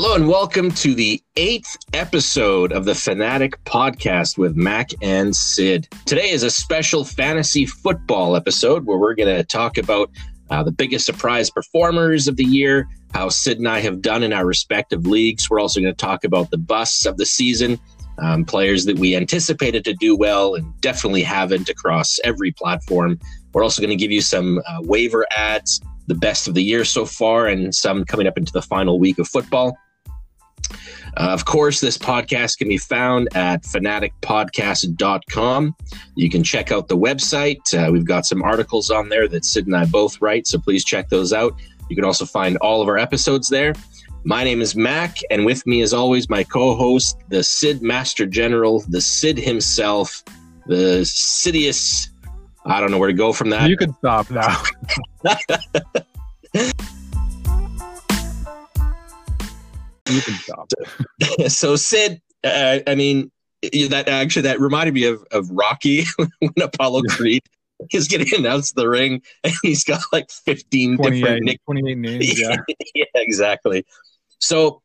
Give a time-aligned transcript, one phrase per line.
[0.00, 5.88] Hello and welcome to the eighth episode of the Fanatic Podcast with Mac and Sid.
[6.06, 10.08] Today is a special fantasy football episode where we're going to talk about
[10.50, 14.32] uh, the biggest surprise performers of the year, how Sid and I have done in
[14.32, 15.50] our respective leagues.
[15.50, 17.76] We're also going to talk about the busts of the season,
[18.18, 23.18] um, players that we anticipated to do well and definitely haven't across every platform.
[23.52, 26.84] We're also going to give you some uh, waiver adds the best of the year
[26.84, 29.76] so far and some coming up into the final week of football.
[31.16, 35.74] Uh, of course, this podcast can be found at fanaticpodcast.com.
[36.14, 37.74] You can check out the website.
[37.74, 40.84] Uh, we've got some articles on there that Sid and I both write, so please
[40.84, 41.54] check those out.
[41.88, 43.72] You can also find all of our episodes there.
[44.24, 48.26] My name is Mac, and with me, as always, my co host, the Sid Master
[48.26, 50.22] General, the Sid himself,
[50.66, 52.10] the Sidious.
[52.66, 53.70] I don't know where to go from that.
[53.70, 54.60] You can stop now.
[60.08, 60.70] you can stop.
[61.48, 63.30] so Sid, uh, I mean,
[63.62, 66.04] that actually that reminded me of of Rocky
[66.38, 67.42] when Apollo Creed
[67.92, 72.40] is getting announced the ring and he's got like 15 different nick- 28 names.
[72.40, 72.56] Yeah.
[72.94, 73.84] yeah, exactly.
[74.40, 74.82] So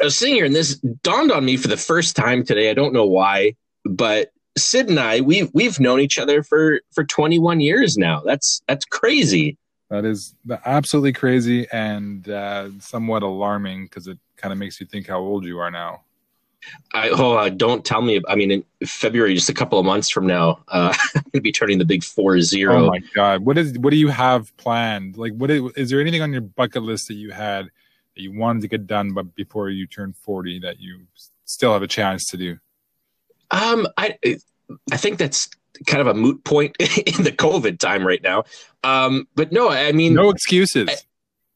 [0.00, 2.70] I was sitting here and this dawned on me for the first time today.
[2.70, 7.04] I don't know why, but Sid and I, we've we've known each other for for
[7.04, 8.22] 21 years now.
[8.24, 9.58] That's that's crazy.
[9.88, 10.34] That is
[10.64, 15.44] absolutely crazy and uh, somewhat alarming because it kind of makes you think how old
[15.44, 16.02] you are now.
[16.92, 18.20] I oh, uh, don't tell me.
[18.28, 21.40] I mean, in February, just a couple of months from now, uh, I'm going to
[21.40, 22.84] be turning the big four zero.
[22.84, 23.44] Oh my god!
[23.44, 25.16] What is what do you have planned?
[25.16, 28.36] Like, what is, is there anything on your bucket list that you had that you
[28.36, 31.06] wanted to get done, but before you turn forty, that you
[31.44, 32.58] still have a chance to do?
[33.50, 34.18] Um, I
[34.90, 35.48] I think that's
[35.86, 38.44] kind of a moot point in the COVID time right now.
[38.86, 40.88] Um, but no, I mean, no excuses.
[40.88, 40.94] I,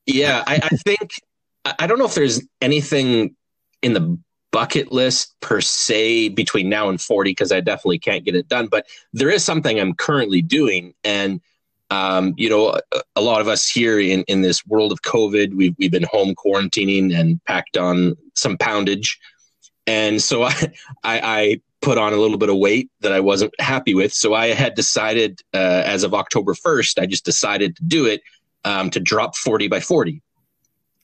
[0.07, 1.13] yeah, I, I think
[1.79, 3.37] I don't know if there's anything
[3.83, 4.19] in the
[4.51, 8.67] bucket list per se between now and 40 because I definitely can't get it done.
[8.67, 10.95] But there is something I'm currently doing.
[11.05, 11.41] And,
[11.91, 15.55] um, you know, a, a, lot of us here in, in this world of COVID,
[15.55, 19.19] we've, we've been home quarantining and packed on some poundage.
[19.87, 20.73] And so I,
[21.05, 24.13] I, I put on a little bit of weight that I wasn't happy with.
[24.13, 28.23] So I had decided uh, as of October 1st, I just decided to do it
[28.65, 30.23] um, to drop 40 by 40.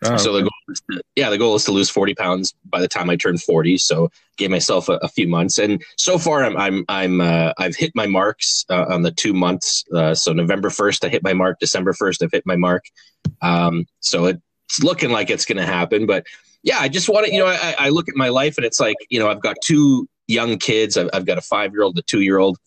[0.05, 2.81] Oh, so the goal is to, yeah, the goal is to lose 40 pounds by
[2.81, 3.79] the time I turn 40.
[3.79, 7.75] So gave myself a, a few months, and so far I'm I'm I'm uh, I've
[7.75, 9.85] hit my marks uh, on the two months.
[9.95, 11.59] Uh, so November 1st I hit my mark.
[11.61, 12.85] December 1st I've hit my mark.
[13.41, 16.05] Um, so it's looking like it's going to happen.
[16.05, 16.27] But
[16.63, 18.79] yeah, I just want to you know I, I look at my life and it's
[18.79, 20.97] like you know I've got two young kids.
[20.97, 22.59] I've, I've got a five year old, a two year old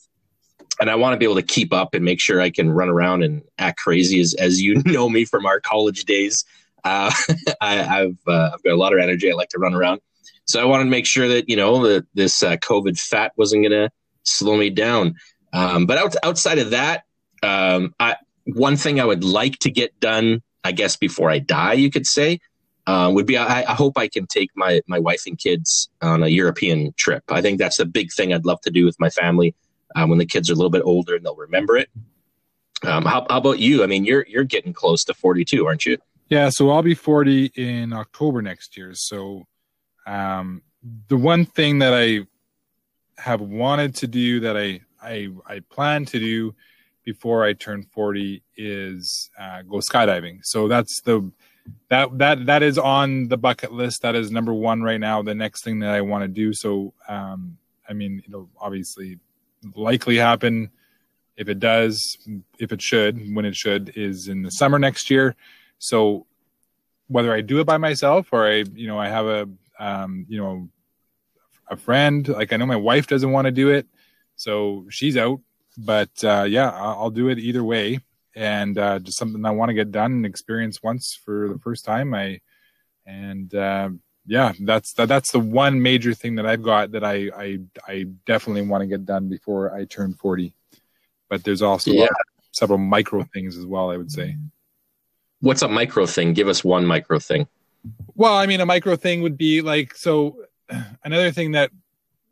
[0.80, 2.90] and I want to be able to keep up and make sure I can run
[2.90, 6.46] around and act crazy as, as you know me from our college days.
[6.84, 7.12] Uh,
[7.62, 9.32] I, have uh, I've got a lot of energy.
[9.32, 10.02] I like to run around,
[10.46, 13.64] so I wanted to make sure that you know that this uh, COVID fat wasn't
[13.64, 13.90] going to
[14.24, 15.16] slow me down.
[15.52, 17.04] Um, but out, outside of that,
[17.44, 18.16] um, I,
[18.46, 22.06] one thing I would like to get done, I guess before I die, you could
[22.06, 22.40] say,
[22.90, 26.24] uh, would be I, I, hope I can take my my wife and kids on
[26.24, 27.24] a European trip.
[27.30, 29.54] I think that's the big thing I'd love to do with my family
[29.96, 31.90] uh, when the kids are a little bit older and they'll remember it.
[32.84, 33.84] Um, how, how, about you?
[33.84, 35.98] I mean, you're you're getting close to 42, aren't you?
[36.30, 38.96] Yeah, so I'll be 40 in October next year.
[38.96, 39.46] So
[40.08, 40.64] um,
[41.10, 42.26] the one thing that I
[43.22, 46.56] have wanted to do that I I, I plan to do
[47.06, 50.40] before I turn 40 is uh, go skydiving.
[50.44, 51.32] So that's the
[51.90, 54.02] that that that is on the bucket list.
[54.02, 55.22] That is number one right now.
[55.22, 56.54] The next thing that I want to do.
[56.54, 57.58] So um,
[57.90, 59.20] I mean, it'll obviously
[59.76, 60.70] likely happen.
[61.36, 62.18] If it does,
[62.60, 65.36] if it should, when it should, is in the summer next year.
[65.80, 66.28] So
[67.08, 69.50] whether I do it by myself or I, you know, I have a,
[69.80, 70.70] um, you know,
[71.68, 72.28] a friend.
[72.28, 73.88] Like I know my wife doesn't want to do it,
[74.36, 75.40] so she's out.
[75.78, 78.00] But uh, yeah, I'll do it either way,
[78.36, 81.86] and uh, just something I want to get done and experience once for the first
[81.86, 82.14] time.
[82.14, 82.42] I
[83.06, 83.90] and uh,
[84.26, 88.06] yeah, that's that, that's the one major thing that I've got that I I, I
[88.26, 90.54] definitely want to get done before I turn forty.
[91.30, 92.08] But there's also yeah.
[92.52, 93.92] several micro things as well.
[93.92, 94.38] I would say.
[95.42, 96.34] What's a micro thing?
[96.34, 97.48] Give us one micro thing.
[98.14, 100.44] Well, I mean, a micro thing would be like so.
[101.04, 101.72] Another thing that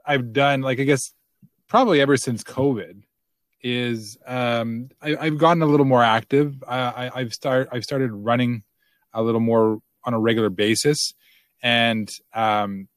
[0.06, 1.14] I've done, like I guess,
[1.68, 3.04] probably ever since COVID,
[3.62, 6.64] is um, I, have gotten a little more active.
[6.68, 8.64] I, I, have start I've started running
[9.14, 11.14] a little more on a regular basis,
[11.62, 12.88] and um,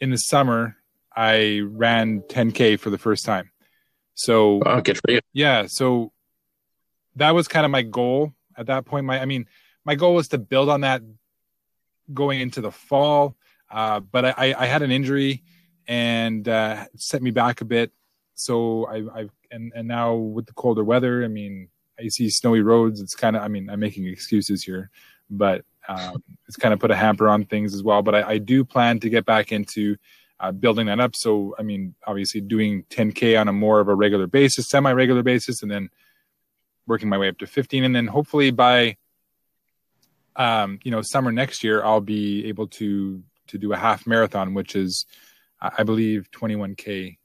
[0.00, 0.76] in the summer
[1.14, 3.50] I ran 10k for the first time.
[4.14, 5.20] So wow, good for you.
[5.32, 6.12] Yeah, so
[7.16, 9.06] that was kind of my goal at that point.
[9.06, 9.46] My, I mean,
[9.84, 11.02] my goal was to build on that
[12.12, 13.36] going into the fall,
[13.70, 15.42] uh, but I, I, had an injury
[15.86, 17.90] and uh, set me back a bit.
[18.34, 21.68] So I, I've and and now with the colder weather, I mean,
[21.98, 23.00] I see snowy roads.
[23.00, 24.90] It's kind of, I mean, I'm making excuses here,
[25.30, 28.02] but um, it's kind of put a hamper on things as well.
[28.02, 29.96] But I, I do plan to get back into
[30.40, 31.14] uh, building that up.
[31.14, 35.22] So, I mean, obviously doing 10K on a more of a regular basis, semi regular
[35.22, 35.90] basis, and then
[36.86, 37.84] working my way up to 15.
[37.84, 38.96] And then hopefully by,
[40.34, 44.54] um, you know, summer next year, I'll be able to, to do a half marathon,
[44.54, 45.06] which is,
[45.60, 47.18] I believe 21K.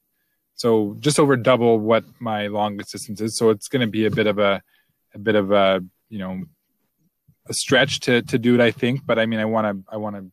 [0.58, 3.38] So just over double what my longest distance is.
[3.38, 4.62] So it's going to be a bit of a,
[5.14, 6.42] a bit of a, you know,
[7.48, 9.06] a stretch to, to do it, I think.
[9.06, 10.32] But I mean, I want to, I want to,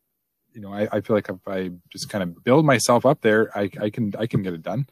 [0.54, 3.56] you know, I, I feel like if I just kind of build myself up there,
[3.56, 4.86] I, I can, I can get it done.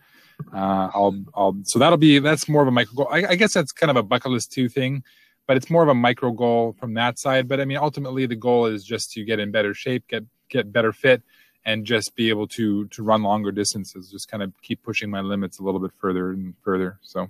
[0.52, 3.08] Uh, I'll, I'll, so that'll be, that's more of a micro goal.
[3.11, 5.02] I, I guess that's kind of a bucket list two thing,
[5.46, 7.49] but it's more of a micro goal from that side.
[7.49, 10.70] But I mean, ultimately the goal is just to get in better shape, get, get
[10.73, 11.23] better fit
[11.64, 15.20] and just be able to, to run longer distances, just kind of keep pushing my
[15.20, 16.98] limits a little bit further and further.
[17.02, 17.28] So.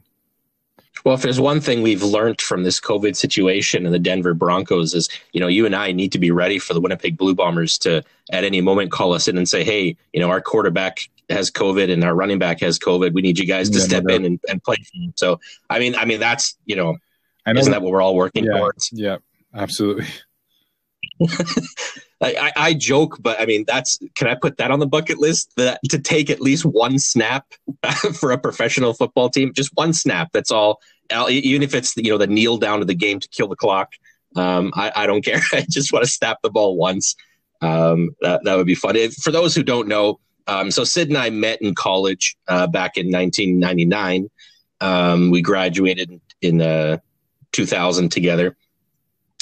[1.04, 4.94] Well, if there's one thing we've learned from this COVID situation and the Denver Broncos
[4.94, 7.76] is, you know, you and I need to be ready for the Winnipeg Blue Bombers
[7.78, 10.98] to at any moment call us in and say, hey, you know, our quarterback
[11.28, 13.14] has COVID and our running back has COVID.
[13.14, 14.76] We need you guys to yeah, step no in and, and play.
[15.16, 16.96] So, I mean, I mean, that's, you know,
[17.46, 18.90] know isn't that what we're all working yeah, towards?
[18.92, 19.16] Yeah,
[19.54, 20.06] absolutely.
[22.22, 25.52] I, I, joke, but I mean, that's can I put that on the bucket list?
[25.56, 27.46] That to take at least one snap
[28.14, 30.30] for a professional football team, just one snap.
[30.32, 30.80] That's all.
[31.28, 33.94] Even if it's you know the kneel down to the game to kill the clock,
[34.36, 35.40] um, I, I, don't care.
[35.52, 37.16] I just want to snap the ball once.
[37.60, 38.96] Um, that that would be fun.
[38.96, 42.66] If, for those who don't know, um, so Sid and I met in college uh,
[42.66, 44.30] back in 1999.
[44.80, 46.98] Um, we graduated in uh,
[47.52, 48.56] 2000 together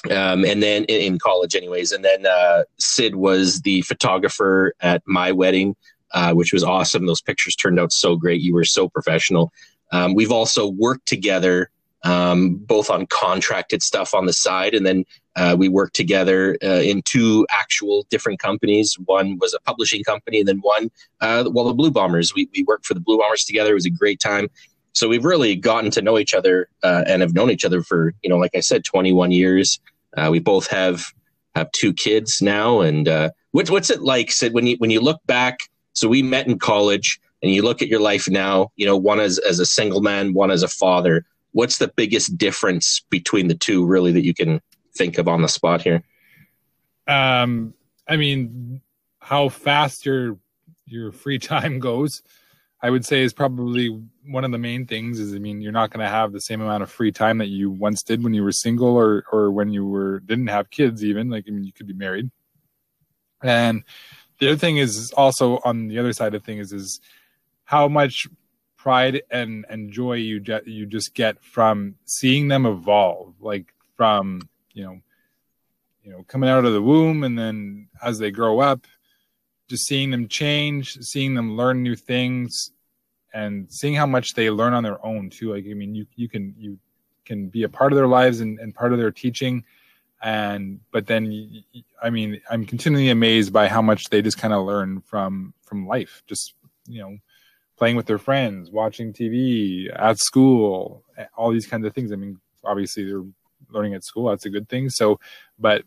[0.09, 1.93] um, and then in, in, college, anyways.
[1.93, 5.77] And then uh, Sid was the photographer at my wedding,
[6.13, 7.07] uh, which was awesome.
[7.07, 8.41] Those pictures turned out so great.
[8.41, 9.53] You were so professional.
[9.93, 11.71] Um, we've also worked together,
[12.05, 15.05] um, both on contracted stuff on the side, and then
[15.37, 18.97] uh, we worked together uh, in two actual different companies.
[19.05, 22.35] One was a publishing company, and then one, uh, well, the Blue Bombers.
[22.35, 23.73] We, we worked for the Blue Bombers together.
[23.73, 24.49] It was a great time.
[24.93, 28.13] So we've really gotten to know each other uh, and have known each other for,
[28.23, 29.81] you know, like I said, 21 years.
[30.17, 31.13] Uh, we both have
[31.55, 35.01] have two kids now, and uh, what's what's it like, Sid, when you when you
[35.01, 35.59] look back?
[35.93, 38.71] So we met in college, and you look at your life now.
[38.77, 41.25] You know, one as as a single man, one as a father.
[41.53, 44.61] What's the biggest difference between the two, really, that you can
[44.97, 46.03] think of on the spot here?
[47.09, 47.75] Um,
[48.07, 48.81] I mean,
[49.21, 50.39] how fast your
[50.87, 52.23] your free time goes.
[52.83, 53.89] I would say is probably
[54.27, 56.61] one of the main things is I mean you're not going to have the same
[56.61, 59.71] amount of free time that you once did when you were single or or when
[59.71, 62.31] you were didn't have kids even like I mean you could be married.
[63.43, 63.85] And
[64.39, 67.01] the other thing is also on the other side of things is, is
[67.65, 68.27] how much
[68.77, 74.41] pride and and joy you get you just get from seeing them evolve like from
[74.73, 74.99] you know
[76.03, 78.87] you know coming out of the womb and then as they grow up
[79.71, 82.73] just seeing them change, seeing them learn new things,
[83.33, 85.55] and seeing how much they learn on their own too.
[85.55, 86.79] Like I mean, you you can you
[87.25, 89.65] can be a part of their lives and, and part of their teaching,
[90.21, 91.63] and but then
[92.03, 95.87] I mean, I'm continually amazed by how much they just kind of learn from from
[95.87, 96.25] life.
[96.27, 96.55] Just
[96.89, 97.17] you know,
[97.77, 101.05] playing with their friends, watching TV at school,
[101.37, 102.11] all these kinds of things.
[102.11, 103.25] I mean, obviously they're
[103.71, 104.31] learning at school.
[104.31, 104.91] That's a good thing.
[104.91, 105.21] So,
[105.61, 105.85] but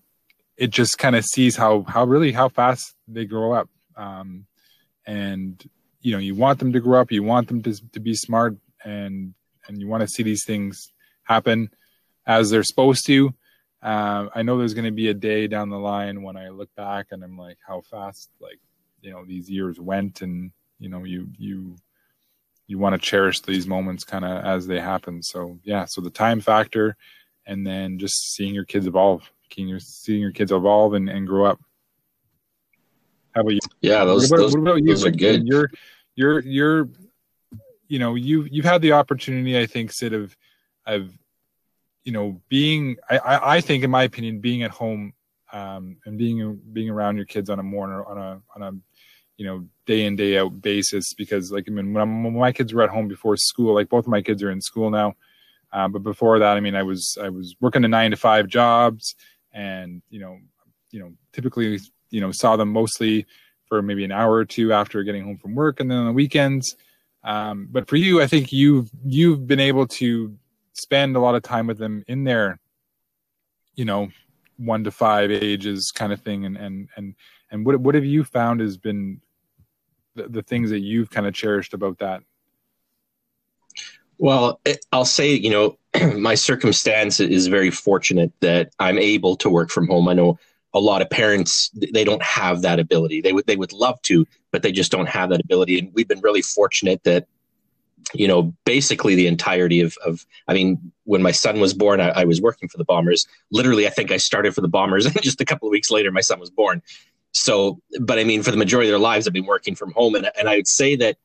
[0.57, 3.69] it just kind of sees how how really how fast they grow up.
[3.95, 4.45] Um,
[5.05, 5.63] and
[6.01, 8.55] you know you want them to grow up you want them to, to be smart
[8.83, 9.33] and
[9.67, 10.93] and you want to see these things
[11.23, 11.69] happen
[12.25, 13.33] as they're supposed to.
[13.81, 16.73] Uh, i know there's going to be a day down the line when i look
[16.75, 18.59] back and i'm like how fast like
[19.01, 21.75] you know these years went and you know you you
[22.67, 25.21] you want to cherish these moments kind of as they happen.
[25.21, 26.95] So yeah so the time factor
[27.45, 31.27] and then just seeing your kids evolve seeing your seeing your kids evolve and, and
[31.27, 31.59] grow up
[33.33, 33.59] how about you?
[33.81, 34.87] Yeah, those, what about, those, what about you?
[34.87, 35.47] those are good.
[35.47, 35.69] You're,
[36.15, 36.89] you're, you're,
[37.87, 40.35] you know, you you've had the opportunity, I think, Sid, of,
[40.85, 41.11] of,
[42.03, 42.97] you know, being.
[43.09, 45.13] I, I, I think, in my opinion, being at home
[45.51, 48.71] um, and being being around your kids on a more on a on a
[49.37, 52.73] you know day in day out basis because like I mean when, when, my kids
[52.73, 55.15] were at home before school like both of my kids are in school now
[55.71, 58.47] uh, but before that I mean I was I was working a nine to five
[58.47, 59.15] jobs
[59.53, 60.37] and you know
[60.91, 61.79] you know typically
[62.09, 63.25] you know saw them mostly
[63.67, 66.11] for maybe an hour or two after getting home from work and then on the
[66.13, 66.75] weekends.
[67.25, 70.37] Um, but for you i think you've you've been able to
[70.73, 72.59] spend a lot of time with them in their
[73.75, 74.09] you know
[74.57, 76.45] one to five ages kind of thing.
[76.45, 77.15] And and and
[77.51, 79.21] and what what have you found has been
[80.15, 82.21] the, the things that you've kind of cherished about that
[84.23, 85.77] well eh, i'll say you know
[86.17, 90.39] my circumstance is very fortunate that i'm able to work from home i know
[90.73, 94.25] a lot of parents they don't have that ability they would they would love to
[94.51, 97.27] but they just don't have that ability and we've been really fortunate that
[98.13, 102.09] you know, basically the entirety of, of I mean, when my son was born, I,
[102.09, 103.25] I, was working for the Bombers.
[103.49, 106.11] Literally, I think I started for the Bombers, and just a couple of weeks later,
[106.11, 106.81] my son was born.
[107.31, 110.15] So, but I mean, for the majority of their lives, I've been working from home,
[110.15, 111.17] and and I would say that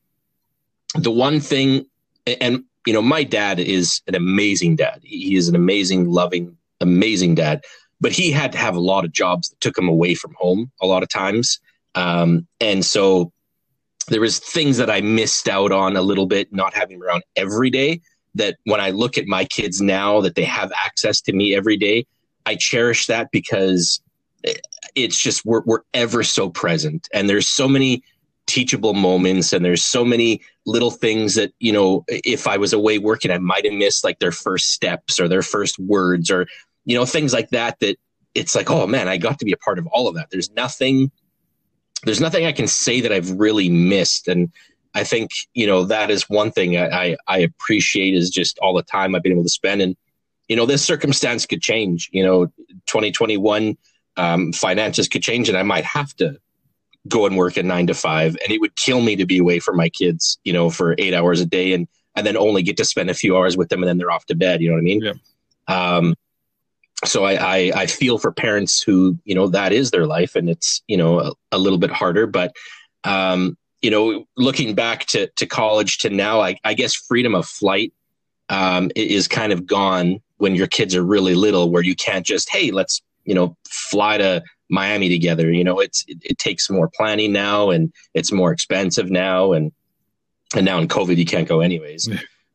[0.94, 1.86] the one thing,
[2.26, 5.00] and you know, my dad is an amazing dad.
[5.02, 7.64] He is an amazing, loving, amazing dad.
[8.00, 10.70] But he had to have a lot of jobs that took him away from home
[10.80, 11.58] a lot of times,
[11.94, 13.32] um, and so
[14.08, 17.70] there was things that I missed out on a little bit, not having around every
[17.70, 18.00] day.
[18.34, 21.76] That when I look at my kids now, that they have access to me every
[21.76, 22.06] day,
[22.46, 24.00] I cherish that because
[24.94, 28.02] it's just we're, we're ever so present, and there's so many
[28.48, 32.98] teachable moments, and there's so many little things that you know, if I was away
[32.98, 36.48] working, I might have missed like their first steps or their first words or
[36.84, 37.78] you know things like that.
[37.78, 37.96] That
[38.34, 40.30] it's like, oh man, I got to be a part of all of that.
[40.30, 41.12] There's nothing
[42.04, 44.28] there's nothing I can say that I've really missed.
[44.28, 44.52] And
[44.94, 48.82] I think, you know, that is one thing I, I, appreciate is just all the
[48.82, 49.82] time I've been able to spend.
[49.82, 49.96] And,
[50.48, 52.46] you know, this circumstance could change, you know,
[52.86, 53.76] 2021
[54.16, 56.38] um, finances could change and I might have to
[57.08, 59.58] go and work at nine to five and it would kill me to be away
[59.58, 62.76] from my kids, you know, for eight hours a day and, and then only get
[62.76, 64.60] to spend a few hours with them and then they're off to bed.
[64.60, 65.02] You know what I mean?
[65.02, 65.12] Yeah.
[65.68, 66.14] Um,
[67.04, 70.50] so I, I, I feel for parents who you know that is their life and
[70.50, 72.54] it's you know a, a little bit harder but
[73.04, 77.46] um, you know looking back to to college to now I, I guess freedom of
[77.46, 77.92] flight
[78.48, 82.50] um, is kind of gone when your kids are really little where you can't just
[82.50, 86.90] hey let's you know fly to Miami together you know it's it, it takes more
[86.94, 89.72] planning now and it's more expensive now and
[90.54, 92.08] and now in COVID you can't go anyways.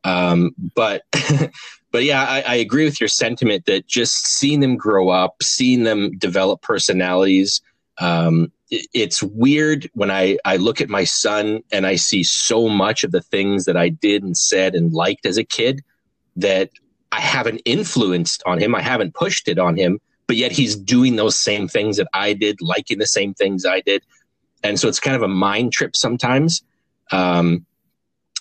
[0.04, 1.04] Um, but
[1.92, 5.84] but yeah, I, I, agree with your sentiment that just seeing them grow up, seeing
[5.84, 7.62] them develop personalities.
[8.00, 12.68] Um, it, it's weird when I, I look at my son and I see so
[12.68, 15.82] much of the things that I did and said and liked as a kid
[16.36, 16.72] that
[17.12, 18.76] I haven't influenced on him.
[18.76, 22.34] I haven't pushed it on him, but yet he's doing those same things that I
[22.34, 24.04] did, liking the same things I did.
[24.64, 26.64] And so it's kind of a mind trip sometimes.
[27.12, 27.66] Um,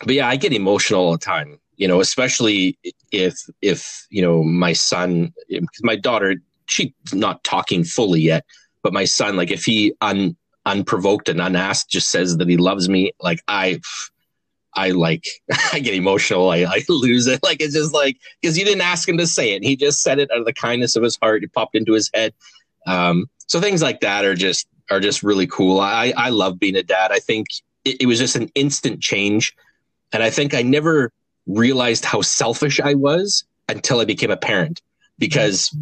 [0.05, 2.79] but yeah, I get emotional all the time you know, especially
[3.11, 5.33] if if you know my son,
[5.83, 6.37] my daughter,
[6.67, 8.45] she's not talking fully yet,
[8.85, 12.89] but my son, like if he un unprovoked and unasked just says that he loves
[12.89, 13.81] me, like I.
[14.75, 15.27] I like
[15.73, 16.51] I get emotional.
[16.51, 17.41] I, I lose it.
[17.53, 19.65] Like it's just like because you didn't ask him to say it.
[19.65, 21.45] He just said it out of the kindness of his heart.
[21.45, 22.33] It popped into his head.
[22.87, 25.81] Um, so things like that are just are just really cool.
[25.81, 27.13] I I love being a dad.
[27.13, 27.49] I think
[27.85, 29.55] it, it was just an instant change,
[30.13, 31.13] and I think I never
[31.47, 34.81] realized how selfish I was until I became a parent
[35.19, 35.75] because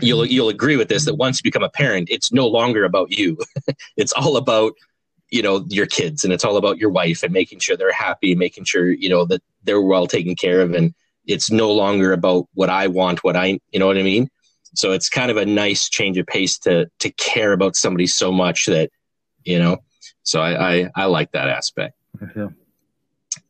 [0.00, 3.10] you'll you'll agree with this that once you become a parent it's no longer about
[3.10, 3.36] you
[3.96, 4.74] it's all about
[5.32, 8.34] you know your kids and it's all about your wife and making sure they're happy
[8.34, 10.94] making sure you know that they're well taken care of and
[11.26, 14.28] it's no longer about what I want what I you know what I mean?
[14.74, 18.30] So it's kind of a nice change of pace to to care about somebody so
[18.30, 18.90] much that
[19.44, 19.78] you know
[20.22, 21.96] so I I, I like that aspect.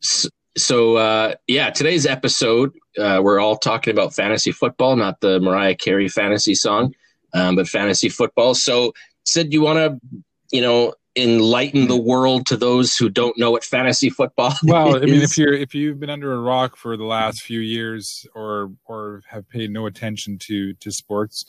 [0.01, 5.41] So, so uh, yeah, today's episode uh, we're all talking about fantasy football, not the
[5.41, 6.95] Mariah Carey fantasy song,
[7.35, 8.55] um, but fantasy football.
[8.55, 8.93] So,
[9.25, 10.21] Sid, you want to,
[10.51, 15.03] you know, enlighten the world to those who don't know what fantasy football well is?
[15.03, 18.27] i mean if you're if you've been under a rock for the last few years
[18.35, 21.45] or or have paid no attention to to sports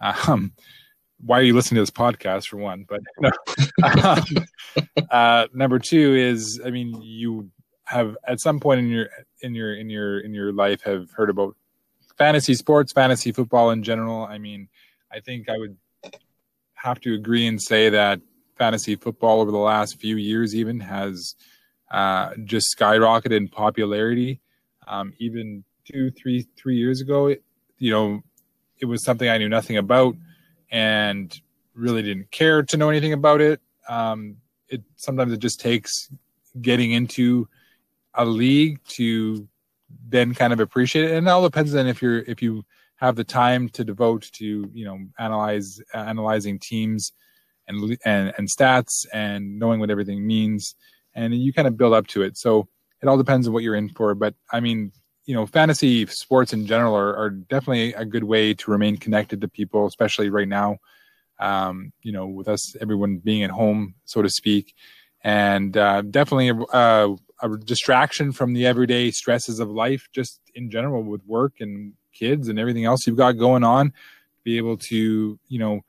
[0.00, 0.52] um
[1.20, 3.30] why are you listening to this podcast for one but no.
[3.82, 4.24] um,
[5.10, 7.50] uh number two is i mean you
[7.84, 9.08] have at some point in your
[9.40, 11.56] in your in your in your life have heard about
[12.18, 14.24] fantasy sports, fantasy football in general.
[14.24, 14.68] I mean,
[15.10, 15.76] I think I would
[16.74, 18.20] have to agree and say that
[18.58, 21.34] fantasy football over the last few years even has
[21.90, 24.40] uh, just skyrocketed in popularity.
[24.86, 27.42] Um, even two, three, three years ago, it,
[27.78, 28.22] you know,
[28.80, 30.16] it was something I knew nothing about
[30.70, 31.38] and
[31.74, 33.60] really didn't care to know anything about it.
[33.88, 34.36] Um,
[34.68, 36.10] it sometimes it just takes
[36.60, 37.48] getting into
[38.14, 39.48] a league to
[40.08, 41.16] then kind of appreciate it.
[41.16, 42.64] And it all depends on if you're if you
[42.96, 47.12] have the time to devote to you know analyze analyzing teams
[47.68, 50.74] and and and stats and knowing what everything means,
[51.14, 52.36] and you kind of build up to it.
[52.36, 52.68] So
[53.02, 54.14] it all depends on what you're in for.
[54.14, 54.92] But I mean,
[55.26, 59.42] you know, fantasy sports in general are, are, definitely a good way to remain connected
[59.42, 60.78] to people, especially right now.
[61.38, 64.74] Um, you know, with us, everyone being at home, so to speak,
[65.22, 70.70] and uh, definitely a, a, a, distraction from the everyday stresses of life, just in
[70.70, 73.92] general with work and kids and everything else you've got going on.
[74.44, 75.82] Be able to, you know,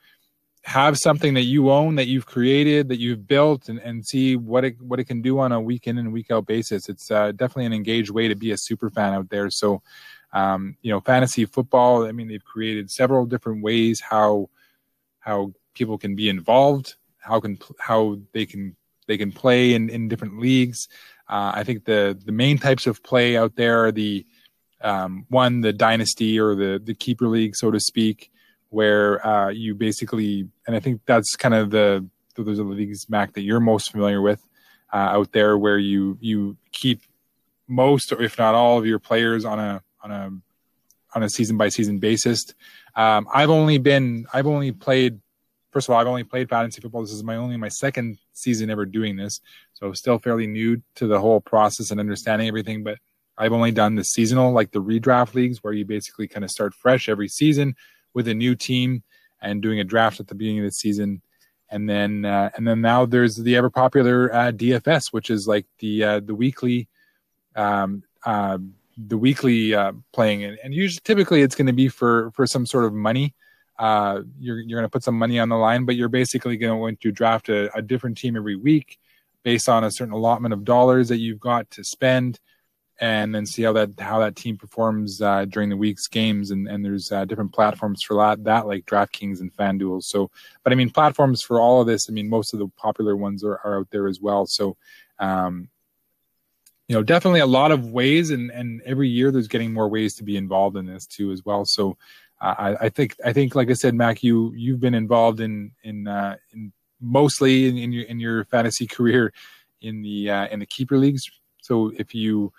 [0.70, 4.64] have something that you own that you've created that you've built and, and see what
[4.64, 6.88] it what it can do on a week in and week out basis.
[6.88, 9.50] It's uh, definitely an engaged way to be a super fan out there.
[9.50, 9.82] So
[10.34, 14.50] um, you know fantasy football i mean they've created several different ways how
[15.20, 18.76] how people can be involved how can how they can
[19.08, 20.88] they can play in, in different leagues.
[21.28, 24.26] Uh, i think the the main types of play out there are the
[24.82, 28.32] um, one the dynasty or the the keeper league so to speak
[28.70, 33.10] where uh, you basically, and I think that's kind of the those are the leagues,
[33.10, 34.42] Mac, that you're most familiar with
[34.94, 37.02] uh, out there, where you you keep
[37.68, 40.32] most, or if not all, of your players on a on a
[41.16, 42.46] on a season by season basis.
[42.96, 45.20] Um, I've only been I've only played.
[45.72, 47.02] First of all, I've only played fantasy football.
[47.02, 49.40] This is my only my second season ever doing this,
[49.74, 52.84] so still fairly new to the whole process and understanding everything.
[52.84, 52.98] But
[53.38, 56.74] I've only done the seasonal, like the redraft leagues, where you basically kind of start
[56.74, 57.76] fresh every season
[58.14, 59.04] with a new team
[59.42, 61.22] and doing a draft at the beginning of the season.
[61.70, 65.68] And then, uh, and then now there's the ever popular uh, DFS, which is like
[65.78, 66.88] the uh, the weekly,
[67.56, 68.58] um, uh,
[68.98, 72.66] the weekly uh, playing, and, and usually typically it's going to be for for some
[72.66, 73.36] sort of money.
[73.78, 76.98] Uh, you're you're going to put some money on the line, but you're basically going
[76.98, 78.98] to draft a, a different team every week
[79.44, 82.40] based on a certain allotment of dollars that you've got to spend
[83.02, 86.52] and then see how that how that team performs uh, during the week's games.
[86.52, 90.04] And, and there's uh, different platforms for that, that like DraftKings and FanDuel.
[90.04, 90.30] So,
[90.64, 92.10] but I mean, platforms for all of this.
[92.10, 94.46] I mean, most of the popular ones are, are out there as well.
[94.46, 94.76] So,
[95.18, 95.70] um,
[96.88, 100.16] you know, definitely a lot of ways, and and every year there's getting more ways
[100.16, 101.64] to be involved in this too as well.
[101.64, 101.98] So,
[102.42, 105.72] uh, I, I think I think like I said, Mac, you you've been involved in
[105.84, 109.32] in uh, in mostly in, in your in your fantasy career
[109.82, 111.30] in the uh, in the keeper leagues.
[111.62, 112.52] So if you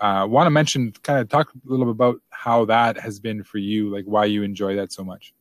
[0.00, 3.42] uh, want to mention, kind of talk a little bit about how that has been
[3.42, 5.32] for you, like why you enjoy that so much.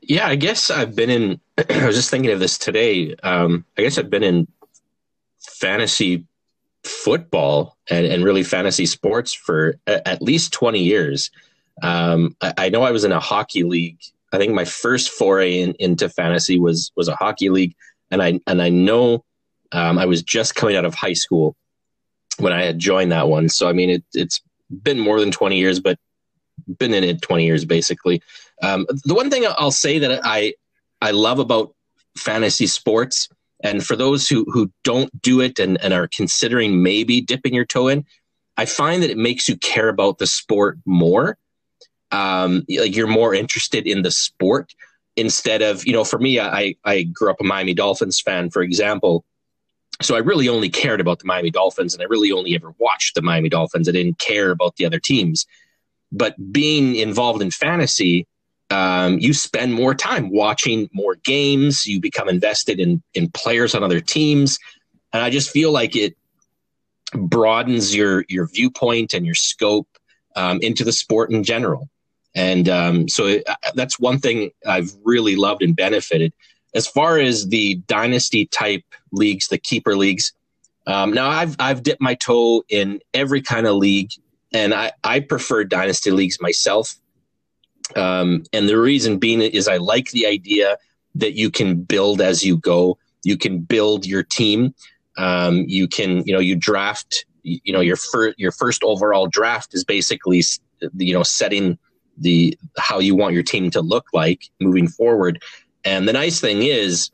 [0.00, 1.40] Yeah, I guess I've been in.
[1.70, 3.14] I was just thinking of this today.
[3.22, 4.48] Um, I guess I've been in
[5.38, 6.24] fantasy
[6.84, 11.30] football and, and really fantasy sports for a, at least 20 years.
[11.82, 14.00] Um, I, I, know I was in a hockey league.
[14.32, 17.74] I think my first foray in, into fantasy was was a hockey league,
[18.10, 19.24] and I and I know
[19.72, 21.56] um, I was just coming out of high school
[22.38, 23.48] when I had joined that one.
[23.48, 25.98] So I mean, it, it's been more than 20 years, but
[26.78, 28.22] been in it 20 years basically.
[28.62, 30.54] Um, the one thing I'll say that I
[31.00, 31.74] I love about
[32.16, 33.28] fantasy sports,
[33.62, 37.64] and for those who who don't do it and, and are considering maybe dipping your
[37.64, 38.04] toe in,
[38.56, 41.36] I find that it makes you care about the sport more.
[42.10, 44.74] Um, like you're more interested in the sport
[45.16, 46.04] instead of you know.
[46.04, 49.24] For me, I I grew up a Miami Dolphins fan, for example
[50.00, 53.14] so I really only cared about the Miami Dolphins and I really only ever watched
[53.14, 53.88] the Miami Dolphins.
[53.88, 55.46] I didn't care about the other teams.
[56.12, 58.26] But being involved in fantasy,
[58.70, 61.86] um, you spend more time watching more games.
[61.86, 64.58] You become invested in in players on other teams,
[65.12, 66.16] and I just feel like it
[67.14, 69.88] broadens your your viewpoint and your scope
[70.36, 71.88] um, into the sport in general.
[72.34, 76.32] And um, so it, that's one thing I've really loved and benefited
[76.74, 80.32] as far as the dynasty type leagues, the keeper leagues,
[80.88, 84.10] um, now I've I've dipped my toe in every kind of league,
[84.54, 86.94] and I I prefer dynasty leagues myself.
[87.94, 90.78] Um, and the reason being is I like the idea
[91.14, 92.98] that you can build as you go.
[93.22, 94.74] You can build your team.
[95.18, 97.26] Um, you can you know you draft.
[97.42, 100.42] You know your first your first overall draft is basically
[100.96, 101.78] you know setting
[102.16, 105.42] the how you want your team to look like moving forward.
[105.84, 107.10] And the nice thing is,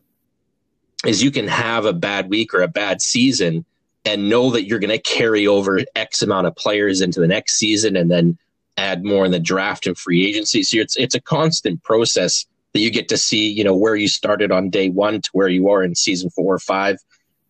[1.04, 3.64] is you can have a bad week or a bad season
[4.04, 7.56] and know that you're going to carry over X amount of players into the next
[7.56, 8.38] season and then
[8.76, 10.62] add more in the draft and free agency.
[10.62, 14.08] So it's it's a constant process that you get to see, you know, where you
[14.08, 16.98] started on day one to where you are in season four or five.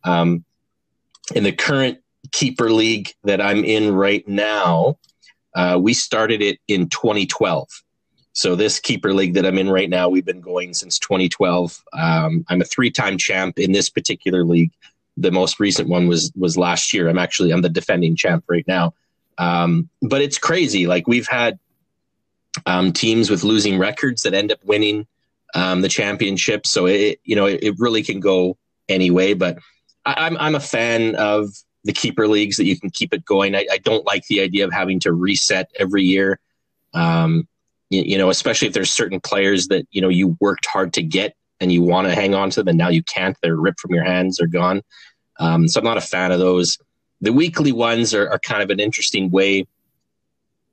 [0.05, 0.45] Um,
[1.35, 1.99] in the current
[2.33, 4.99] keeper league that I'm in right now,
[5.55, 7.69] uh, we started it in 2012.
[8.35, 11.83] So this keeper league that I'm in right now, we've been going since 2012.
[11.93, 14.73] Um, I'm a three-time champ in this particular league.
[15.17, 17.09] The most recent one was was last year.
[17.09, 18.93] I'm actually I'm the defending champ right now.
[19.39, 20.89] Um, but it's crazy.
[20.89, 21.61] Like we've had
[22.67, 25.07] um, teams with losing records that end up winning
[25.55, 26.67] um, the championship.
[26.67, 28.57] So it you know it, it really can go
[28.89, 29.35] anyway.
[29.35, 29.59] But
[30.05, 31.51] I, I'm I'm a fan of
[31.85, 33.55] the keeper leagues that you can keep it going.
[33.55, 36.41] I, I don't like the idea of having to reset every year.
[36.93, 37.47] Um,
[38.03, 41.37] you, know, especially if there's certain players that you know you worked hard to get
[41.61, 43.37] and you want to hang on to them, and now you can't.
[43.43, 44.37] They're ripped from your hands.
[44.37, 44.83] They're gone.
[45.39, 46.79] Um, so I'm not a fan of those.
[47.21, 49.67] The weekly ones are, are kind of an interesting way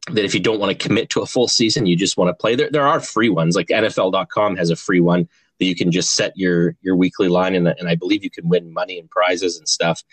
[0.07, 2.33] that if you don't want to commit to a full season, you just want to
[2.33, 2.55] play.
[2.55, 3.55] There, there are free ones.
[3.55, 5.29] Like NFL.com has a free one
[5.59, 8.49] that you can just set your your weekly line, and, and I believe you can
[8.49, 10.03] win money and prizes and stuff.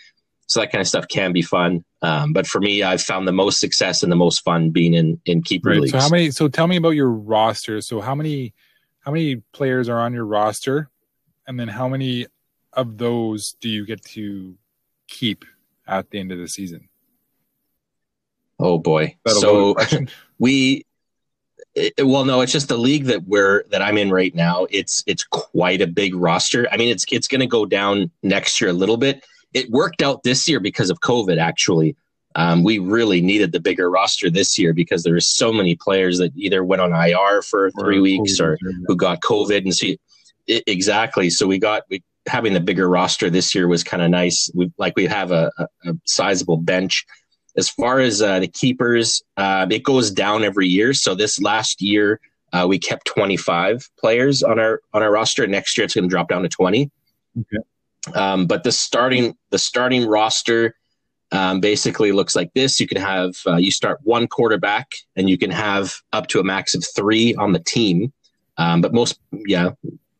[0.49, 1.85] So that kind of stuff can be fun.
[2.01, 5.21] Um, but for me, I've found the most success and the most fun being in
[5.25, 5.79] in keeper right.
[5.79, 5.91] leagues.
[5.91, 6.31] So how many?
[6.31, 7.81] So tell me about your roster.
[7.81, 8.55] So how many
[9.01, 10.89] how many players are on your roster,
[11.47, 12.25] and then how many
[12.73, 14.55] of those do you get to
[15.07, 15.45] keep
[15.87, 16.89] at the end of the season?
[18.59, 19.17] Oh boy.
[19.27, 19.75] So
[20.39, 20.83] we
[21.75, 25.03] it, well no it's just the league that we're that i'm in right now it's
[25.05, 28.71] it's quite a big roster i mean it's it's going to go down next year
[28.71, 31.95] a little bit it worked out this year because of covid actually
[32.35, 36.19] um, we really needed the bigger roster this year because there were so many players
[36.19, 38.57] that either went on ir for three or weeks or
[38.87, 39.87] who got covid and so
[40.47, 44.09] it, exactly so we got we having the bigger roster this year was kind of
[44.09, 47.05] nice we like we have a, a, a sizable bench
[47.57, 50.93] as far as uh, the keepers, uh, it goes down every year.
[50.93, 52.19] So this last year,
[52.53, 55.45] uh, we kept 25 players on our on our roster.
[55.45, 56.89] Next year, it's going to drop down to 20.
[57.39, 57.63] Okay.
[58.15, 60.75] Um, but the starting the starting roster
[61.31, 62.79] um, basically looks like this.
[62.79, 66.43] You can have uh, you start one quarterback, and you can have up to a
[66.43, 68.11] max of three on the team.
[68.57, 69.69] Um, but most, yeah,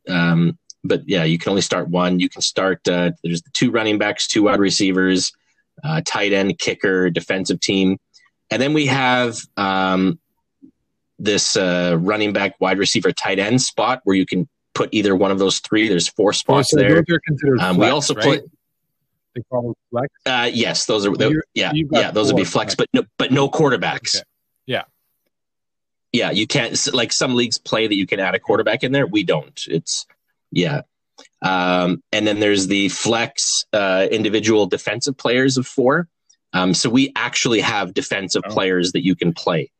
[0.08, 2.19] um, but yeah, you can only start one.
[2.19, 2.88] You can start.
[2.88, 5.32] Uh, there's two running backs, two wide receivers,
[5.84, 7.97] uh, tight end, kicker, defensive team.
[8.52, 10.19] And then we have um,
[11.19, 14.47] this uh, running back, wide receiver, tight end spot where you can
[14.79, 15.89] put either one of those three.
[15.89, 17.03] There's four spots oh, so there.
[17.59, 18.23] Um, flex, we also right?
[18.23, 18.51] put.
[19.35, 20.13] They call flex.
[20.25, 21.13] Uh, yes, those are.
[21.53, 24.15] Yeah, yeah, those would be flex, but no, but no quarterbacks.
[24.15, 24.23] Okay.
[24.65, 24.83] Yeah,
[26.13, 26.93] yeah, you can't.
[26.93, 29.05] Like some leagues play that you can add a quarterback in there.
[29.05, 29.61] We don't.
[29.67, 30.07] It's
[30.51, 30.81] yeah.
[31.41, 36.07] Um, and then there's the flex uh, individual defensive players of four.
[36.53, 38.49] Um, so we actually have defensive oh.
[38.49, 39.71] players that you can play.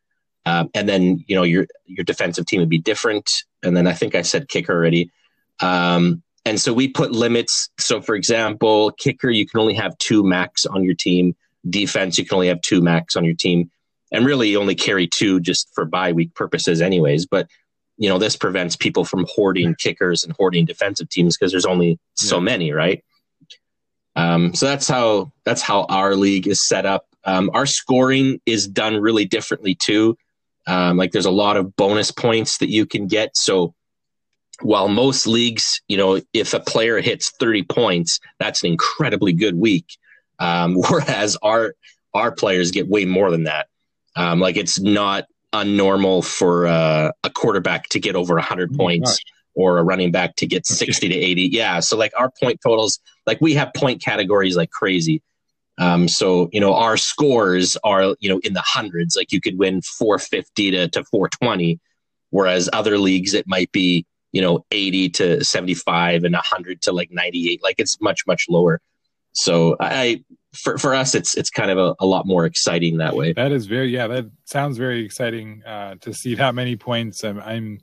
[0.46, 3.30] Um, and then you know your your defensive team would be different.
[3.64, 5.12] And then I think I said kicker already.
[5.60, 7.70] Um, and so we put limits.
[7.80, 11.36] So for example, kicker you can only have two max on your team.
[11.70, 13.70] Defense you can only have two max on your team.
[14.12, 17.26] And really, you only carry two just for bye week purposes, anyways.
[17.26, 17.48] But
[17.98, 22.00] you know, this prevents people from hoarding kickers and hoarding defensive teams because there's only
[22.16, 22.44] so yeah.
[22.44, 23.04] many, right?
[24.16, 27.06] Um, so that's how that's how our league is set up.
[27.26, 30.18] Um, our scoring is done really differently too.
[30.68, 33.36] Um, like there's a lot of bonus points that you can get.
[33.36, 33.74] So
[34.62, 39.56] while most leagues, you know, if a player hits 30 points, that's an incredibly good
[39.56, 39.86] week.
[40.40, 41.76] Um, whereas our
[42.14, 43.68] our players get way more than that.
[44.16, 49.12] Um, like it's not unnormal for uh, a quarterback to get over 100 oh points
[49.12, 49.26] gosh.
[49.56, 51.50] or a running back to get 60 to 80.
[51.52, 51.80] Yeah.
[51.80, 55.22] So, like, our point totals, like, we have point categories like crazy.
[55.80, 59.16] Um, so, you know, our scores are, you know, in the hundreds.
[59.16, 61.80] Like, you could win 450 to, to 420,
[62.30, 67.10] whereas other leagues, it might be, you know, 80 to 75 and 100 to like
[67.12, 67.64] 98.
[67.64, 68.82] Like, it's much, much lower.
[69.32, 73.16] So, I, for, for us, it's it's kind of a, a, lot more exciting that
[73.16, 73.34] way.
[73.34, 74.08] That is very yeah.
[74.08, 77.24] That sounds very exciting uh, to see that many points.
[77.24, 77.80] I'm, I'm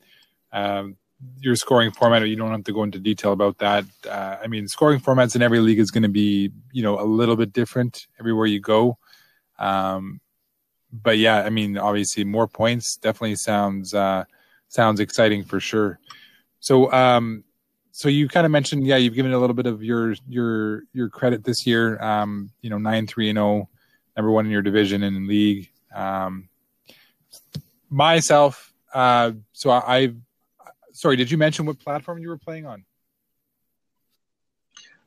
[0.53, 0.97] um,
[1.41, 2.23] your scoring format.
[2.23, 3.85] Or you don't have to go into detail about that.
[4.09, 7.05] Uh, I mean, scoring formats in every league is going to be you know a
[7.05, 8.99] little bit different everywhere you go.
[9.59, 10.21] Um,
[10.93, 14.25] but yeah, I mean, obviously, more points definitely sounds uh,
[14.69, 15.99] sounds exciting for sure.
[16.61, 17.45] So, um,
[17.93, 21.09] so you kind of mentioned, yeah, you've given a little bit of your your your
[21.09, 22.01] credit this year.
[22.03, 23.69] Um, you know, nine three and zero, oh,
[24.17, 25.71] number one in your division and in league.
[25.95, 26.49] Um,
[27.91, 30.17] myself, uh, so I, I've.
[30.97, 32.85] Sorry, did you mention what platform you were playing on?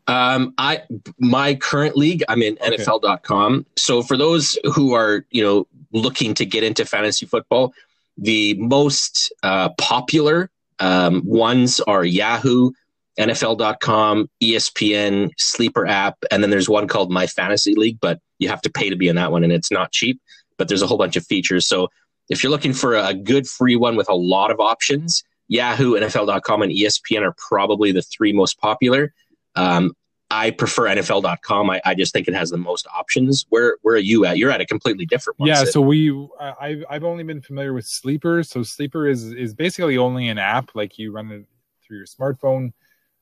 [0.07, 0.83] Um, I
[1.19, 2.77] my current league, I'm in okay.
[2.77, 3.65] NFL.com.
[3.75, 7.73] So for those who are you know looking to get into fantasy football,
[8.17, 10.49] the most uh, popular
[10.79, 12.71] um, ones are Yahoo,
[13.19, 18.61] NFL.com, ESPN, Sleeper app, and then there's one called My Fantasy League, but you have
[18.61, 20.21] to pay to be in that one, and it's not cheap.
[20.57, 21.67] But there's a whole bunch of features.
[21.67, 21.89] So
[22.29, 26.61] if you're looking for a good free one with a lot of options, Yahoo, NFL.com,
[26.61, 29.13] and ESPN are probably the three most popular.
[29.55, 29.93] Um,
[30.31, 31.71] I prefer NFL.com.
[31.71, 33.45] I, I just think it has the most options.
[33.49, 34.37] Where where are you at?
[34.37, 35.49] You're at a completely different one.
[35.49, 35.63] Yeah.
[35.65, 38.43] So we, I've I've only been familiar with Sleeper.
[38.43, 40.75] So Sleeper is is basically only an app.
[40.75, 41.45] Like you run it
[41.83, 42.73] through your smartphone.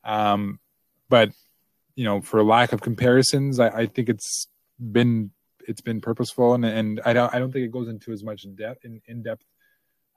[0.04, 0.60] Um,
[1.08, 1.30] but
[1.96, 4.46] you know, for lack of comparisons, I, I think it's
[4.78, 5.30] been
[5.66, 8.46] it's been purposeful and and I don't I don't think it goes into as much
[8.54, 9.44] depth in in depth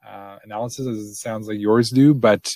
[0.06, 2.48] uh, analysis as it sounds like yours do, but.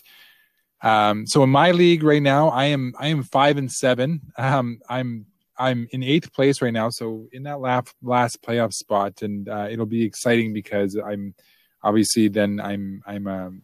[0.82, 4.20] Um, so in my league right now, I am I am five and seven.
[4.36, 5.24] Um, I'm
[5.58, 9.68] I'm in eighth place right now, so in that last last playoff spot, and uh,
[9.70, 11.34] it'll be exciting because I'm
[11.82, 13.62] obviously then I'm I'm um,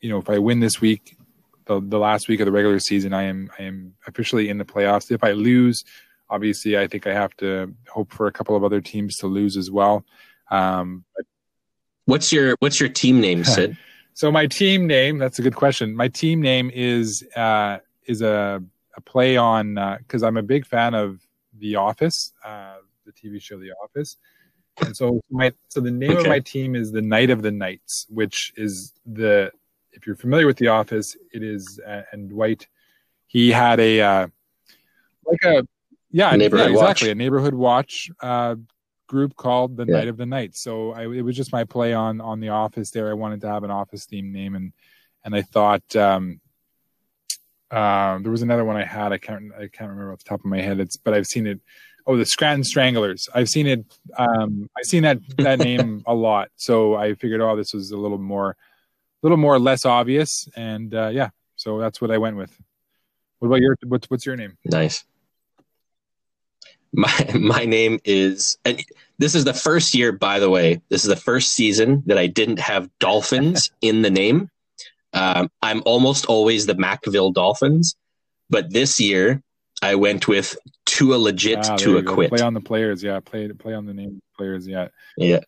[0.00, 1.16] you know if I win this week,
[1.66, 4.64] the the last week of the regular season, I am I am officially in the
[4.64, 5.10] playoffs.
[5.10, 5.84] If I lose,
[6.28, 9.56] obviously I think I have to hope for a couple of other teams to lose
[9.56, 10.04] as well.
[10.50, 11.04] Um,
[12.06, 13.76] what's your what's your team name, Sid?
[14.14, 15.94] so my team name that's a good question.
[15.94, 18.62] My team name is uh, is a
[18.96, 21.20] a play on because uh, I'm a big fan of
[21.58, 24.16] The Office, uh, the TV show The Office,
[24.84, 26.20] and so my so the name okay.
[26.20, 29.52] of my team is the Knight of the Knights, which is the
[29.92, 32.66] if you're familiar with The Office, it is uh, and Dwight
[33.26, 34.26] he had a uh,
[35.26, 35.66] like a
[36.10, 37.02] yeah, yeah exactly watch.
[37.02, 38.54] a neighborhood watch uh,
[39.06, 39.98] group called the yeah.
[39.98, 40.62] Night of the Knights.
[40.62, 42.90] So I, it was just my play on on The Office.
[42.90, 44.72] There, I wanted to have an Office theme name, and
[45.24, 46.40] and I thought um,
[47.70, 49.12] um, there was another one I had.
[49.12, 49.52] I can't.
[49.54, 50.80] I can't remember off the top of my head.
[50.80, 51.60] It's but I've seen it.
[52.06, 53.28] Oh, the Scranton Stranglers.
[53.34, 53.84] I've seen it.
[54.16, 56.50] Um, I've seen that that name a lot.
[56.56, 58.56] So I figured, oh, this was a little more, a
[59.22, 61.30] little more less obvious, and uh, yeah.
[61.56, 62.56] So that's what I went with.
[63.38, 63.76] What about your?
[63.84, 64.56] What's what's your name?
[64.64, 65.04] Nice.
[66.96, 68.82] My my name is, and
[69.18, 70.12] this is the first year.
[70.12, 74.10] By the way, this is the first season that I didn't have dolphins in the
[74.10, 74.50] name.
[75.12, 77.96] Um, I'm almost always the Macville Dolphins,
[78.50, 79.42] but this year
[79.82, 80.56] I went with
[80.86, 82.30] Tua legit ah, to acquit.
[82.30, 83.20] Play on the players, yeah.
[83.20, 84.88] Play play on the name players, yeah.
[85.16, 85.40] Yeah.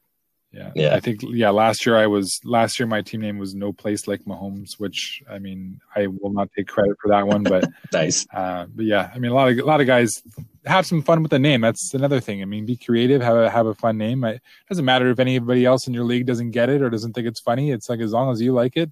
[0.50, 0.72] Yeah.
[0.74, 0.94] Yeah.
[0.94, 4.08] I think yeah, last year I was last year my team name was No Place
[4.08, 8.26] Like Mahomes, which I mean I will not take credit for that one, but nice.
[8.32, 10.22] Uh, but yeah, I mean a lot of a lot of guys
[10.64, 11.60] have some fun with the name.
[11.60, 12.40] That's another thing.
[12.40, 14.24] I mean, be creative, have a have a fun name.
[14.24, 17.26] It doesn't matter if anybody else in your league doesn't get it or doesn't think
[17.26, 17.70] it's funny.
[17.70, 18.90] It's like as long as you like it,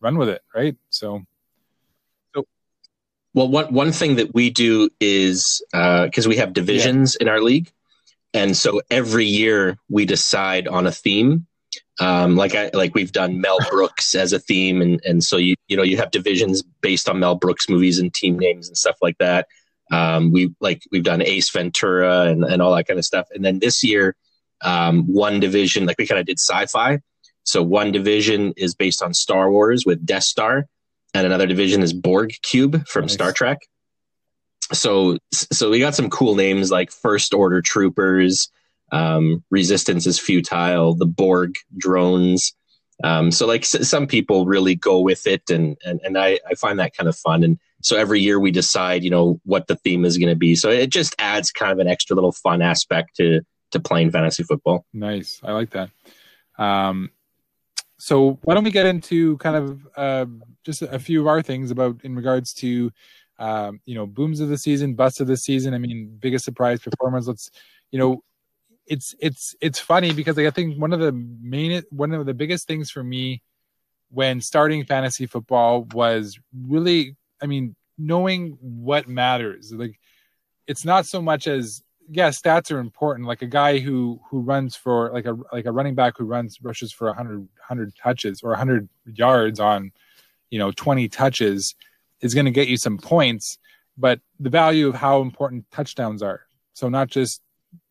[0.00, 0.76] run with it, right?
[0.88, 1.22] So,
[2.34, 2.46] so
[3.34, 7.24] well, one one thing that we do is because uh, we have divisions yeah.
[7.24, 7.72] in our league,
[8.34, 11.46] and so every year we decide on a theme.
[12.00, 15.54] Um, like I like we've done Mel Brooks as a theme, and and so you
[15.68, 18.96] you know you have divisions based on Mel Brooks movies and team names and stuff
[19.00, 19.46] like that.
[19.90, 23.44] Um, we like we've done Ace Ventura and and all that kind of stuff, and
[23.44, 24.16] then this year
[24.62, 27.00] um, one division like we kind of did sci-fi
[27.44, 30.66] so one division is based on Star Wars with Death Star,
[31.12, 33.12] and another division is Borg Cube from nice.
[33.12, 33.58] Star Trek.
[34.72, 38.50] So so we got some cool names like First Order Troopers,
[38.92, 42.54] um, Resistance is Futile, the Borg drones.
[43.02, 46.54] Um, so like s- some people really go with it, and and and I I
[46.54, 47.42] find that kind of fun.
[47.42, 50.54] And so every year we decide, you know, what the theme is going to be.
[50.54, 53.40] So it just adds kind of an extra little fun aspect to
[53.72, 54.86] to playing fantasy football.
[54.92, 55.90] Nice, I like that.
[56.56, 57.10] Um,
[57.98, 60.26] so why don't we get into kind of uh,
[60.64, 62.92] just a few of our things about in regards to
[63.38, 65.74] um, you know booms of the season, busts of the season.
[65.74, 67.28] I mean, biggest surprise performers.
[67.28, 67.50] Let's
[67.90, 68.22] you know,
[68.86, 72.34] it's it's it's funny because like, I think one of the main one of the
[72.34, 73.42] biggest things for me
[74.10, 79.72] when starting fantasy football was really, I mean, knowing what matters.
[79.72, 79.98] Like,
[80.66, 83.26] it's not so much as yeah, stats are important.
[83.26, 86.58] Like a guy who who runs for like a like a running back who runs
[86.62, 89.90] rushes for 100 100 touches or 100 yards on,
[90.50, 91.74] you know, 20 touches
[92.24, 93.58] is going to get you some points,
[93.96, 96.42] but the value of how important touchdowns are.
[96.72, 97.40] So not just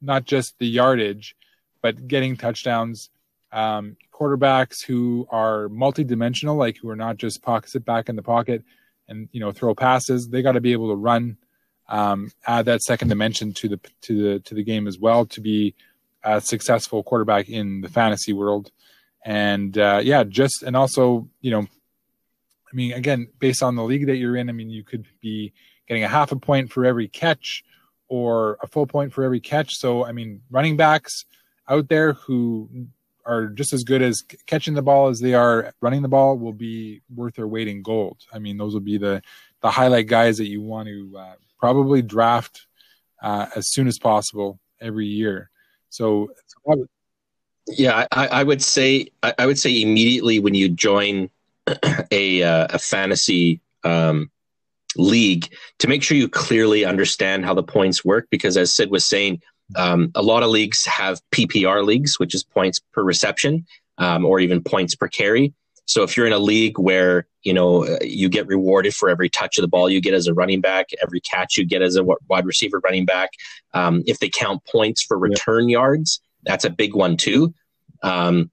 [0.01, 1.35] not just the yardage,
[1.81, 3.09] but getting touchdowns.
[3.51, 8.23] Um, quarterbacks who are multi-dimensional, like who are not just pocket sit back in the
[8.23, 8.63] pocket
[9.07, 10.27] and you know throw passes.
[10.27, 11.37] They got to be able to run
[11.89, 15.41] um, add that second dimension to the to the to the game as well to
[15.41, 15.75] be
[16.23, 18.71] a successful quarterback in the fantasy world.
[19.25, 21.67] And uh, yeah, just and also you know,
[22.73, 25.53] I mean, again, based on the league that you're in, I mean, you could be
[25.87, 27.63] getting a half a point for every catch
[28.07, 29.77] or a full point for every catch.
[29.77, 31.25] So I mean, running backs
[31.69, 32.87] out there who
[33.25, 36.53] are just as good as catching the ball as they are running the ball will
[36.53, 38.17] be worth their weight in gold.
[38.33, 39.21] I mean, those will be the
[39.61, 42.65] the highlight guys that you want to uh, probably draft
[43.21, 45.49] uh, as soon as possible every year.
[45.89, 46.31] So,
[47.67, 51.29] yeah, I, I, would say I, would say immediately when you join
[52.11, 54.29] a uh, a fantasy um,
[54.97, 55.47] league
[55.79, 59.41] to make sure you clearly understand how the points work because as Sid was saying,
[59.75, 63.65] um, a lot of leagues have PPR leagues, which is points per reception
[63.97, 65.53] um, or even points per carry.
[65.85, 69.57] So if you're in a league where you know you get rewarded for every touch
[69.57, 72.03] of the ball you get as a running back, every catch you get as a
[72.29, 73.31] wide receiver running back,
[73.73, 75.79] um, if they count points for return yeah.
[75.79, 77.53] yards, that's a big one too.
[78.01, 78.51] Um,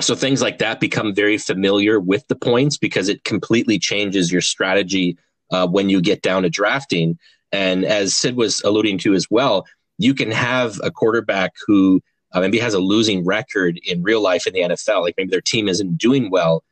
[0.00, 4.40] so things like that become very familiar with the points because it completely changes your
[4.40, 5.16] strategy
[5.50, 7.18] uh, when you get down to drafting.
[7.52, 9.66] And as Sid was alluding to as well,
[9.98, 12.00] you can have a quarterback who
[12.32, 15.02] uh, maybe has a losing record in real life in the NFL.
[15.02, 16.62] Like maybe their team isn't doing well,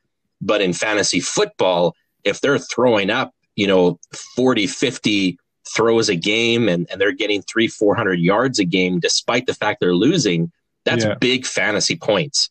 [0.41, 3.99] but in fantasy football, if they're throwing up, you know,
[4.37, 5.39] 40, 50
[5.75, 9.81] throws a game and, and they're getting three, 400 yards a game, despite the fact
[9.81, 10.51] they're losing,
[10.85, 11.15] that's yeah.
[11.15, 12.51] big fantasy points.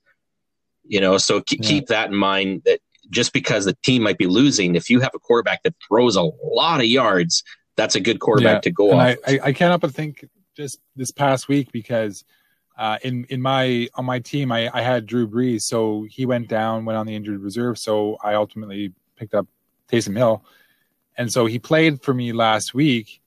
[0.87, 1.69] You know, so keep, yeah.
[1.69, 5.11] keep that in mind that just because the team might be losing, if you have
[5.15, 7.43] a quarterback that throws a lot of yards,
[7.75, 8.61] that's a good quarterback yeah.
[8.61, 9.17] to go and off.
[9.25, 12.25] I, I, I can't help but think just this past week because
[12.77, 16.47] uh, in in my on my team I, I had Drew Brees, so he went
[16.47, 17.77] down, went on the injured reserve.
[17.77, 19.47] So I ultimately picked up
[19.91, 20.43] Taysom Hill,
[21.17, 23.21] and so he played for me last week.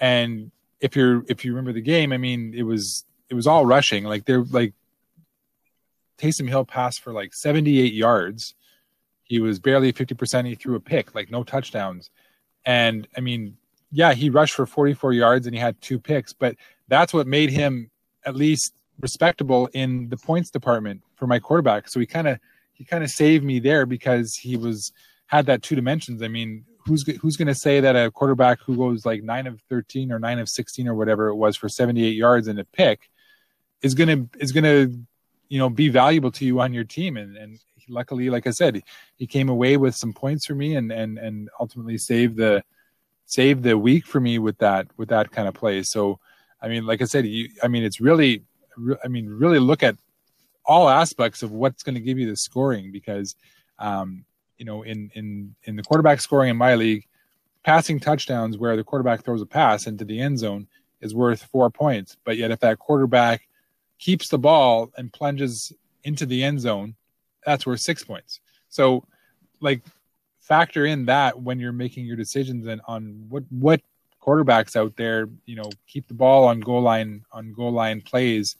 [0.00, 3.66] And if you're if you remember the game, I mean it was it was all
[3.66, 4.04] rushing.
[4.04, 4.74] Like they're like
[6.20, 8.54] Taysom Hill passed for like 78 yards.
[9.22, 10.46] He was barely 50%.
[10.46, 12.10] He threw a pick, like no touchdowns.
[12.64, 13.56] And I mean,
[13.90, 16.56] yeah, he rushed for 44 yards and he had two picks, but
[16.88, 17.90] that's what made him
[18.24, 21.88] at least respectable in the points department for my quarterback.
[21.88, 22.38] So he kind of
[22.74, 24.92] he kind of saved me there because he was
[25.26, 26.22] had that two dimensions.
[26.22, 29.60] I mean, who's who's going to say that a quarterback who goes like 9 of
[29.68, 33.10] 13 or 9 of 16 or whatever it was for 78 yards and a pick
[33.82, 34.98] is going to is going to
[35.50, 37.58] you know be valuable to you on your team and and
[37.88, 38.82] luckily like I said
[39.16, 42.64] he came away with some points for me and and and ultimately saved the
[43.30, 45.82] saved the week for me with that with that kind of play.
[45.84, 46.18] So,
[46.60, 48.42] I mean, like I said, you, I mean, it's really,
[49.04, 49.96] I mean, really look at
[50.66, 53.36] all aspects of what's going to give you the scoring because,
[53.78, 54.24] um,
[54.58, 57.06] you know, in in in the quarterback scoring in my league,
[57.64, 60.66] passing touchdowns where the quarterback throws a pass into the end zone
[61.00, 62.16] is worth four points.
[62.24, 63.48] But yet, if that quarterback
[64.00, 66.96] keeps the ball and plunges into the end zone,
[67.46, 68.40] that's worth six points.
[68.68, 69.04] So,
[69.60, 69.82] like
[70.40, 73.80] factor in that when you're making your decisions and on what what
[74.20, 78.56] quarterbacks out there, you know, keep the ball on goal line on goal line plays,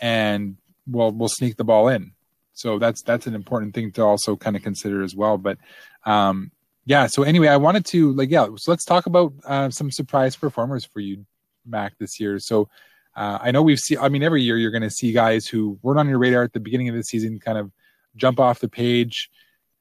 [0.00, 2.12] and we'll we'll sneak the ball in.
[2.52, 5.38] So that's that's an important thing to also kind of consider as well.
[5.38, 5.58] But
[6.04, 6.50] um,
[6.84, 7.06] yeah.
[7.06, 8.46] So anyway, I wanted to like yeah.
[8.56, 11.24] So let's talk about uh, some surprise performers for you,
[11.64, 12.38] Mac, this year.
[12.40, 12.68] So.
[13.14, 13.98] Uh, I know we've seen.
[13.98, 16.52] I mean, every year you're going to see guys who weren't on your radar at
[16.52, 17.70] the beginning of the season kind of
[18.16, 19.30] jump off the page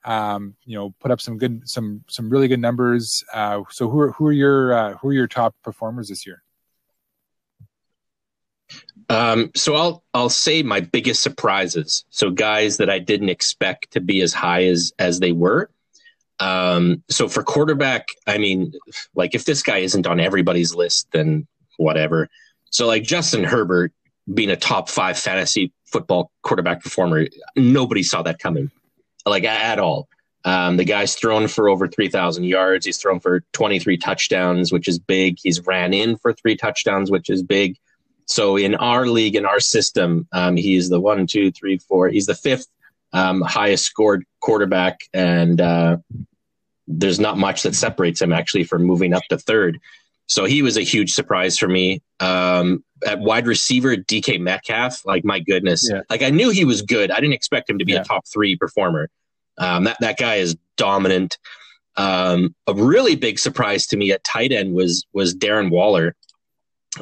[0.06, 3.24] um, you know, put up some good, some some really good numbers.
[3.34, 6.42] Uh, so who are who are your uh, who are your top performers this year?
[9.10, 12.06] Um, so I'll I'll say my biggest surprises.
[12.10, 15.70] So guys that I didn't expect to be as high as as they were.
[16.40, 18.74] Um, so for quarterback, I mean,
[19.14, 22.30] like if this guy isn't on everybody's list, then whatever.
[22.72, 23.92] So like Justin Herbert
[24.32, 28.72] being a top five fantasy football quarterback performer, nobody saw that coming
[29.26, 30.08] like at all.
[30.46, 32.86] Um, the guy's thrown for over 3,000 yards.
[32.86, 35.38] He's thrown for 23 touchdowns, which is big.
[35.42, 37.78] He's ran in for three touchdowns, which is big.
[38.26, 42.10] So in our league, in our system, um, he's the one, two, three, four.
[42.10, 42.68] He's the fifth
[43.12, 45.98] um, highest scored quarterback, and uh,
[46.88, 49.80] there's not much that separates him actually from moving up to third.
[50.30, 52.02] So he was a huge surprise for me.
[52.20, 56.02] Um, at wide receiver, DK Metcalf, like my goodness, yeah.
[56.10, 57.10] like I knew he was good.
[57.10, 58.02] I didn't expect him to be yeah.
[58.02, 59.10] a top three performer.
[59.58, 61.38] Um, that that guy is dominant.
[61.98, 66.16] Um, a really big surprise to me at tight end was was Darren Waller.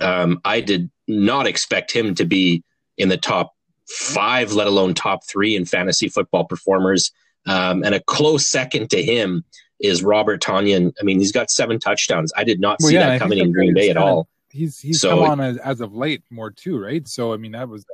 [0.02, 2.64] Um, I did not expect him to be
[2.98, 3.54] in the top
[3.90, 7.12] five, let alone top three in fantasy football performers.
[7.46, 9.44] Um, and a close second to him
[9.80, 10.94] is Robert Tonyan.
[11.00, 12.32] I mean, he's got seven touchdowns.
[12.36, 14.28] I did not well, see yeah, that coming in Green Bay at all.
[14.50, 17.08] He's he's so, come on as, as of late more too, right?
[17.08, 17.86] So I mean, that was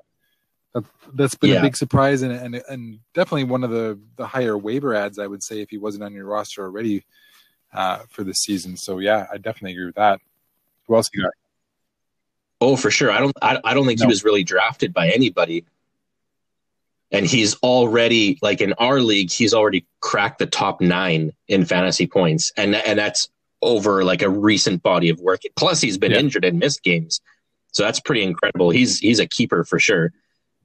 [0.74, 0.86] that,
[1.18, 1.60] has been yeah.
[1.60, 5.28] a big surprise and, and and definitely one of the the higher waiver adds I
[5.28, 7.04] would say if he wasn't on your roster already
[7.74, 8.78] uh, for this season.
[8.78, 10.22] So yeah, I definitely agree with that.
[10.88, 11.32] Who else you got?
[12.62, 13.12] Oh, for sure.
[13.12, 13.34] I don't.
[13.42, 14.06] I, I don't think no.
[14.06, 15.66] he was really drafted by anybody,
[17.14, 19.32] and he's already like in our league.
[19.32, 23.30] He's already cracked the top nine in fantasy points, and and that's
[23.62, 25.42] over like a recent body of work.
[25.56, 26.20] Plus, he's been yeah.
[26.20, 27.22] injured and missed games,
[27.72, 28.72] so that's pretty incredible.
[28.72, 30.12] He's he's a keeper for sure.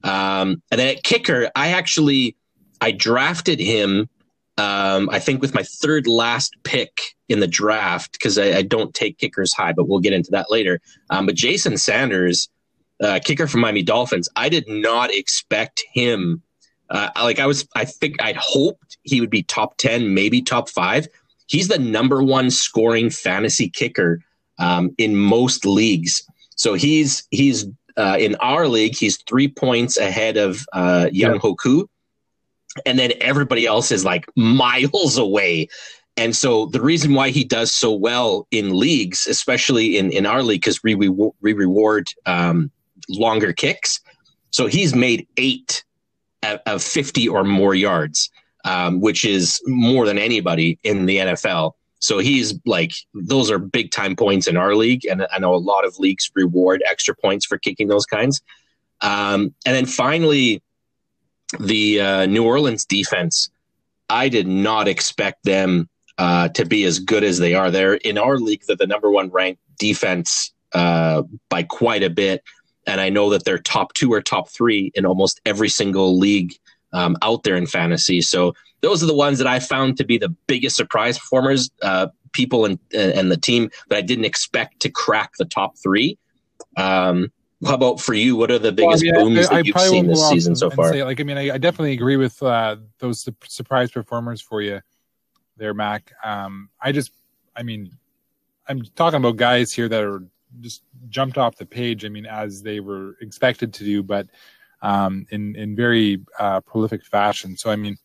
[0.03, 2.35] Um, and then at kicker, I actually
[2.81, 4.09] I drafted him.
[4.57, 6.91] Um, I think with my third last pick
[7.29, 10.51] in the draft because I, I, don't take kickers high, but we'll get into that
[10.51, 10.81] later.
[11.09, 12.49] Um, but Jason Sanders,
[13.01, 16.41] uh, kicker from Miami Dolphins, I did not expect him
[16.89, 20.69] Uh, like I was, I think I'd hoped he would be top 10, maybe top
[20.69, 21.07] five.
[21.45, 24.21] He's the number one scoring fantasy kicker
[24.57, 26.23] um, in most leagues.
[26.55, 31.39] So he's he's uh, in our league, he's three points ahead of uh, Young yeah.
[31.39, 31.87] Hoku,
[32.85, 35.67] and then everybody else is like miles away.
[36.17, 40.43] And so the reason why he does so well in leagues, especially in, in our
[40.43, 42.71] league, because we, we, we reward um,
[43.09, 43.99] longer kicks.
[44.51, 45.83] So he's made eight
[46.65, 48.29] of 50 or more yards,
[48.65, 51.73] um, which is more than anybody in the NFL.
[51.99, 55.05] So he's like, those are big time points in our league.
[55.05, 58.41] And I know a lot of leagues reward extra points for kicking those kinds.
[59.01, 60.61] Um, and then finally,
[61.59, 63.49] the uh, New Orleans defense.
[64.09, 67.71] I did not expect them uh, to be as good as they are.
[67.71, 72.43] They're in our league, they're the number one ranked defense uh, by quite a bit.
[72.87, 76.53] And I know that they're top two or top three in almost every single league
[76.93, 78.21] um, out there in fantasy.
[78.21, 82.07] So those are the ones that I found to be the biggest surprise performers, uh,
[82.31, 86.17] people and, and the team that I didn't expect to crack the top three.
[86.77, 87.31] Um,
[87.65, 88.37] how about for you?
[88.37, 90.93] What are the biggest well, booms I, that you've seen this season so far?
[90.93, 94.61] Say, like, I mean, I, I definitely agree with uh, those su- surprise performers for
[94.61, 94.79] you
[95.57, 96.13] there, Mac.
[96.23, 97.11] Um, I just,
[97.55, 97.91] I mean,
[98.67, 100.23] I'm talking about guys here that are
[100.61, 102.05] just jumped off the page.
[102.05, 104.27] I mean, as they were expected to do, but
[104.81, 107.57] um, in in very uh, prolific fashion.
[107.57, 107.97] So, I mean,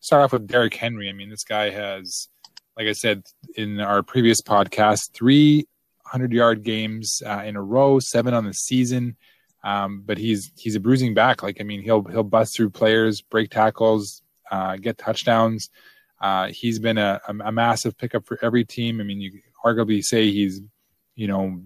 [0.00, 1.08] start off with Derrick Henry.
[1.08, 2.28] I mean, this guy has,
[2.76, 3.22] like I said
[3.54, 5.66] in our previous podcast, three
[6.04, 9.16] hundred yard games uh, in a row, seven on the season.
[9.64, 11.42] Um, but he's he's a bruising back.
[11.42, 15.70] Like I mean, he'll he'll bust through players, break tackles, uh, get touchdowns.
[16.20, 19.00] Uh, he's been a, a, massive pickup for every team.
[19.00, 20.62] I mean, you arguably say he's,
[21.14, 21.62] you know,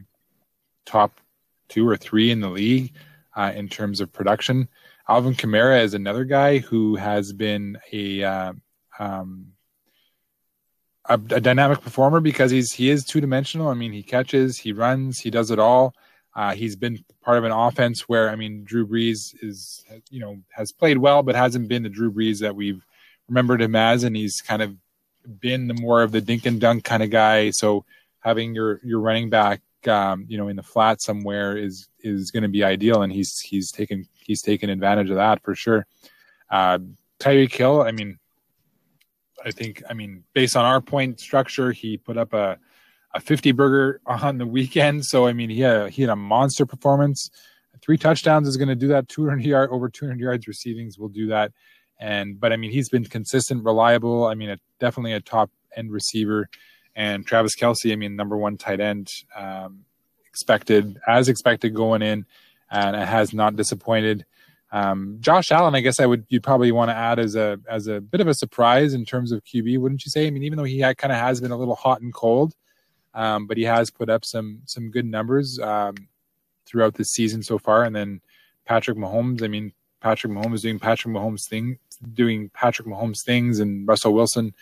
[0.90, 1.20] top
[1.68, 2.92] two or three in the league
[3.36, 4.68] uh, in terms of production.
[5.08, 8.52] Alvin Kamara is another guy who has been a, uh,
[8.98, 9.52] um,
[11.06, 13.68] a, a dynamic performer because he's he is two dimensional.
[13.68, 15.94] I mean, he catches, he runs, he does it all.
[16.34, 20.38] Uh, he's been part of an offense where I mean, Drew Brees is you know
[20.50, 22.84] has played well, but hasn't been the Drew Brees that we've
[23.28, 24.76] remembered him as, and he's kind of
[25.40, 27.50] been the more of the dink and dunk kind of guy.
[27.50, 27.84] So
[28.20, 32.42] having your your running back, um, you know, in the flat somewhere is is going
[32.42, 35.86] to be ideal, and he's he's taken he's taken advantage of that for sure.
[36.50, 36.78] Uh,
[37.18, 38.18] Tyreek Hill, I mean,
[39.44, 42.58] I think, I mean, based on our point structure, he put up a
[43.12, 45.04] a 50 burger on the weekend.
[45.04, 47.30] So I mean, he had a, he had a monster performance.
[47.82, 49.08] Three touchdowns is going to do that.
[49.08, 51.52] 200 yard over 200 yards receivings will do that.
[51.98, 54.26] And but I mean, he's been consistent, reliable.
[54.26, 56.48] I mean, a, definitely a top end receiver.
[57.00, 59.86] And Travis Kelce, I mean, number one tight end, um,
[60.26, 62.26] expected as expected going in,
[62.70, 64.26] and has not disappointed.
[64.70, 67.86] Um, Josh Allen, I guess I would you'd probably want to add as a as
[67.86, 70.26] a bit of a surprise in terms of QB, wouldn't you say?
[70.26, 72.52] I mean, even though he kind of has been a little hot and cold,
[73.14, 75.94] um, but he has put up some some good numbers um,
[76.66, 77.82] throughout the season so far.
[77.82, 78.20] And then
[78.66, 79.72] Patrick Mahomes, I mean,
[80.02, 81.78] Patrick Mahomes doing Patrick Mahomes thing,
[82.12, 84.52] doing Patrick Mahomes things, and Russell Wilson,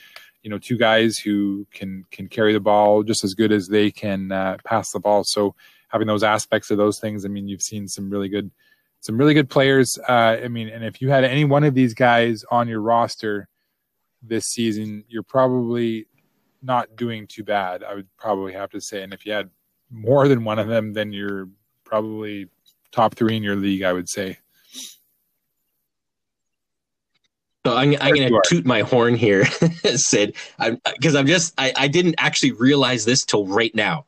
[0.42, 3.90] you know, two guys who can can carry the ball just as good as they
[3.90, 5.24] can uh, pass the ball.
[5.24, 5.54] So
[5.88, 8.50] having those aspects of those things, I mean, you've seen some really good
[9.00, 9.98] some really good players.
[10.08, 13.48] Uh, I mean, and if you had any one of these guys on your roster
[14.22, 16.06] this season, you're probably
[16.62, 17.84] not doing too bad.
[17.84, 19.50] I would probably have to say, and if you had
[19.90, 21.48] more than one of them, then you're
[21.84, 22.48] probably
[22.90, 23.82] top three in your league.
[23.82, 24.38] I would say.
[27.68, 29.44] So I'm, I'm going to toot my horn here,
[29.94, 34.06] Sid, because I'm, I'm, just I, I didn't actually realize this till right now.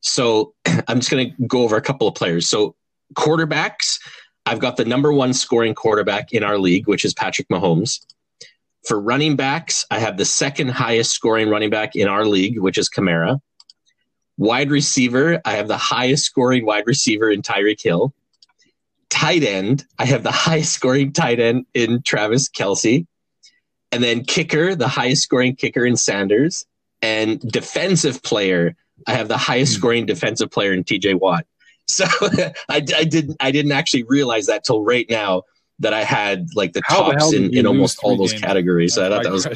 [0.00, 0.52] So
[0.88, 2.50] I'm just going to go over a couple of players.
[2.50, 2.74] So
[3.14, 3.98] quarterbacks,
[4.44, 7.98] I've got the number one scoring quarterback in our league, which is Patrick Mahomes.
[8.86, 12.76] For running backs, I have the second highest scoring running back in our league, which
[12.76, 13.40] is Kamara.
[14.36, 18.12] Wide receiver, I have the highest scoring wide receiver in Tyreek Hill
[19.10, 23.06] tight end, I have the highest scoring tight end in Travis Kelce.
[23.90, 26.66] And then kicker, the highest scoring kicker in Sanders.
[27.00, 29.78] And defensive player, I have the highest hmm.
[29.78, 31.46] scoring defensive player in TJ Watt.
[31.90, 35.44] So I, I, didn't I didn't actually realize that till right now
[35.78, 38.42] that I had like the How tops the in, in almost all those games?
[38.42, 38.94] categories.
[38.94, 39.46] So I thought that was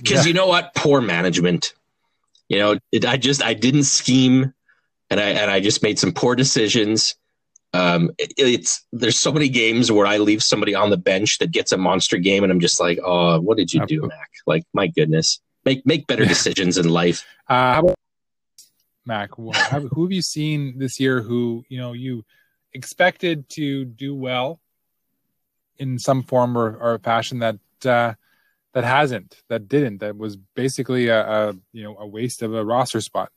[0.00, 0.24] because yeah.
[0.24, 1.74] you know what, poor management.
[2.48, 4.52] You know, it, I just I didn't scheme
[5.12, 7.14] and I and I just made some poor decisions.
[7.74, 11.50] Um, it, it's there's so many games where I leave somebody on the bench that
[11.50, 14.30] gets a monster game, and I'm just like, oh, what did you do, Mac?
[14.46, 17.24] Like, my goodness, make make better decisions in life.
[17.48, 17.94] Uh, about
[19.04, 19.30] Mac?
[19.36, 21.20] Who have you seen this year?
[21.20, 22.24] Who you know you
[22.72, 24.60] expected to do well
[25.76, 28.14] in some form or, or fashion that uh,
[28.72, 32.64] that hasn't, that didn't, that was basically a, a you know a waste of a
[32.64, 33.30] roster spot.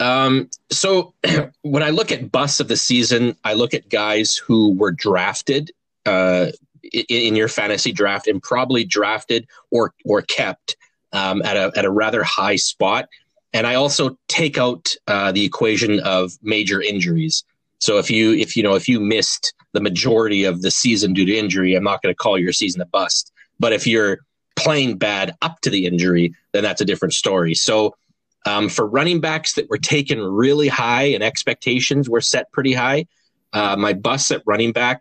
[0.00, 1.14] Um, so
[1.62, 5.70] when I look at busts of the season, I look at guys who were drafted
[6.06, 6.48] uh,
[6.92, 10.76] in, in your fantasy draft and probably drafted or or kept
[11.12, 13.08] um, at a at a rather high spot.
[13.52, 17.44] And I also take out uh, the equation of major injuries.
[17.78, 21.26] So if you if you know if you missed the majority of the season due
[21.26, 23.32] to injury, I'm not going to call your season a bust.
[23.60, 24.18] But if you're
[24.56, 27.54] playing bad up to the injury, then that's a different story.
[27.54, 27.96] So
[28.44, 33.06] um, for running backs that were taken really high and expectations were set pretty high,
[33.52, 35.00] uh, my busts at running back,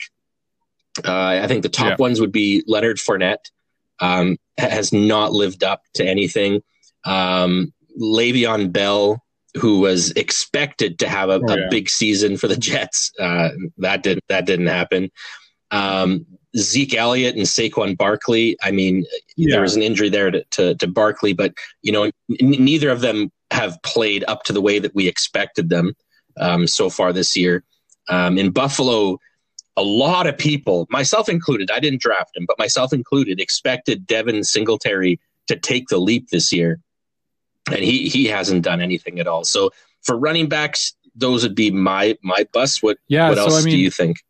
[1.06, 1.96] uh, I think the top yeah.
[1.98, 3.50] ones would be Leonard Fournette.
[4.00, 6.62] Um, has not lived up to anything.
[7.06, 9.24] Um, Le'Veon Bell
[9.56, 11.68] who was expected to have a, oh, yeah.
[11.68, 13.12] a big season for the Jets.
[13.20, 15.12] Uh, that didn't that didn't happen.
[15.74, 18.56] Um, Zeke Elliott and Saquon Barkley.
[18.62, 19.06] I mean,
[19.36, 19.56] yeah.
[19.56, 23.02] there was an injury there to, to, to Barkley, but you know, n- neither of
[23.02, 25.96] them have played up to the way that we expected them
[26.40, 27.64] um, so far this year.
[28.08, 29.18] Um, in Buffalo,
[29.76, 34.44] a lot of people, myself included, I didn't draft him, but myself included, expected Devin
[34.44, 36.80] Singletary to take the leap this year
[37.68, 39.44] and he he hasn't done anything at all.
[39.44, 39.72] So
[40.02, 42.84] for running backs, those would be my my bust.
[42.84, 43.30] What yeah?
[43.30, 44.24] What else so, I mean, do you think?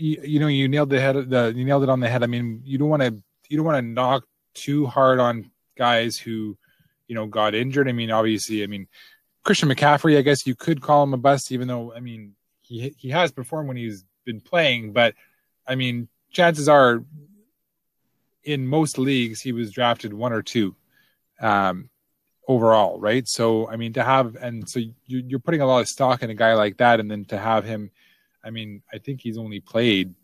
[0.00, 1.28] You, you know, you nailed the head.
[1.28, 2.22] The you nailed it on the head.
[2.22, 4.24] I mean, you don't want to you don't want to knock
[4.54, 6.56] too hard on guys who
[7.06, 7.88] you know got injured.
[7.88, 8.86] I mean, obviously, I mean
[9.44, 10.16] Christian McCaffrey.
[10.16, 13.32] I guess you could call him a bust, even though I mean he he has
[13.32, 14.92] performed when he's been playing.
[14.92, 15.14] But
[15.66, 17.04] I mean, chances are
[18.44, 20.74] in most leagues he was drafted one or two.
[21.40, 21.90] Um,
[22.48, 23.28] overall, right?
[23.28, 26.30] So, I mean, to have, and so you, are putting a lot of stock in
[26.30, 27.90] a guy like that, and then to have him,
[28.44, 30.14] I mean, I think he's only played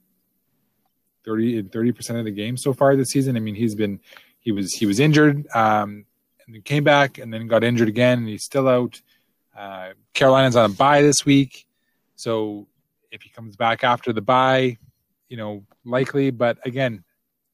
[1.24, 3.36] 30 percent of the game so far this season.
[3.36, 4.00] I mean, he's been,
[4.40, 6.04] he was, he was injured, um,
[6.46, 9.00] and then came back and then got injured again, and he's still out.
[9.56, 11.66] Uh, Carolina's on a bye this week,
[12.16, 12.66] so
[13.10, 14.76] if he comes back after the bye,
[15.28, 16.30] you know, likely.
[16.30, 17.04] But again,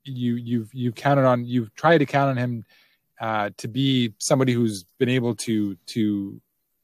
[0.05, 2.65] you you've you've counted on you've tried to count on him
[3.21, 6.41] uh, to be somebody who's been able to to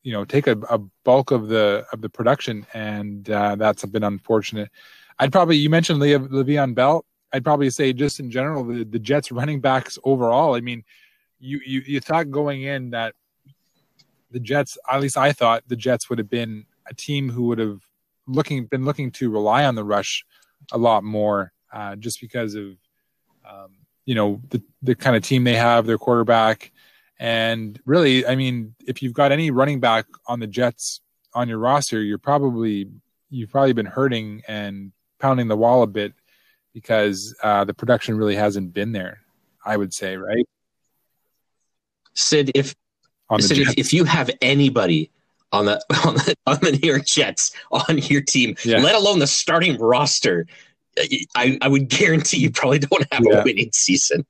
[0.07, 4.05] you know take a, a bulk of the of the production, and uh, that's been
[4.05, 4.71] unfortunate.
[5.19, 7.05] I'd probably you mentioned Le- Le'Veon Bell.
[7.33, 10.55] I'd probably say just in general the, the Jets running backs overall.
[10.55, 10.85] I mean,
[11.41, 13.17] you, you you thought going in that
[14.31, 17.59] the Jets, at least I thought the Jets would have been a team who would
[17.59, 17.81] have
[18.29, 20.25] looking been looking to rely on the rush
[20.71, 22.77] a lot more, uh, just because of
[23.45, 23.73] um,
[24.05, 26.71] you know the the kind of team they have, their quarterback,
[27.19, 31.01] and really, I mean, if you've got any running back on the Jets
[31.35, 32.89] on your roster, you're probably
[33.31, 36.13] you've probably been hurting and pounding the wall a bit
[36.75, 39.21] because uh, the production really hasn't been there.
[39.65, 40.47] I would say, right?
[42.15, 42.75] Sid, if
[43.41, 45.11] Sid, if, if, you have anybody
[45.53, 48.79] on the on the on the New York Jets on your team, yeah.
[48.79, 50.47] let alone the starting roster,
[51.35, 53.41] I, I would guarantee you probably don't have yeah.
[53.41, 54.27] a winning season.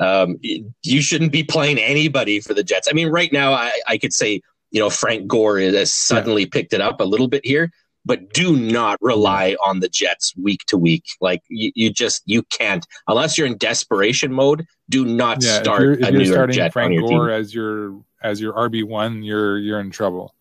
[0.00, 2.88] Um, you shouldn't be playing anybody for the Jets.
[2.90, 6.48] I mean, right now, I, I could say, you know, Frank Gore has suddenly yeah.
[6.52, 7.72] picked it up a little bit here,
[8.04, 11.04] but do not rely on the Jets week to week.
[11.20, 14.66] Like you, you just you can't unless you're in desperation mode.
[14.88, 17.08] Do not yeah, start if you're, if a you're New York Jet Frank on your
[17.08, 17.36] Gore team.
[17.36, 19.22] as your as your RB one.
[19.22, 20.34] You're you're in trouble.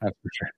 [0.00, 0.50] That's for sure.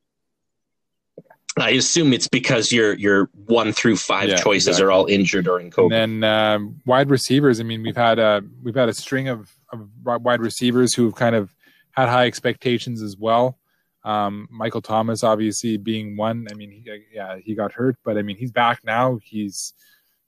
[1.57, 4.87] I assume it's because your your one through five yeah, choices exactly.
[4.87, 5.95] are all injured or in COVID.
[5.95, 7.61] And then um, wide receivers.
[7.61, 11.37] I mean, we've had a we've had a string of, of wide receivers who've kind
[11.37, 11.55] of
[11.93, 13.59] had high expectations as well.
[14.03, 16.49] Um, Michael Thomas, obviously being one.
[16.51, 19.19] I mean, he, yeah, he got hurt, but I mean, he's back now.
[19.23, 19.75] He's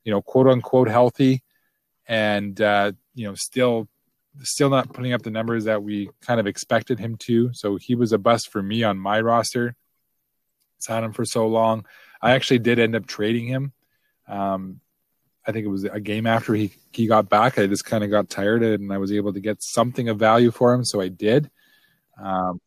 [0.05, 1.43] you know, quote unquote healthy,
[2.07, 3.89] and uh, you know, still
[4.43, 7.53] still not putting up the numbers that we kind of expected him to.
[7.53, 9.75] So he was a bust for me on my roster
[10.85, 11.87] had him for so long.
[12.21, 13.73] I actually did end up trading him.
[14.27, 14.81] Um,
[15.47, 17.59] I think it was a game after he he got back.
[17.59, 20.09] I just kind of got tired of it, and I was able to get something
[20.09, 21.51] of value for him, so I did.
[22.21, 22.61] Um,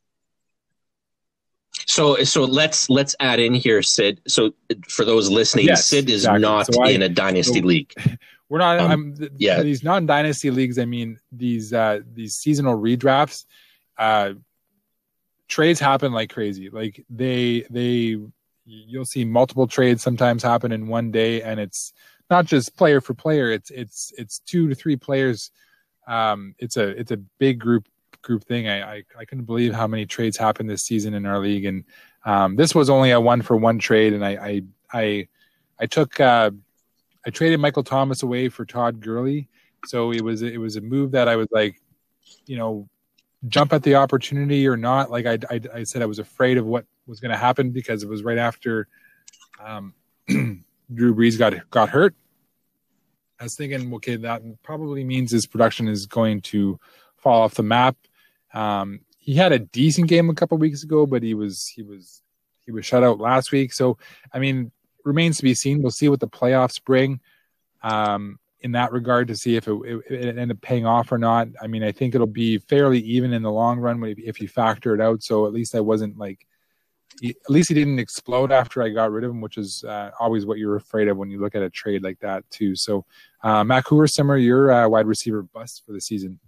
[1.86, 4.22] so so let's let's add in here, Sid.
[4.28, 4.54] So
[4.88, 6.42] for those listening, yes, Sid is exactly.
[6.42, 7.94] not so I, in a dynasty so league.
[8.50, 8.80] We're not.
[8.80, 10.80] Um, I'm, yeah, these non dynasty leagues.
[10.80, 13.46] I mean, these uh, these seasonal redrafts.
[13.98, 14.34] Uh,
[15.50, 16.70] trades happen like crazy.
[16.70, 18.18] Like they they
[18.66, 21.94] you'll see multiple trades sometimes happen in one day, and it's
[22.30, 23.52] not just player for player.
[23.52, 25.52] It's it's it's two to three players.
[26.08, 27.90] Um, it's a it's a big group
[28.22, 28.68] group thing.
[28.68, 31.84] I, I, I couldn't believe how many trades happened this season in our league, and
[32.26, 34.14] um, this was only a one for one trade.
[34.14, 34.62] And I I
[34.94, 35.28] I,
[35.80, 36.52] I took uh,
[37.26, 39.50] I traded Michael Thomas away for Todd Gurley,
[39.86, 41.82] so it was it was a move that I was like,
[42.46, 42.88] you know,
[43.48, 45.10] jump at the opportunity or not.
[45.10, 48.04] Like I I, I said, I was afraid of what was going to happen because
[48.04, 48.88] it was right after
[49.64, 49.94] um,
[50.28, 52.16] Drew Brees got got hurt.
[53.40, 56.80] I was thinking, okay, that probably means his production is going to
[57.16, 57.96] fall off the map.
[58.54, 62.22] Um, he had a decent game a couple weeks ago, but he was he was
[62.66, 63.74] he was shut out last week.
[63.74, 63.98] So
[64.34, 64.72] I mean,
[65.06, 65.82] remains to be seen.
[65.82, 67.22] We'll see what the playoffs bring
[67.82, 71.18] um, in that regard to see if it, it, it ended up paying off or
[71.18, 71.48] not.
[71.62, 74.94] I mean, I think it'll be fairly even in the long run if, you factor
[74.94, 75.24] it out.
[75.24, 76.46] So at least I wasn't like
[77.24, 80.46] at least he didn't explode after I got rid of him, which is uh, always
[80.46, 82.76] what you're afraid of when you look at a trade like that too.
[82.76, 83.06] So,
[83.44, 86.40] uh, Matt Hoover, Simmer, your uh, wide receiver bust for the season.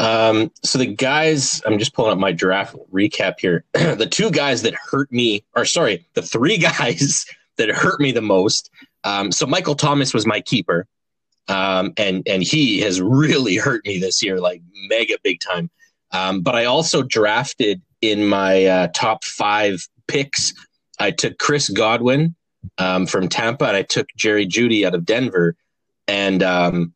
[0.00, 3.64] Um, so the guys, I'm just pulling up my draft recap here.
[3.72, 7.26] the two guys that hurt me, or sorry, the three guys
[7.58, 8.70] that hurt me the most.
[9.04, 10.86] Um, so Michael Thomas was my keeper,
[11.48, 15.70] um, and and he has really hurt me this year, like mega big time.
[16.12, 20.52] Um, but I also drafted in my uh, top five picks.
[20.98, 22.34] I took Chris Godwin
[22.78, 25.54] um, from Tampa, and I took Jerry Jeudy out of Denver,
[26.06, 26.94] and um,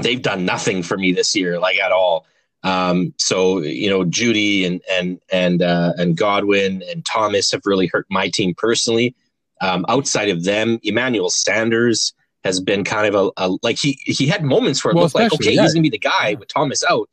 [0.00, 2.26] they've done nothing for me this year, like at all.
[2.64, 7.86] Um, so you know, Jeudy and and and uh, and Godwin and Thomas have really
[7.86, 9.14] hurt my team personally.
[9.62, 12.12] Um, outside of them, Emmanuel Sanders
[12.44, 15.14] has been kind of a, a like he he had moments where it well, looked
[15.14, 15.62] like okay, yeah.
[15.62, 17.08] he's gonna be the guy with Thomas out,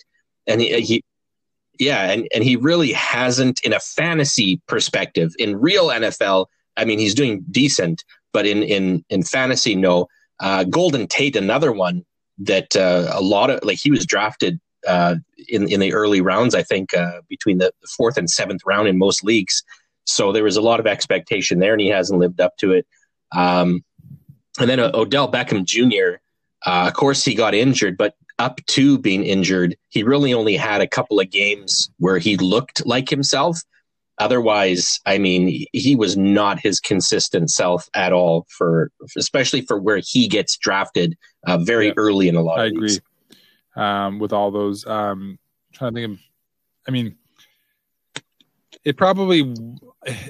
[0.48, 1.04] and he, he
[1.80, 5.32] yeah, and and he really hasn't in a fantasy perspective.
[5.40, 10.08] In real NFL, I mean, he's doing decent, but in in in fantasy, no.
[10.42, 12.06] Uh, Golden Tate, another one
[12.40, 15.16] that uh, a lot of like he was drafted uh,
[15.48, 16.56] in in the early rounds.
[16.56, 19.64] I think uh, between the, the, fourth and seventh round in most leagues.
[20.12, 22.88] So there was a lot of expectation there, and he hasn't lived up to it.
[23.32, 23.84] Um,
[24.60, 26.18] and then uh, Odell Beckham Jr.
[26.66, 30.82] Uh, of course, he got injured, but up to being injured, he really only had
[30.82, 33.62] a couple of games where he looked like himself.
[34.18, 40.02] Otherwise, I mean, he was not his consistent self at all for, especially for where
[40.06, 42.60] he gets drafted uh, very yeah, early in a lot.
[42.60, 42.98] I agree
[43.76, 44.86] um, with all those.
[44.86, 45.40] Um,
[45.74, 46.20] trying to think of,
[46.88, 47.16] I mean,
[48.84, 49.54] it probably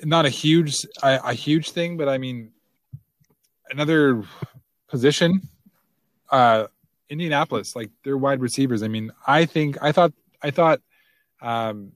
[0.03, 2.51] not a huge a, a huge thing, but I mean,
[3.69, 4.23] another
[4.87, 5.49] position.
[6.29, 6.67] Uh,
[7.09, 8.83] Indianapolis, like their wide receivers.
[8.83, 10.81] I mean, I think I thought I thought
[11.41, 11.93] um,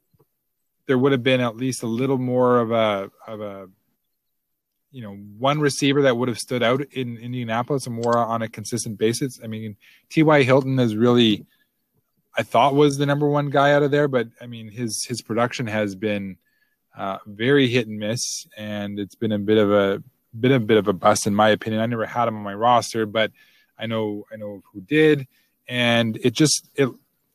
[0.88, 3.70] there would have been at least a little more of a of a
[4.92, 8.50] you know one receiver that would have stood out in Indianapolis and more on a
[8.50, 9.40] consistent basis.
[9.44, 9.76] I mean,
[10.10, 10.44] T.Y.
[10.44, 11.46] Hilton is really
[12.36, 15.22] I thought was the number one guy out of there, but I mean his his
[15.22, 16.38] production has been
[16.98, 20.04] uh, very hit and miss, and it's been a bit of a
[20.40, 21.82] bit a bit of a bust in my opinion.
[21.82, 23.32] I never had him on my roster, but
[23.78, 25.28] I know I know who did,
[25.68, 26.90] and it just it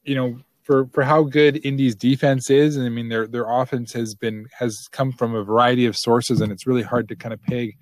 [0.05, 3.93] you know for for how good Indy's defense is, and I mean their their offense
[3.95, 7.33] has been has come from a variety of sources, and it's really hard to kind
[7.33, 7.77] of peg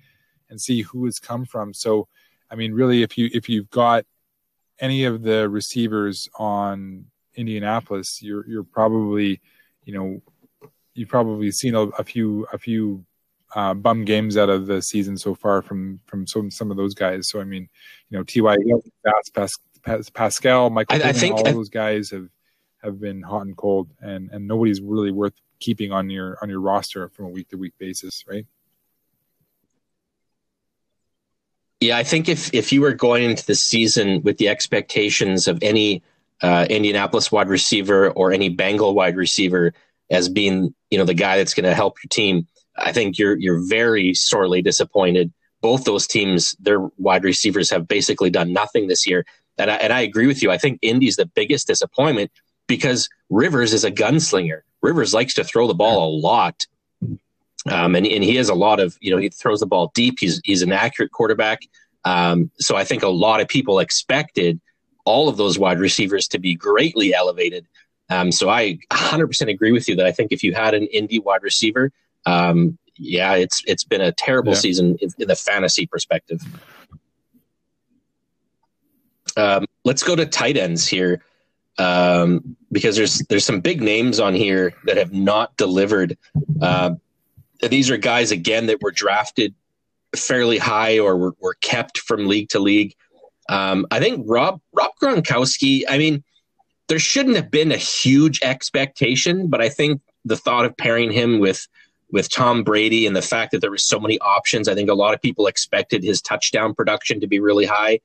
[0.49, 1.73] and see who it's come from.
[1.73, 2.07] So,
[2.49, 4.05] I mean, really, if you if you've got
[4.79, 7.05] any of the receivers on
[7.35, 9.41] Indianapolis, you're you're probably
[9.83, 10.21] you know
[10.97, 13.05] you've probably seen a, a few a few
[13.55, 16.93] uh, bum games out of the season so far from from some some of those
[16.93, 17.29] guys.
[17.29, 17.69] So I mean,
[18.09, 18.57] you know, Ty
[19.33, 22.27] Pas, Pascal, Michael, I, I all I, those guys have
[22.83, 26.59] have been hot and cold, and and nobody's really worth keeping on your on your
[26.59, 28.45] roster from a week to week basis, right?
[31.79, 35.59] Yeah, I think if if you were going into the season with the expectations of
[35.61, 36.01] any
[36.41, 39.73] uh, Indianapolis wide receiver or any Bengal wide receiver
[40.09, 42.47] as being you know the guy that's going to help your team,
[42.77, 45.33] I think you're you're very sorely disappointed.
[45.61, 49.25] Both those teams, their wide receivers have basically done nothing this year.
[49.57, 50.51] And I, and I agree with you.
[50.51, 52.31] I think Indy's the biggest disappointment
[52.67, 54.61] because Rivers is a gunslinger.
[54.81, 56.65] Rivers likes to throw the ball a lot.
[57.69, 60.17] Um, and, and he has a lot of, you know, he throws the ball deep.
[60.19, 61.61] He's, he's an accurate quarterback.
[62.05, 64.61] Um, so I think a lot of people expected
[65.05, 67.65] all of those wide receivers to be greatly elevated.
[68.09, 71.23] Um, so I 100% agree with you that I think if you had an indie
[71.23, 71.91] wide receiver,
[72.25, 74.59] um, yeah, it's it's been a terrible yeah.
[74.59, 76.41] season in, in, the fantasy perspective.
[79.35, 81.23] Um, let's go to tight ends here
[81.77, 86.17] um, because there's there's some big names on here that have not delivered.
[86.61, 86.95] Uh,
[87.61, 89.53] these are guys again that were drafted
[90.15, 92.95] fairly high or were, were kept from league to league.
[93.49, 95.83] Um, I think Rob Rob Gronkowski.
[95.87, 96.23] I mean,
[96.87, 101.39] there shouldn't have been a huge expectation, but I think the thought of pairing him
[101.39, 101.67] with
[102.09, 104.93] with Tom Brady and the fact that there were so many options, I think a
[104.93, 107.99] lot of people expected his touchdown production to be really high.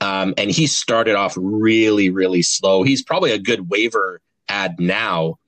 [0.00, 2.82] Um, and he started off really, really slow.
[2.84, 5.38] He's probably a good waiver add now,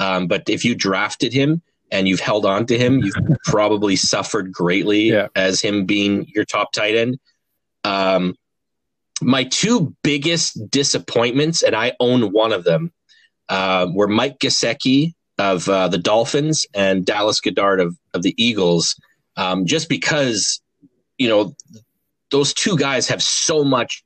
[0.00, 1.62] um, but if you drafted him
[1.92, 3.14] and you've held on to him, you've
[3.44, 5.28] probably suffered greatly yeah.
[5.36, 7.18] as him being your top tight end.
[7.84, 8.34] Um,
[9.24, 12.92] my two biggest disappointments, and I own one of them,
[13.48, 18.94] uh, were Mike Gesicki of uh, the Dolphins and Dallas Goedert of, of the Eagles,
[19.36, 20.60] um, just because,
[21.18, 21.54] you know,
[22.30, 24.04] those two guys have so much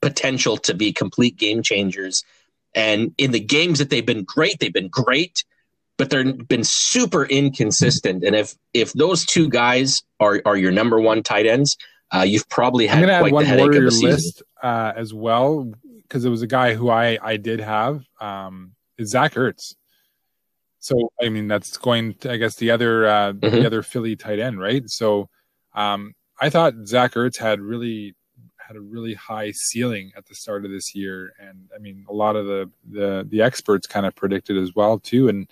[0.00, 2.24] potential to be complete game changers.
[2.74, 5.44] And in the games that they've been great, they've been great,
[5.96, 8.22] but they've been super inconsistent.
[8.22, 11.76] And if if those two guys are are your number one tight ends,
[12.14, 14.10] uh, you've probably had I'm quite add one the headache of the season.
[14.10, 18.72] list uh, as well because it was a guy who I I did have um,
[18.96, 19.74] is Zach Ertz.
[20.80, 23.50] So I mean that's going to, I guess the other uh, Mhm.
[23.50, 24.88] the other Philly tight end, right?
[24.88, 25.28] So
[25.74, 28.14] um, I thought Zach Ertz had really
[28.56, 32.12] had a really high ceiling at the start of this year, and I mean a
[32.12, 35.28] lot of the the the experts kind of predicted as well too.
[35.28, 35.50] And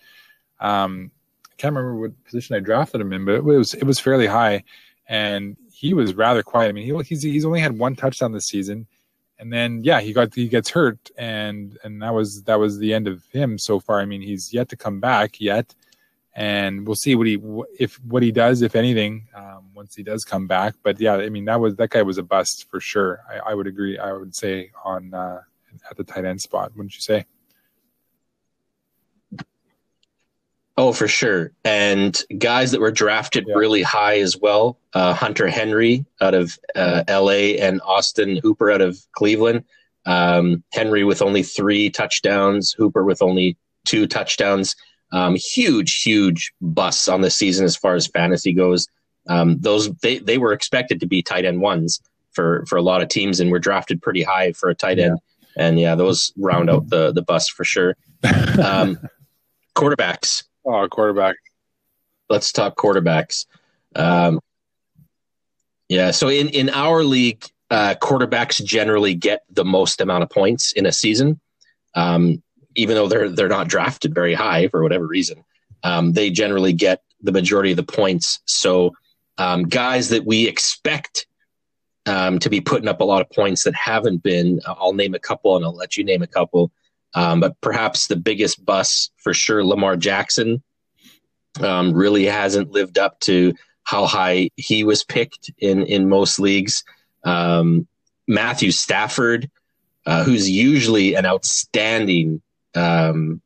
[0.60, 1.10] um,
[1.50, 4.26] I can't remember what position I drafted him in, but it was it was fairly
[4.26, 4.64] high,
[5.08, 6.68] and he was rather quiet.
[6.68, 8.86] I mean he he's he's only had one touchdown this season.
[9.38, 12.94] And then, yeah, he got he gets hurt, and and that was that was the
[12.94, 14.00] end of him so far.
[14.00, 15.74] I mean, he's yet to come back yet,
[16.34, 17.38] and we'll see what he
[17.78, 20.74] if what he does, if anything, um, once he does come back.
[20.82, 23.20] But yeah, I mean that was that guy was a bust for sure.
[23.28, 23.98] I, I would agree.
[23.98, 25.42] I would say on uh,
[25.90, 27.26] at the tight end spot, wouldn't you say?
[30.78, 31.52] Oh, for sure.
[31.64, 33.54] And guys that were drafted Yeah.
[33.54, 34.78] really high as well.
[34.92, 39.64] Uh, Hunter Henry out of uh, LA and Austin Hooper out of Cleveland.
[40.04, 43.56] Um, Henry with only three touchdowns, Hooper with only
[43.86, 44.76] two touchdowns.
[45.12, 48.86] Um, huge, huge busts on the season as far as fantasy goes.
[49.28, 52.00] Um, those they, they were expected to be tight end ones
[52.32, 55.18] for, for a lot of teams and were drafted pretty high for a tight end.
[55.56, 57.96] And yeah, those round out the the bust for sure.
[58.62, 58.98] Um,
[59.74, 61.36] quarterbacks Oh, quarterback.
[62.28, 63.46] let's talk quarterbacks.
[63.94, 64.40] Um,
[65.88, 70.72] yeah, so in in our league, uh, quarterbacks generally get the most amount of points
[70.72, 71.40] in a season,
[71.94, 72.42] um,
[72.74, 75.44] even though they're they're not drafted very high for whatever reason.
[75.84, 78.40] Um, they generally get the majority of the points.
[78.46, 78.92] So
[79.38, 81.26] um, guys that we expect
[82.06, 85.18] um, to be putting up a lot of points that haven't been, I'll name a
[85.20, 86.72] couple and I'll let you name a couple.
[87.14, 90.62] Um, but perhaps the biggest bust for sure, Lamar Jackson
[91.60, 93.54] um, really hasn't lived up to
[93.84, 96.84] how high he was picked in in most leagues.
[97.24, 97.86] Um,
[98.28, 99.50] Matthew Stafford,
[100.06, 102.42] uh, who's usually an outstanding
[102.74, 103.40] um,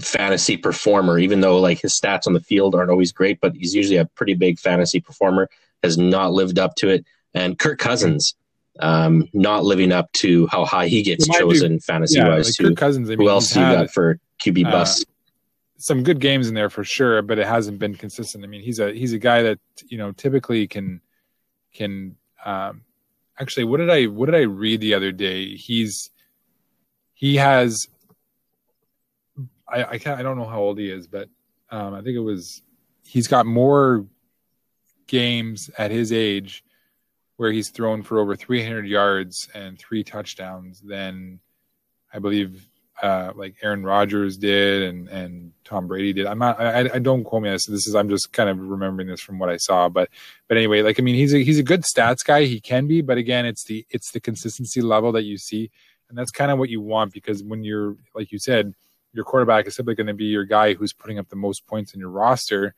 [0.00, 3.74] fantasy performer, even though like his stats on the field aren't always great, but he's
[3.74, 5.48] usually a pretty big fantasy performer.
[5.82, 8.34] Has not lived up to it, and Kirk Cousins.
[8.78, 12.74] Um, not living up to how high he gets chosen fantasy Yeah, wise like too.
[12.74, 13.08] Cousins.
[13.08, 15.04] I mean, Who else you got for QB uh, bus?
[15.78, 18.44] some good games in there for sure, but it hasn't been consistent.
[18.44, 21.00] I mean, he's a he's a guy that you know typically can
[21.74, 22.82] can um,
[23.38, 23.64] actually.
[23.64, 25.54] What did I what did I read the other day?
[25.54, 26.10] He's
[27.14, 27.88] he has.
[29.68, 31.28] I I can't I don't know how old he is, but
[31.70, 32.62] um, I think it was
[33.04, 34.06] he's got more
[35.06, 36.64] games at his age
[37.36, 41.40] where he's thrown for over 300 yards and three touchdowns than
[42.12, 42.68] I believe
[43.02, 46.26] uh, like Aaron Rodgers did and and Tom Brady did.
[46.26, 46.58] I'm not.
[46.60, 47.66] I, I don't quote me on this.
[47.66, 47.94] This is.
[47.94, 49.88] I'm just kind of remembering this from what I saw.
[49.88, 50.08] But
[50.48, 52.44] but anyway, like I mean, he's a he's a good stats guy.
[52.44, 55.70] He can be, but again, it's the it's the consistency level that you see,
[56.08, 58.72] and that's kind of what you want because when you're like you said,
[59.12, 61.92] your quarterback is simply going to be your guy who's putting up the most points
[61.92, 62.74] in your roster.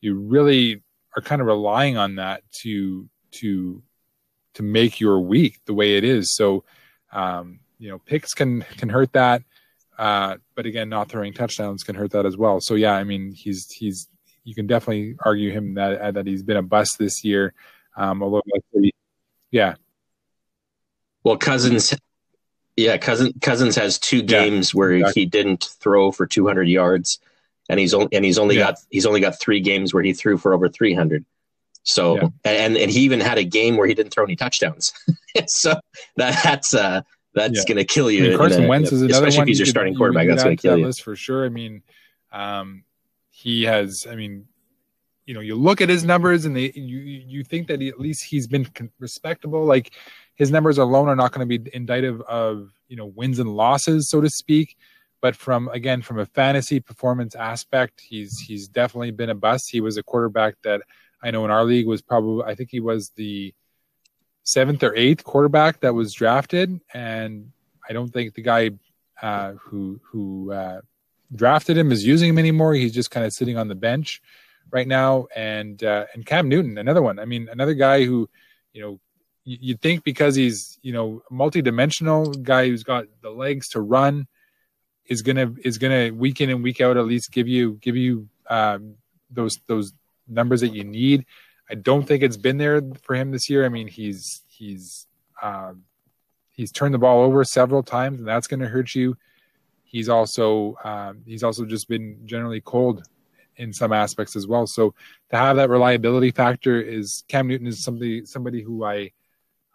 [0.00, 0.82] You really
[1.14, 3.82] are kind of relying on that to to
[4.54, 6.34] to make your week the way it is.
[6.34, 6.64] So,
[7.12, 9.42] um, you know, picks can can hurt that.
[9.98, 12.60] Uh, but again, not throwing touchdowns can hurt that as well.
[12.60, 14.08] So yeah, I mean, he's he's
[14.44, 17.52] you can definitely argue him that that he's been a bust this year.
[17.96, 18.42] Um, although,
[19.50, 19.74] yeah,
[21.24, 21.94] Well, Cousins,
[22.76, 25.22] yeah, Cousins Cousins has two Yeah, games where exactly.
[25.22, 27.18] he didn't throw for 200 yards,
[27.68, 28.66] and he's only and he's only Yeah.
[28.66, 31.24] got he's only got three games where he threw for over 300.
[31.82, 32.28] So Yeah.
[32.44, 34.92] and and he even had a game where he didn't throw any touchdowns.
[35.46, 35.78] so
[36.16, 37.02] that, that's uh
[37.34, 37.64] that's Yeah.
[37.74, 38.26] going to kill you.
[38.26, 39.42] I mean, Carson a- Wentz is another especially one.
[39.44, 40.26] if he's you your starting quarterback.
[40.26, 40.92] could That's going to kill you.
[40.92, 41.44] for sure.
[41.46, 41.82] I mean,
[42.32, 42.84] um,
[43.30, 44.06] he has.
[44.10, 44.46] I mean,
[45.26, 48.00] you know, you look at his numbers and they, you you think that he, at
[48.00, 48.66] least he's been
[48.98, 49.64] respectable.
[49.64, 49.92] Like
[50.34, 54.10] his numbers alone are not going to be indicative of you know wins and losses,
[54.10, 54.76] so to speak.
[55.22, 59.70] But from again from a fantasy performance aspect, he's he's definitely been a bust.
[59.70, 60.80] He was a quarterback that
[61.22, 63.54] I know in our league was probably I think he was the
[64.42, 67.52] seventh or eighth quarterback that was drafted, and
[67.88, 68.70] I don't think the guy
[69.20, 70.80] uh, who who uh,
[71.34, 72.74] drafted him is using him anymore.
[72.74, 74.22] He's just kind of sitting on the bench
[74.70, 75.26] right now.
[75.34, 77.18] And uh, and Cam Newton, another one.
[77.18, 78.28] I mean, another guy who,
[78.72, 79.00] you know,
[79.44, 84.26] you, would think because he's you know multi-dimensional guy who's got the legs to run
[85.06, 88.28] is gonna is gonna week in and week out at least give you give you
[88.48, 88.96] um,
[89.30, 89.92] those those
[90.30, 91.26] numbers that you need.
[91.70, 93.64] I don't think it's been there for him this year.
[93.64, 95.06] I mean, he's he's
[95.42, 95.84] um,
[96.48, 99.16] he's turned the ball over several times, and that's going to hurt you.
[99.84, 103.02] He's also um, he's also just been generally cold
[103.56, 104.66] in some aspects as well.
[104.66, 104.94] So
[105.30, 109.12] to have that reliability factor is Cam Newton is somebody somebody who I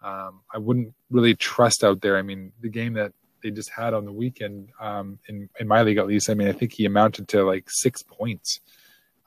[0.02, 2.16] um, I wouldn't really trust out there.
[2.16, 5.82] I mean, the game that they just had on the weekend um, in in my
[5.82, 6.30] league at least.
[6.30, 8.60] I mean, I think he amounted to like six points.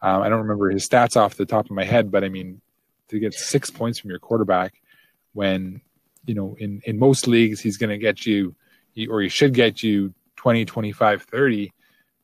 [0.01, 2.61] Um, I don't remember his stats off the top of my head, but I mean,
[3.09, 4.81] to get six points from your quarterback
[5.33, 5.81] when
[6.25, 8.55] you know in in most leagues he's going to get you
[9.09, 11.71] or he should get you 20 25 30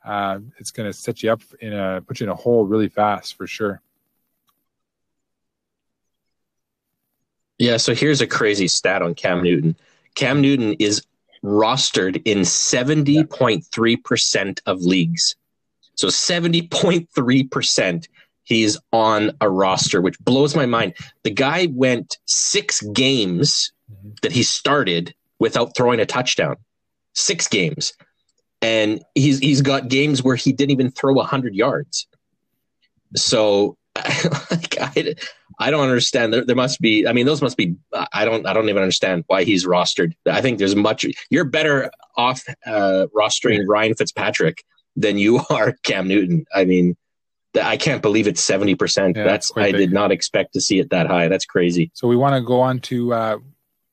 [0.06, 2.90] uh, it's going to set you up in a put you in a hole really
[2.90, 3.82] fast for sure.
[7.58, 9.76] Yeah so here's a crazy stat on cam newton.
[10.16, 11.02] Cam newton is
[11.44, 15.36] rostered in 70.3% of leagues
[15.96, 18.08] so 70.3%
[18.46, 20.94] he's on a roster, which blows my mind.
[21.24, 24.12] The guy went six games mm-hmm.
[24.22, 26.56] that he started without throwing a touchdown.
[27.14, 27.94] Six games.
[28.62, 32.08] And he's he's got games where he didn't even throw hundred yards.
[33.16, 35.16] So like, I,
[35.60, 36.34] I don't understand.
[36.34, 37.08] There, there must be.
[37.08, 37.76] I mean, those must be.
[38.12, 38.46] I don't.
[38.46, 40.14] I don't even understand why he's rostered.
[40.26, 41.06] I think there's much.
[41.30, 44.64] You're better off uh, rostering Ryan Fitzpatrick
[44.96, 46.46] than you are Cam Newton.
[46.54, 46.96] I mean,
[47.62, 49.16] I can't believe it's 70%.
[49.16, 49.78] Yeah, That's I big.
[49.78, 51.28] did not expect to see it that high.
[51.28, 51.92] That's crazy.
[51.94, 53.38] So we want to go on to uh,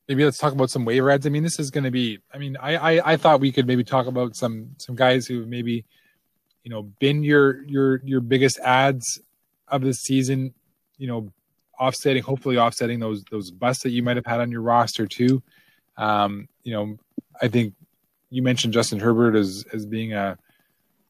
[0.07, 1.25] maybe let's talk about some waiver adds.
[1.25, 3.67] I mean, this is going to be I mean, I, I I thought we could
[3.67, 5.85] maybe talk about some some guys who maybe
[6.63, 9.21] you know been your your your biggest adds
[9.67, 10.53] of the season,
[10.97, 11.31] you know,
[11.79, 15.41] offsetting hopefully offsetting those those busts that you might have had on your roster too.
[15.97, 16.97] Um, you know,
[17.41, 17.73] I think
[18.29, 20.37] you mentioned Justin Herbert as as being a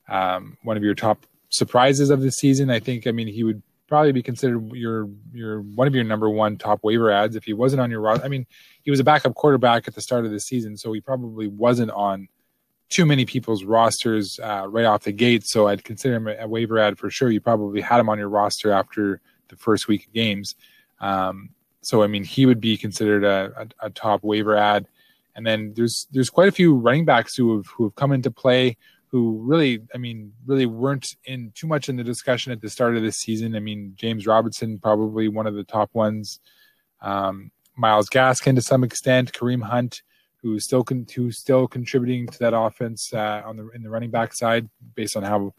[0.10, 2.70] um, one of your top surprises of the season.
[2.70, 6.30] I think, I mean, he would probably be considered your your one of your number
[6.30, 8.26] one top waiver adds if he wasn't on your roster.
[8.26, 8.47] I mean,
[8.82, 11.91] he was a backup quarterback at the start of the season, so he probably wasn't
[11.91, 12.28] on
[12.89, 15.45] too many people's rosters uh, right off the gate.
[15.45, 17.30] So I'd consider him a, waiver add for sure.
[17.30, 20.56] You probably had him on your roster after the first week of games.
[20.99, 21.49] Um,
[21.82, 24.88] so I mean, he would be considered a, a, a top waiver add.
[25.36, 28.32] And then there's there's quite a few running backs who have who have come into
[28.32, 28.78] play
[29.14, 32.97] who really, I mean, really weren't in too much in the discussion at the start
[32.97, 33.55] of this season.
[33.55, 36.39] I mean, James Robinson, probably one of the top ones.
[36.99, 40.01] Um, Myles Gaskin to some extent, Kareem Hunt,
[40.41, 44.09] who's still con- who's still contributing to that offense uh, on the in the running
[44.09, 45.53] back side, based on how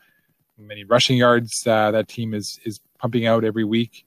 [0.58, 4.04] many rushing yards uh, that team is is pumping out every week.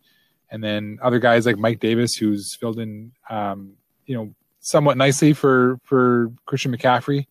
[0.52, 3.76] And then other guys like Mike Davis, who's filled in, um,
[4.08, 7.28] you know, somewhat nicely for for Christian McCaffrey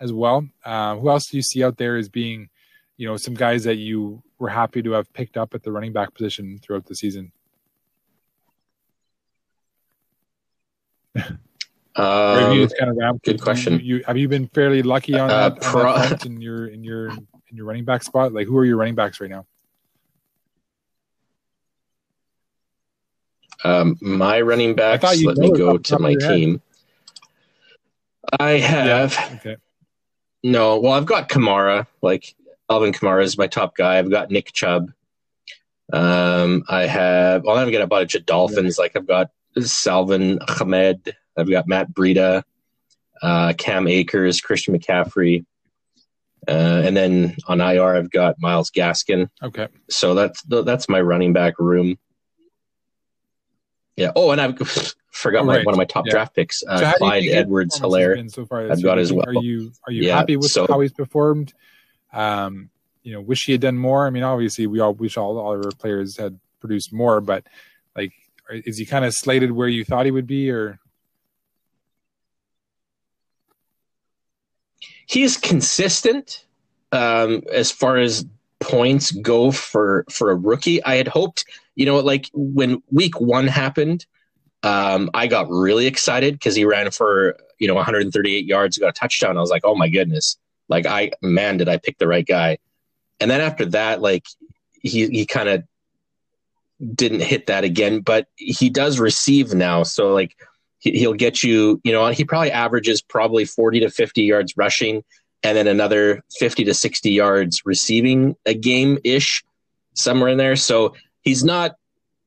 [0.00, 0.46] as well.
[0.64, 2.48] Uh, who else do you see out there as being,
[2.96, 5.92] you know, some guys that you were happy to have picked up at the running
[5.92, 7.32] back position throughout the season?
[11.98, 13.80] Um, you kind of good question.
[13.80, 16.66] You, you, have you been fairly lucky on, uh, that, pro- on that in your
[16.66, 18.34] in your in your running back spot?
[18.34, 19.46] Like, who are your running backs right now?
[23.64, 25.02] Um, my running backs.
[25.22, 26.60] Let me go to my team.
[28.38, 29.14] I have.
[29.14, 29.36] Yeah.
[29.36, 29.56] Okay.
[30.46, 31.88] No, well, I've got Kamara.
[32.02, 32.36] Like
[32.70, 33.98] Alvin Kamara is my top guy.
[33.98, 34.92] I've got Nick Chubb.
[35.92, 37.42] Um, I have.
[37.42, 38.76] Well, I've got a bunch of Dolphins.
[38.78, 38.82] Yeah.
[38.84, 41.16] Like I've got Salvon Ahmed.
[41.36, 42.44] I've got Matt Breida,
[43.22, 45.44] uh, Cam Akers, Christian McCaffrey.
[46.46, 49.28] Uh, and then on IR, I've got Myles Gaskin.
[49.42, 49.66] Okay.
[49.90, 51.98] So that's that's my running back room.
[53.96, 54.12] Yeah.
[54.14, 56.12] Oh, and I've forgot oh, my, one of my top yeah.
[56.12, 58.30] draft picks, uh, so Clyde Edwards Helaire.
[58.30, 59.26] So far I've got as well.
[59.26, 61.54] Are you are you yeah, happy with so, how he's performed?
[62.12, 62.70] Um,
[63.02, 64.06] you know, wish he had done more.
[64.06, 67.46] I mean, obviously, we all wish all, all our players had produced more, but
[67.96, 68.12] like,
[68.50, 70.78] is he kind of slated where you thought he would be, or?
[75.06, 76.44] He's consistent
[76.92, 78.26] um, as far as
[78.58, 80.82] points go for for a rookie.
[80.82, 81.44] I had hoped,
[81.74, 84.04] you know, like when week one happened,
[84.62, 88.92] um, I got really excited because he ran for you know 138 yards, got a
[88.92, 89.36] touchdown.
[89.36, 90.36] I was like, oh my goodness,
[90.68, 92.58] like I man, did I pick the right guy?
[93.20, 94.24] And then after that, like
[94.82, 95.64] he he kind of
[96.94, 99.82] didn't hit that again, but he does receive now.
[99.82, 100.36] So like
[100.80, 105.02] he'll get you, you know, he probably averages probably 40 to 50 yards rushing
[105.42, 109.42] and then another 50 to 60 yards receiving a game ish
[109.94, 110.56] somewhere in there.
[110.56, 111.76] So he's not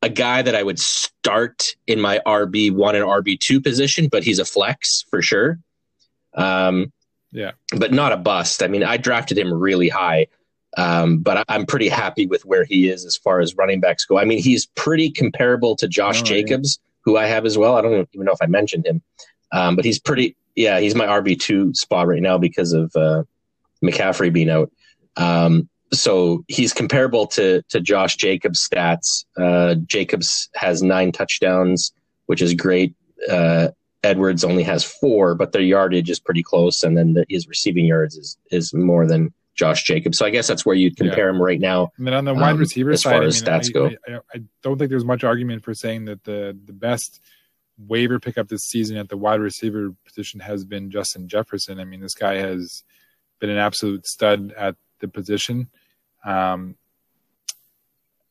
[0.02, 4.24] a guy that I would start in my RB one and RB two position, but
[4.24, 5.60] he's a flex for sure.
[6.36, 6.92] Um,
[7.32, 8.64] yeah, but not a bust.
[8.64, 10.28] I mean, I drafted him really high,
[10.78, 14.18] um, but I'm pretty happy with where he is as far as running backs go.
[14.18, 16.90] I mean, he's pretty comparable to Josh oh, Jacobs, yeah.
[17.06, 17.76] who I have as well.
[17.76, 19.02] I don't even know if I mentioned him,
[19.52, 20.36] um, but he's pretty.
[20.56, 23.24] Yeah, he's my RB two spot right now because of uh,
[23.84, 24.72] McCaffrey being out.
[25.16, 29.26] Um, so he's comparable to to Josh Jacobs' stats.
[29.38, 31.94] Uh, Jacobs has nine touchdowns,
[32.28, 32.96] which is great.
[33.30, 33.70] Uh,
[34.04, 37.86] Edwards only has four, but their yardage is pretty close, and then the, his receiving
[37.86, 40.18] yards is is more than Josh Jacobs.
[40.18, 41.36] So I guess that's where you'd compare yeah.
[41.36, 41.92] him right now.
[41.98, 43.72] I mean, on the wide um, receiver as side, far as I mean, stats I,
[43.72, 47.20] go, I, I, don't think there's much argument for saying that the the best
[47.78, 51.80] waiver pickup this season at the wide receiver position has been Justin Jefferson.
[51.80, 52.84] I mean, this guy has
[53.40, 55.70] been an absolute stud at the position.
[56.24, 56.76] Um,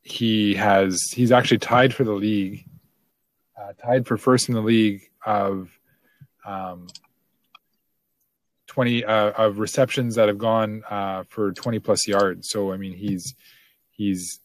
[0.03, 2.67] he has he's actually tied for the league,
[3.61, 5.71] uh, tied for first in the league of
[6.45, 6.87] um,
[8.67, 12.49] twenty uh, of receptions that have gone uh, for twenty plus yards.
[12.49, 13.35] So I mean he's
[13.91, 14.41] he's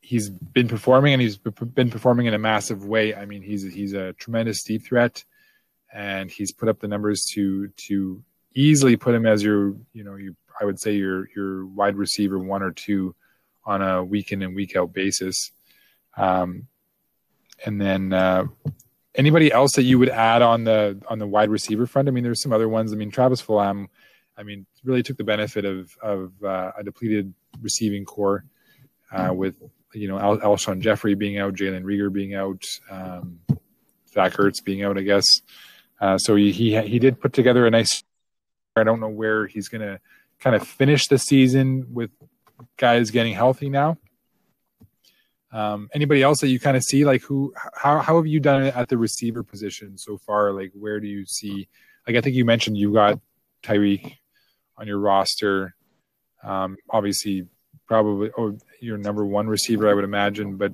[0.00, 3.14] he's been performing and he's been performing in a massive way.
[3.14, 5.24] I mean he's he's a tremendous deep threat,
[5.92, 8.22] and he's put up the numbers to to
[8.54, 12.38] easily put him as your you know you I would say your your wide receiver
[12.38, 13.14] one or two
[13.64, 15.52] on a week in and week out basis.
[16.16, 16.66] Um,
[17.64, 18.44] and then uh,
[19.14, 22.08] anybody else that you would add on the on the wide receiver front?
[22.08, 22.92] I mean, there's some other ones.
[22.92, 23.86] I mean, Travis Fulgham,
[24.36, 28.44] I mean, really took the benefit of of uh, a depleted receiving corps
[29.12, 29.56] uh, with
[29.92, 33.40] you know Al- Alshon Jeffery being out, Jalen Reagor being out, um,
[34.12, 35.26] Zach Ertz being out, I guess.
[36.00, 38.02] Uh, so he, he he did put together a nice.
[38.80, 40.00] I don't know where he's going to
[40.40, 42.10] kind of finish the season with
[42.76, 43.98] guys getting healthy now.
[45.52, 48.64] Um, anybody else that you kind of see, like who, how, how have you done
[48.64, 50.52] it at the receiver position so far?
[50.52, 51.68] Like, where do you see,
[52.06, 53.20] like, I think you mentioned you got
[53.62, 54.16] Tyreek
[54.76, 55.74] on your roster.
[56.42, 57.46] Um, obviously,
[57.86, 60.56] probably oh, your number one receiver, I would imagine.
[60.56, 60.72] But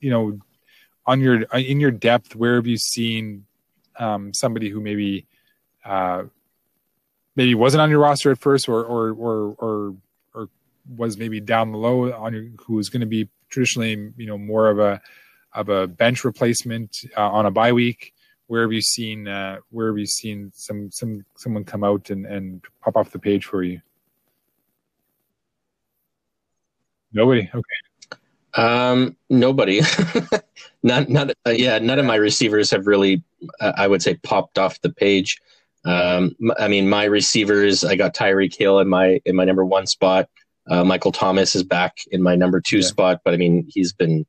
[0.00, 0.38] you know,
[1.06, 3.46] on your in your depth, where have you seen
[3.98, 5.26] um, somebody who maybe
[5.84, 6.24] uh,
[7.36, 9.96] maybe wasn't on your roster at first, or or or or,
[10.34, 10.48] or
[10.96, 14.38] was maybe down the low on your, who was going to be traditionally, you know,
[14.38, 15.00] more of a
[15.54, 18.12] of a bench replacement uh, on a bye week.
[18.46, 22.26] Where have you seen uh, where have you seen some some someone come out and,
[22.26, 23.80] and pop off the page for you?
[27.12, 27.48] Nobody.
[27.54, 28.20] Okay.
[28.54, 29.80] Um, nobody.
[30.82, 31.78] not not uh, yeah.
[31.78, 33.22] None of my receivers have really,
[33.60, 35.40] uh, I would say, popped off the page.
[35.84, 39.86] Um, I mean, my receivers, I got Tyreek Hill in my in my number one
[39.86, 40.28] spot.
[40.68, 42.86] Uh, Michael Thomas is back in my number two yeah.
[42.86, 44.24] spot, but I mean, he's been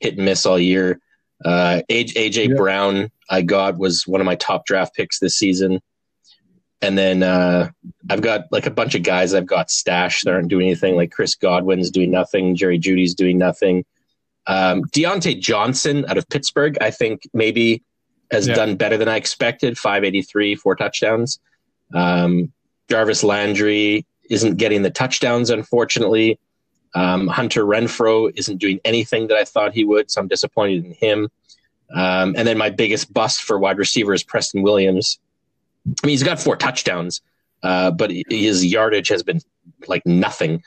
[0.00, 1.00] hit and miss all year.
[1.44, 2.56] Uh, AJ yeah.
[2.56, 5.80] Brown, I got was one of my top draft picks this season.
[6.82, 7.70] And then uh,
[8.10, 10.96] I've got like a bunch of guys I've got stashed that aren't doing anything.
[10.96, 12.56] Like Chris Godwin's doing nothing.
[12.56, 13.84] Jerry Jeudy's doing nothing.
[14.48, 17.84] Um, Diontae Johnson out of Pittsburgh, I think maybe
[18.32, 18.54] has yeah.
[18.54, 19.78] done better than I expected.
[19.78, 21.38] 583, four touchdowns.
[21.94, 22.52] Um,
[22.88, 26.38] Jarvis Landry isn't getting the touchdowns, unfortunately.
[26.94, 30.92] Um, Hunter Renfrow isn't doing anything that I thought he would, so I'm disappointed in
[30.94, 31.28] him.
[31.94, 35.18] Um, and then my biggest bust for wide receiver is Preston Williams.
[35.86, 37.20] I mean, he's got four touchdowns,
[37.62, 39.40] uh, but his yardage has been
[39.88, 40.62] like nothing.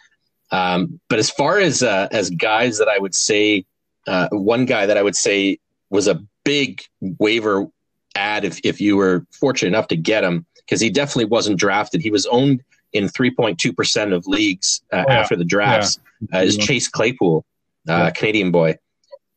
[0.52, 3.66] Um, but as far as uh, as guys that I would say,
[4.08, 5.58] uh, one guy that I would say
[5.90, 7.68] was a big waiver
[8.16, 12.02] add if, if you were fortunate enough to get him because he definitely wasn't drafted.
[12.02, 16.00] He was owned in 3.2% of leagues uh, oh, after the drafts.
[16.32, 16.40] Yeah.
[16.40, 17.46] Uh, is Chase Claypool,
[17.90, 18.10] uh, yeah.
[18.12, 18.78] Canadian boy.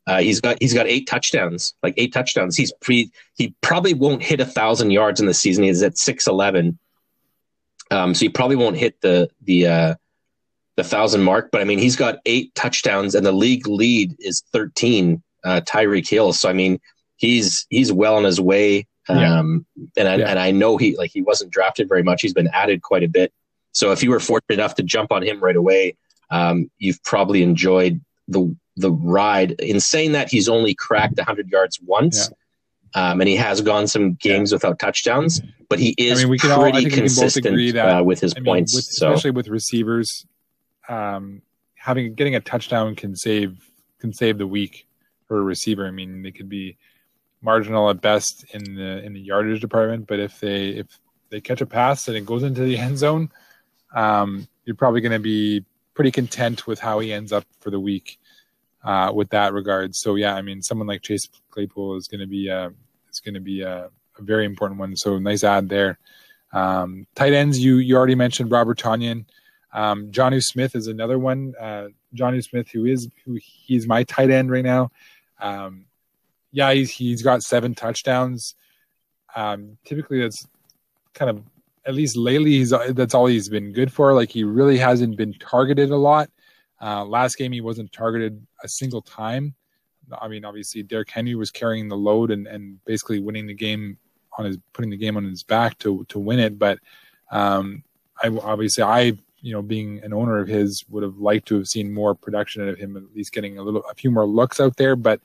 [0.06, 2.56] Uh, he's got he's got eight touchdowns, like eight touchdowns.
[2.56, 5.64] He's pre, he probably won't hit a thousand yards in the season.
[5.64, 6.78] He's at six eleven,
[7.90, 9.94] um, so he probably won't hit the the uh,
[10.76, 11.50] the thousand mark.
[11.52, 15.22] But I mean, he's got eight touchdowns, and the league lead is thirteen.
[15.44, 16.32] Uh, Tyreek Hill.
[16.32, 16.80] So I mean,
[17.19, 18.87] he's he's well on his way.
[19.11, 19.85] Um, yeah.
[19.97, 20.29] and I, yeah.
[20.29, 22.23] and I know he like he wasn't drafted very much.
[22.23, 23.33] He's been added quite a bit.
[23.73, 25.97] So if you were fortunate enough to jump on him right away,
[26.31, 29.53] um, you've probably enjoyed the the ride.
[29.53, 32.31] In saying that, he's only cracked 100 yards once.
[32.95, 34.57] Um, and he has gone some games yeah.
[34.57, 38.19] without touchdowns, but he is I mean, we can pretty all, consistent that, uh, with
[38.19, 38.75] his I mean, points.
[38.75, 39.12] With, so.
[39.12, 40.27] Especially with receivers,
[40.89, 41.43] um,
[41.75, 43.59] having getting a touchdown can save
[44.01, 44.87] can save the week
[45.27, 45.87] for a receiver.
[45.87, 46.79] I mean, they could be
[47.43, 50.86] marginal at best in the in the yardage department, but if they if
[51.30, 53.30] they catch a pass and it goes into the end zone,
[53.95, 55.64] um, you're probably going to be
[55.95, 58.18] pretty content with how he ends up for the week
[58.84, 59.95] uh, with that regard.
[59.95, 62.70] So yeah, I mean, someone like Chase Claypool is going to be uh,
[63.11, 64.97] is going to be a, a, very important one.
[64.97, 65.99] So nice add there.
[66.53, 69.26] Um, tight ends, you you already mentioned Robert Tonyan.
[69.72, 71.55] Um, Jonnu Smith is another one.
[71.61, 74.91] Uh, Jonnu Smith, who is who he's my tight end right now.
[75.41, 75.84] Um,
[76.59, 78.56] yeah, he's he's got seven touchdowns.
[79.36, 80.44] Um, typically, that's
[81.14, 81.44] kind of
[81.86, 82.50] at least lately.
[82.59, 84.12] He's that's all he's been good for.
[84.12, 86.30] Like he really hasn't been targeted a lot.
[86.82, 89.54] Uh, last game he wasn't targeted a single time.
[90.20, 93.96] I mean, obviously Derrick Henry was carrying the load and, and basically winning the game
[94.36, 96.59] on his putting the game on his back to to win it.
[96.59, 96.80] But
[97.30, 97.84] um,
[98.20, 101.68] I obviously I you know being an owner of his would have liked to have
[101.68, 104.59] seen more production out of him, at least getting a little a few more looks
[104.59, 104.96] out there.
[104.96, 105.20] But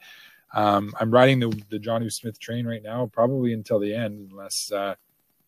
[0.54, 4.72] um, I'm riding the the Jonnu Smith train right now, probably until the end, unless
[4.72, 4.96] uh,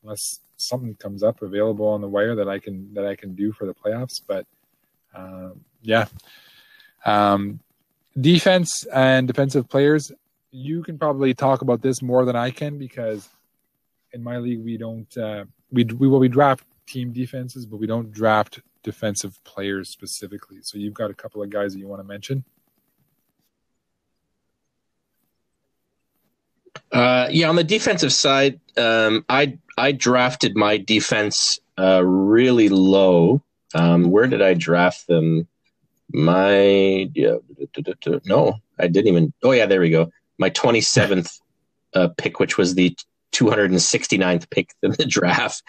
[0.03, 3.51] unless something comes up available on the wire that I can that I can do
[3.51, 4.21] for the playoffs.
[4.25, 4.45] But
[5.15, 5.49] uh,
[5.83, 6.05] yeah,
[7.05, 7.59] um,
[8.19, 10.11] defense and defensive players.
[10.51, 13.27] You can probably talk about this more than I can because
[14.13, 17.87] in my league we don't uh, we we will we draft team defenses, but we
[17.87, 20.59] don't draft defensive players specifically.
[20.61, 22.43] So you've got a couple of guys that you want to mention.
[26.91, 33.41] Uh, yeah, on the defensive side, um, I I drafted my defense uh, really low.
[33.73, 35.47] Um, where did I draft them?
[36.13, 37.37] My yeah,
[38.25, 39.33] no, I didn't even.
[39.43, 40.11] Oh yeah, there we go.
[40.37, 41.39] My twenty seventh
[41.93, 42.95] uh, pick, which was the
[43.35, 45.63] 269th pick in the draft,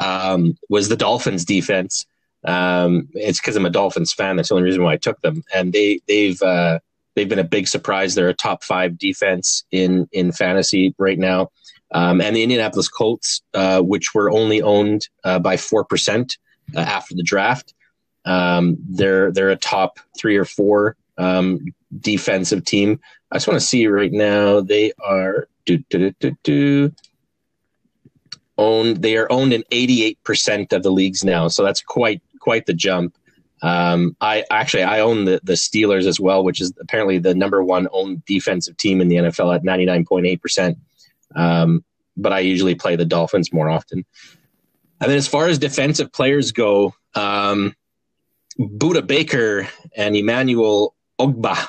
[0.00, 2.06] um, was the Dolphins defense.
[2.44, 4.36] Um, it's because I'm a Dolphins fan.
[4.36, 5.44] That's the only reason why I took them.
[5.54, 6.80] And they they've uh,
[7.14, 8.14] they've been a big surprise.
[8.14, 11.50] They're a top five defense in in fantasy right now.
[11.94, 16.38] Um, and the Indianapolis Colts, uh, which were only owned uh, by four percent
[16.74, 17.74] uh, after the draft,
[18.24, 21.60] um, they're they're a top three or four um,
[22.00, 23.00] defensive team.
[23.30, 24.60] I just want to see right now.
[24.60, 26.92] They are do, do, do, do,
[28.58, 29.02] owned.
[29.02, 31.48] They are owned in eighty eight percent of the leagues now.
[31.48, 33.16] So that's quite quite the jump.
[33.62, 37.62] Um, I actually I own the the Steelers as well, which is apparently the number
[37.62, 40.78] one owned defensive team in the NFL at ninety nine point eight percent.
[41.34, 41.84] Um,
[42.16, 44.04] but I usually play the Dolphins more often.
[45.00, 47.74] And then as far as defensive players go, um,
[48.58, 51.66] Budda Baker and Emmanuel Ogbah,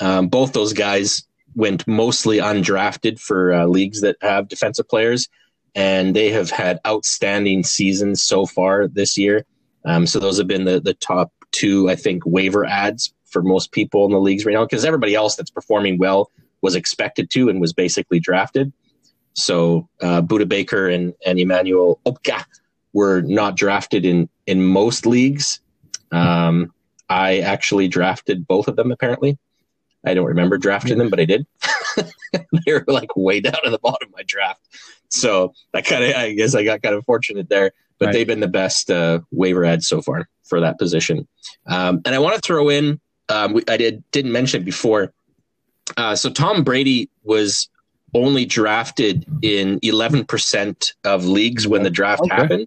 [0.00, 1.24] um, both those guys
[1.54, 5.28] went mostly undrafted for uh, leagues that have defensive players,
[5.74, 9.44] and they have had outstanding seasons so far this year.
[9.84, 13.72] Um, so those have been the the top two, I think, waiver adds for most
[13.72, 16.30] people in the leagues right now because everybody else that's performing well
[16.60, 18.72] was expected to and was basically drafted.
[19.34, 22.44] So uh, Budda Baker and, and Emmanuel Ogbah
[22.92, 25.60] were not drafted in in most leagues.
[26.10, 26.72] Um,
[27.08, 28.92] I actually drafted both of them.
[28.92, 29.38] Apparently,
[30.04, 31.46] I don't remember drafting them, but I did.
[32.32, 34.60] they were like way down at the bottom of my draft,
[35.08, 37.72] so I kind of I guess I got kind of fortunate there
[38.02, 38.14] but right.
[38.14, 41.28] they've been the best uh, waiver adds so far for that position.
[41.68, 45.12] Um, and I want to throw in, um, we, I did didn't mention it before.
[45.96, 47.68] Uh, so Tom Brady was
[48.12, 52.34] only drafted in 11% of leagues when the draft okay.
[52.34, 52.66] happened.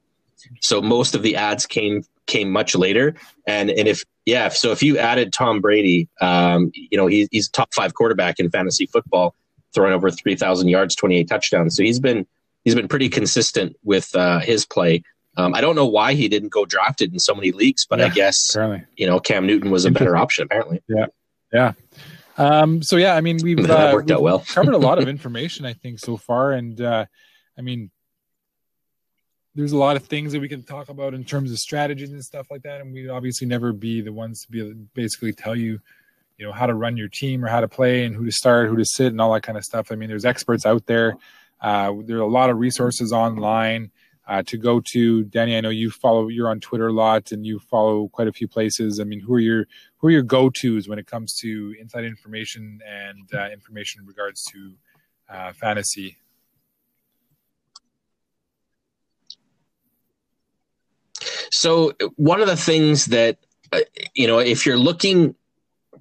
[0.61, 3.13] So most of the adds came came much later.
[3.45, 7.49] And and if yeah, so if you added Tom Brady, um, you know he's he's
[7.49, 9.35] top five quarterback in fantasy football,
[9.73, 11.75] throwing over 3,000 yards, 28 touchdowns.
[11.75, 12.25] So he's been
[12.63, 15.03] he's been pretty consistent with uh, his play.
[15.37, 18.05] Um, I don't know why he didn't go drafted in so many leagues, but yeah,
[18.05, 18.85] I guess apparently.
[18.95, 20.81] you know Cam Newton was a better option apparently.
[20.87, 21.07] Yeah,
[21.51, 21.73] yeah.
[22.37, 24.39] Um, so yeah, I mean we've uh, worked we've out well.
[24.47, 27.05] covered a lot of information I think so far, and uh,
[27.57, 27.91] I mean
[29.55, 32.23] there's a lot of things that we can talk about in terms of strategies and
[32.23, 35.79] stuff like that, and we'd obviously never be the ones to be basically tell you
[36.37, 38.69] you know how to run your team or how to play and who to start,
[38.69, 39.91] who to sit, and all that kind of stuff.
[39.91, 41.17] I mean, there's experts out there.
[41.61, 43.91] Uh, there are a lot of resources online
[44.27, 45.23] uh, to go to.
[45.25, 46.27] Danny, I know you follow.
[46.27, 48.99] You're on Twitter a lot, and you follow quite a few places.
[48.99, 52.03] I mean, who are your who are your go tos when it comes to inside
[52.03, 54.73] information and uh, information in regards to
[55.29, 56.17] uh, fantasy?
[61.51, 63.37] So one of the things that
[63.71, 63.79] uh,
[64.13, 65.35] you know, if you're looking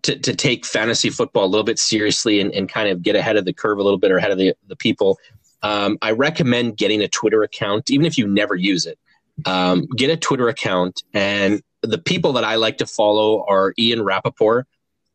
[0.03, 3.37] to, to take fantasy football a little bit seriously and, and kind of get ahead
[3.37, 5.19] of the curve a little bit or ahead of the, the people,
[5.65, 8.99] um, I recommend getting a Twitter account, even if you never use it.
[9.47, 11.03] Um, get a Twitter account.
[11.15, 14.69] And the people that I like to follow are Ian Rapoport,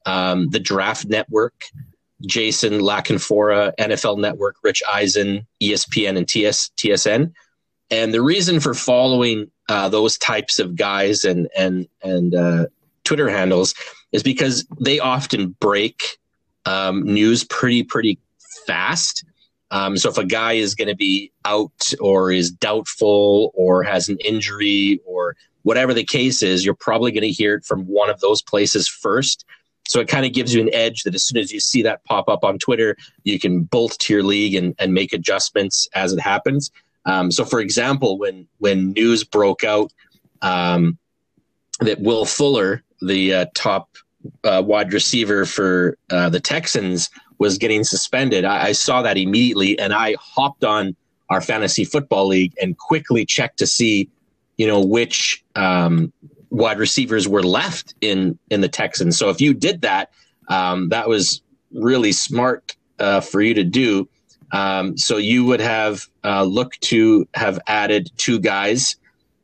[0.07, 1.65] um, the Draft Network,
[2.25, 7.31] Jason La Canfora, NFL Network, Rich Eisen, ESPN, and TS, TSN.
[7.91, 12.65] And the reason for following uh, those types of guys and and and uh,
[13.03, 13.75] Twitter handles
[14.11, 16.17] is because they often break
[16.65, 18.19] um, news pretty pretty
[18.65, 19.23] fast.
[19.71, 24.09] Um, so if a guy is going to be out or is doubtful or has
[24.09, 28.09] an injury or whatever the case is, you're probably going to hear it from one
[28.09, 29.45] of those places first.
[29.87, 32.03] So it kind of gives you an edge that as soon as you see that
[32.05, 36.13] pop up on Twitter, you can bolt to your league and, and make adjustments as
[36.13, 36.71] it happens.
[37.05, 39.91] Um, so, for example, when when news broke out
[40.41, 40.99] um,
[41.79, 43.89] that Will Fuller, the uh, top
[44.43, 47.09] uh, wide receiver for uh, the Texans,
[47.39, 50.95] was getting suspended, I, I, saw that immediately, and I hopped on
[51.29, 54.09] our fantasy football league and quickly checked to see,
[54.57, 56.11] you know, which um,
[56.49, 59.17] wide receivers were left in in the Texans.
[59.17, 60.11] So if you did that,
[60.49, 61.41] um, that was
[61.71, 64.09] really smart uh, for you to do.
[64.51, 68.95] Um, so you would have uh, looked to have added two guys.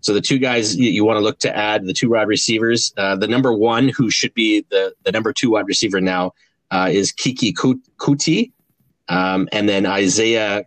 [0.01, 2.93] So the two guys you, you want to look to add the two wide receivers.
[2.97, 6.33] Uh, the number one, who should be the the number two wide receiver now,
[6.71, 7.53] uh, is Keke
[7.97, 8.51] Coutee,
[9.07, 10.65] um, and then Isaiah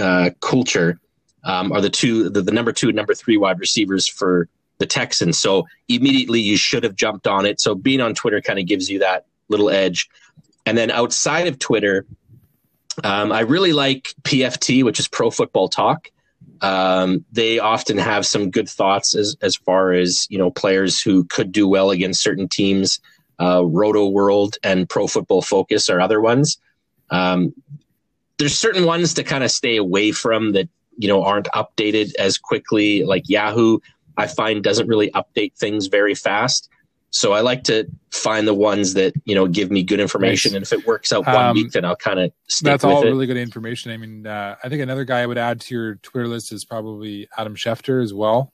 [0.00, 1.00] uh, Coulter
[1.44, 4.48] um, are the two the, the number two and number three wide receivers for
[4.78, 5.38] the Texans.
[5.38, 7.60] So immediately you should have jumped on it.
[7.60, 10.08] So being on Twitter kind of gives you that little edge.
[10.66, 12.06] And then outside of Twitter,
[13.02, 16.10] um, I really like PFT, which is Pro Football Talk.
[16.60, 21.24] Um, they often have some good thoughts as as far as you know players who
[21.24, 23.00] could do well against certain teams.
[23.40, 26.58] Uh, Roto World and Pro Football Focus are other ones.
[27.10, 27.52] Um,
[28.38, 32.38] there's certain ones to kind of stay away from that you know aren't updated as
[32.38, 33.04] quickly.
[33.04, 33.78] Like Yahoo,
[34.16, 36.68] I find doesn't really update things very fast.
[37.10, 40.56] So I like to find the ones that you know give me good information, nice.
[40.56, 42.64] and if it works out one um, week, then I'll kind of stick.
[42.64, 43.06] That's all it.
[43.06, 43.92] really good information.
[43.92, 46.64] I mean, uh, I think another guy I would add to your Twitter list is
[46.64, 48.52] probably Adam Schefter as well,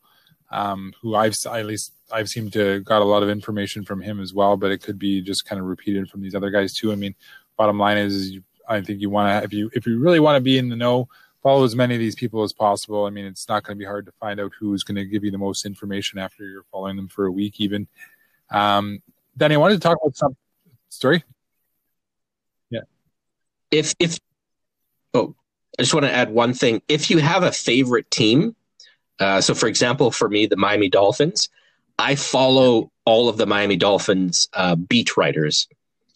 [0.51, 4.20] um, who I've at least I've seemed to got a lot of information from him
[4.20, 4.57] as well.
[4.57, 6.93] But it could be just kind of repeated from these other guys too.
[6.93, 7.15] I mean,
[7.57, 10.37] bottom line is, you, I think you want to if you if you really want
[10.37, 11.09] to be in the know,
[11.43, 13.07] follow as many of these people as possible.
[13.07, 15.24] I mean, it's not going to be hard to find out who's going to give
[15.24, 17.89] you the most information after you're following them for a week, even.
[18.51, 19.03] Um,
[19.37, 20.37] Danny, I wanted to talk about some
[20.89, 21.24] story.
[22.70, 22.81] Yeah.
[23.70, 24.19] If if
[25.15, 25.35] oh,
[25.78, 26.82] I just want to add one thing.
[26.89, 28.55] If you have a favorite team,
[29.19, 31.49] uh, so for example, for me, the Miami Dolphins,
[32.01, 35.68] I follow all of the Miami Dolphins uh, beat writers.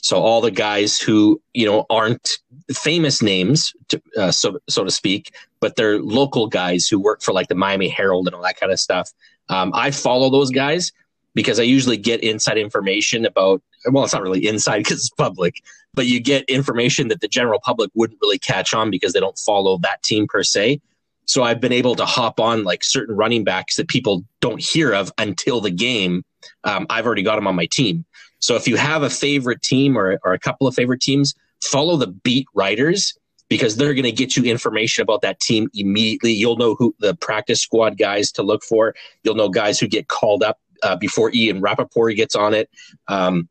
[0.03, 2.29] So all the guys who you know aren't
[2.73, 7.33] famous names, to, uh, so so to speak, but they're local guys who work for
[7.33, 9.13] like the Miami Herald and all that kind of stuff.
[9.51, 10.91] Um, I follow those guys
[11.35, 15.63] because I usually get inside information about, well, it's not really inside because it's public,
[15.93, 19.39] but you get information that the general public wouldn't really catch on because they don't
[19.39, 20.81] follow that team per se.
[21.27, 24.93] So I've been able to hop on like certain running backs that people don't hear
[24.93, 26.25] of until the game.
[26.65, 28.05] Um, I've already got them on my team.
[28.39, 31.97] So if you have a favorite team or, or a couple of favorite teams, follow
[31.97, 33.15] the beat writers
[33.49, 36.33] because they're going to get you information about that team immediately.
[36.33, 38.95] You'll know who the practice squad guys to look for.
[39.23, 42.69] You'll know guys who get called up uh, before Ian Rapoport gets on it.
[43.09, 43.49] Um,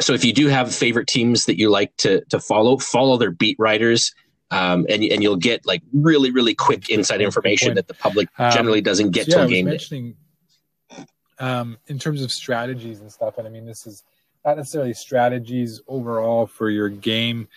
[0.00, 3.30] so if you do have favorite teams that you like to to follow, follow their
[3.30, 4.12] beat writers.
[4.54, 8.52] Um, and and you'll get like really really quick inside information that the public um,
[8.52, 10.16] generally doesn't get so yeah, till game mentioning,
[11.38, 14.04] Um, in terms of strategies and stuff, and I mean this is
[14.44, 17.48] not necessarily strategies overall for your game,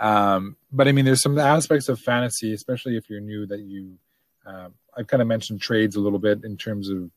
[0.00, 3.98] um, but I mean there's some aspects of fantasy, especially if you're new, that you.
[4.46, 7.10] Uh, I've kind of mentioned trades a little bit in terms of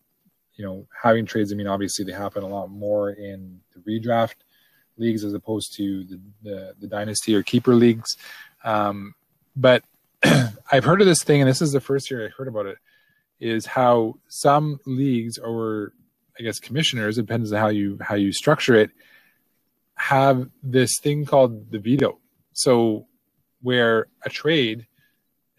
[0.59, 4.35] you know, having trades, I mean, obviously they happen a lot more in the redraft
[4.97, 8.17] leagues as opposed to the, the, the dynasty or keeper leagues.
[8.65, 9.15] Um,
[9.55, 9.83] but
[10.71, 12.77] I've heard of this thing, and this is the first year I heard about it,
[13.39, 15.93] is how some leagues or
[16.39, 18.91] I guess commissioners, depends on how you how you structure it,
[19.95, 22.19] have this thing called the veto.
[22.53, 23.07] So
[23.61, 24.87] where a trade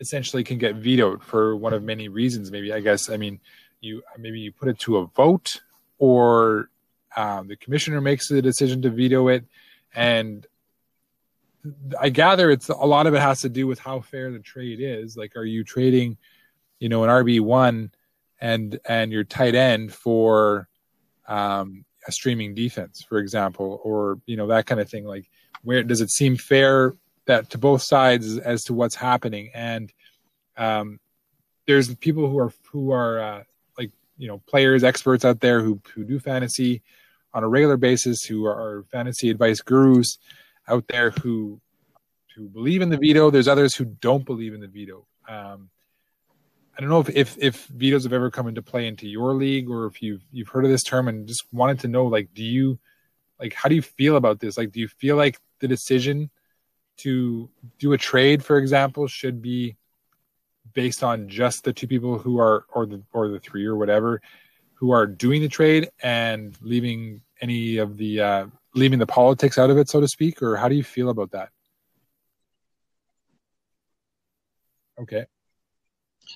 [0.00, 2.50] essentially can get vetoed for one of many reasons.
[2.50, 3.40] Maybe I guess I mean
[3.80, 5.60] you maybe you put it to a vote
[5.98, 6.70] or
[7.16, 9.44] um, the commissioner makes the decision to veto it
[9.94, 10.46] and
[12.00, 14.78] i gather it's a lot of it has to do with how fair the trade
[14.80, 16.16] is like are you trading
[16.78, 17.90] you know an rb1
[18.40, 20.68] and and your tight end for
[21.28, 25.04] um, a streaming defense, for example, or you know that kind of thing.
[25.04, 25.30] Like,
[25.62, 26.94] where does it seem fair
[27.26, 29.50] that to both sides as to what's happening?
[29.54, 29.92] And
[30.56, 30.98] um,
[31.66, 33.42] there's people who are who are uh,
[33.78, 36.82] like you know players, experts out there who who do fantasy
[37.32, 40.18] on a regular basis, who are fantasy advice gurus
[40.68, 41.60] out there who
[42.36, 43.30] who believe in the veto.
[43.30, 45.06] There's others who don't believe in the veto.
[45.28, 45.70] Um,
[46.76, 49.68] I don't know if, if if vetoes have ever come into play into your league
[49.68, 52.42] or if you've you've heard of this term and just wanted to know like do
[52.42, 52.78] you
[53.38, 54.56] like how do you feel about this?
[54.56, 56.30] Like do you feel like the decision
[56.98, 59.76] to do a trade, for example, should be
[60.72, 64.20] based on just the two people who are or the or the three or whatever
[64.74, 69.70] who are doing the trade and leaving any of the uh, leaving the politics out
[69.70, 71.50] of it, so to speak, or how do you feel about that?
[75.00, 75.26] Okay.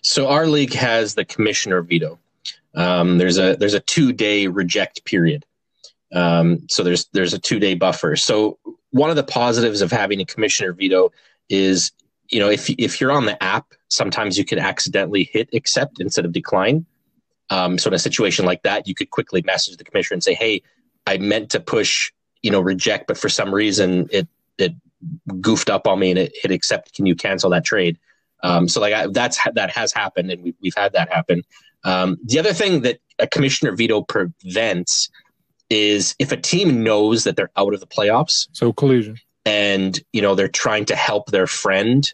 [0.03, 2.19] So our league has the commissioner veto.
[2.75, 5.45] Um, there's a there's a two day reject period.
[6.13, 8.17] Um, so there's there's a two day buffer.
[8.17, 8.59] So
[8.91, 11.13] one of the positives of having a commissioner veto
[11.49, 11.93] is
[12.31, 16.25] you know if if you're on the app, sometimes you can accidentally hit accept instead
[16.25, 16.87] of decline.
[17.51, 20.35] Um, so in a situation like that, you could quickly message the commissioner and say,
[20.35, 20.63] "Hey,
[21.07, 22.11] I meant to push
[22.45, 24.75] you know reject, but for some reason it it
[25.41, 26.95] goofed up on me and it hit accept.
[26.95, 27.99] Can you cancel that trade?"
[28.43, 31.43] Um, so like I, that's that has happened, and we, we've had that happen.
[31.85, 35.09] Um, the other thing that a commissioner veto prevents
[35.71, 38.49] is if a team knows that they're out of the playoffs.
[38.53, 39.17] So collusion,
[39.47, 42.05] and you know they're trying to help their friend.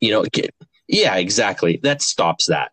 [0.00, 0.52] You know, get,
[0.88, 1.78] yeah, exactly.
[1.84, 2.72] That stops that.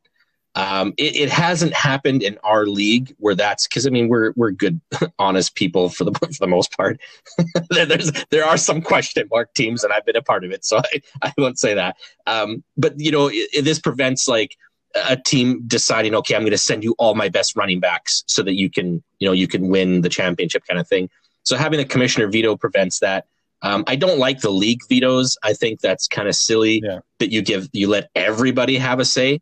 [0.60, 4.52] Um, it, it, hasn't happened in our league where that's because I mean we're we're
[4.52, 4.82] good,
[5.20, 7.00] honest people for the for the most part.
[7.70, 10.80] There's there are some question mark teams, and I've been a part of it, so
[10.80, 11.96] I, I won't say that.
[12.28, 14.58] Um, but you know, it, this prevents like
[14.96, 18.44] a team deciding, okay, I'm going to send you all my best running backs so
[18.44, 21.10] that you can you know you can win the championship kind of thing.
[21.44, 23.28] So having a commissioner veto prevents that.
[23.62, 25.38] Um, I don't like the league vetoes.
[25.44, 27.00] I think that's kind of silly yeah.
[27.20, 29.42] that you give you let everybody have a say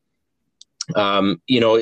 [0.95, 1.81] um, you know,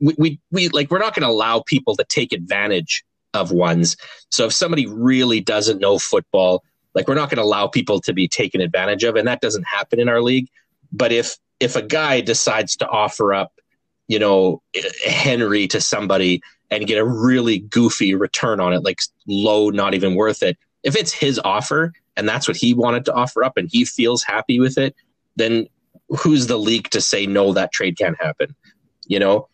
[0.00, 3.04] we, we, we like, we're not going to allow people to take advantage
[3.34, 3.96] of ones.
[4.30, 6.62] So if somebody really doesn't know football,
[6.94, 9.16] like we're not going to allow people to be taken advantage of.
[9.16, 10.48] And that doesn't happen in our league.
[10.92, 13.52] But if, if a guy decides to offer up,
[14.08, 14.60] you know,
[15.06, 20.14] Henry to somebody and get a really goofy return on it, like low, not even
[20.14, 20.58] worth it.
[20.82, 24.22] If it's his offer and that's what he wanted to offer up and he feels
[24.22, 24.94] happy with it,
[25.36, 25.66] then
[26.20, 28.54] who's the leak to say no that trade can't happen
[29.06, 29.48] you know?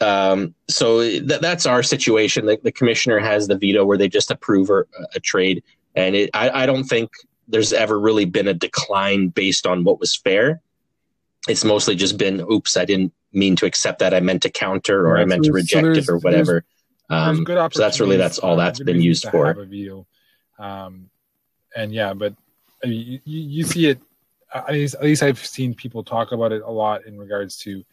[0.00, 2.46] Um, so th- that's our situation.
[2.46, 4.84] The, the, commissioner has the veto where they just approve a,
[5.14, 5.62] a trade.
[5.94, 7.10] And it, I, I don't think
[7.48, 10.62] there's ever really been a decline based on what was fair.
[11.48, 14.12] It's mostly just been oops i didn't mean to accept that.
[14.12, 16.64] I meant to counter or i meant to reject so it or whatever.
[17.08, 19.66] um, so that's really that's all that's been used for.
[20.58, 21.08] um,
[21.74, 22.34] and yeah but
[22.84, 24.00] I mean, you, you see it
[24.54, 27.84] at least, at least I've seen people talk about it a lot in regards to,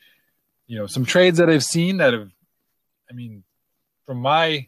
[0.67, 2.31] you know, some trades that I've seen that have,
[3.09, 3.43] I mean,
[4.05, 4.67] from my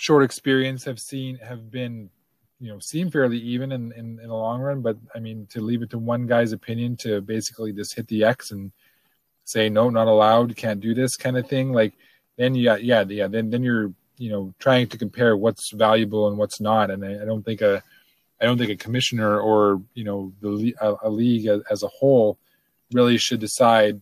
[0.00, 2.10] short experience, have seen have been,
[2.60, 4.82] you know, seem fairly even in, in, in the long run.
[4.82, 8.24] But I mean, to leave it to one guy's opinion to basically just hit the
[8.24, 8.72] X and
[9.44, 11.72] say no, not allowed, can't do this kind of thing.
[11.72, 11.92] Like
[12.36, 13.28] then, yeah, yeah, yeah.
[13.28, 17.22] Then then you're you know trying to compare what's valuable and what's not, and I,
[17.22, 17.82] I don't think a
[18.42, 21.88] I don't think a commissioner or you know the a, a league as, as, a
[21.88, 22.38] whole
[22.92, 24.00] really should decide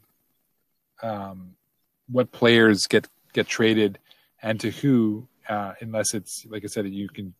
[1.03, 1.55] um,
[2.11, 3.99] what players get get traded
[4.43, 7.35] and to who, uh, unless it's like I said, you can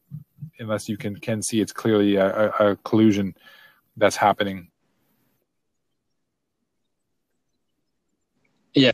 [0.59, 3.35] unless you can can see it's clearly a, a, a collusion
[3.97, 4.69] that's happening.
[8.75, 8.93] Yeah,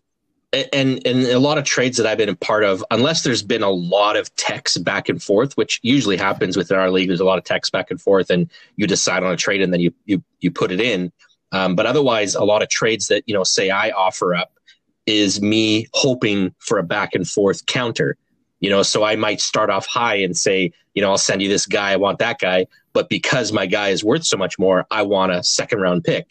[0.52, 3.62] and and a lot of trades that I've been a part of, unless there's been
[3.62, 7.24] a lot of text back and forth, which usually happens within our league, there's a
[7.24, 9.92] lot of text back and forth, and you decide on a trade and then you
[10.04, 11.12] you you put it in.
[11.52, 14.52] Um, but otherwise, a lot of trades that you know, say I offer up,
[15.06, 18.16] is me hoping for a back and forth counter.
[18.60, 21.48] You know, so I might start off high and say, you know, I'll send you
[21.48, 24.86] this guy, I want that guy, but because my guy is worth so much more,
[24.90, 26.30] I want a second round pick.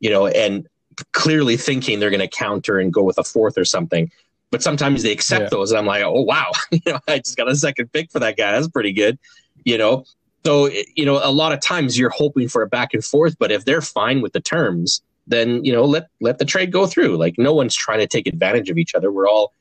[0.00, 0.66] You know, and
[1.12, 4.10] clearly thinking they're going to counter and go with a fourth or something.
[4.50, 5.48] But sometimes they accept yeah.
[5.48, 8.18] those, and I'm like, oh wow, you know, I just got a second pick for
[8.20, 8.52] that guy.
[8.52, 9.18] That's pretty good,
[9.64, 10.04] you know.
[10.44, 13.50] So you know, a lot of times you're hoping for a back and forth, but
[13.50, 17.16] if they're fine with the terms, then you know, let let the trade go through.
[17.16, 19.10] Like no one's trying to take advantage of each other.
[19.10, 19.54] We're all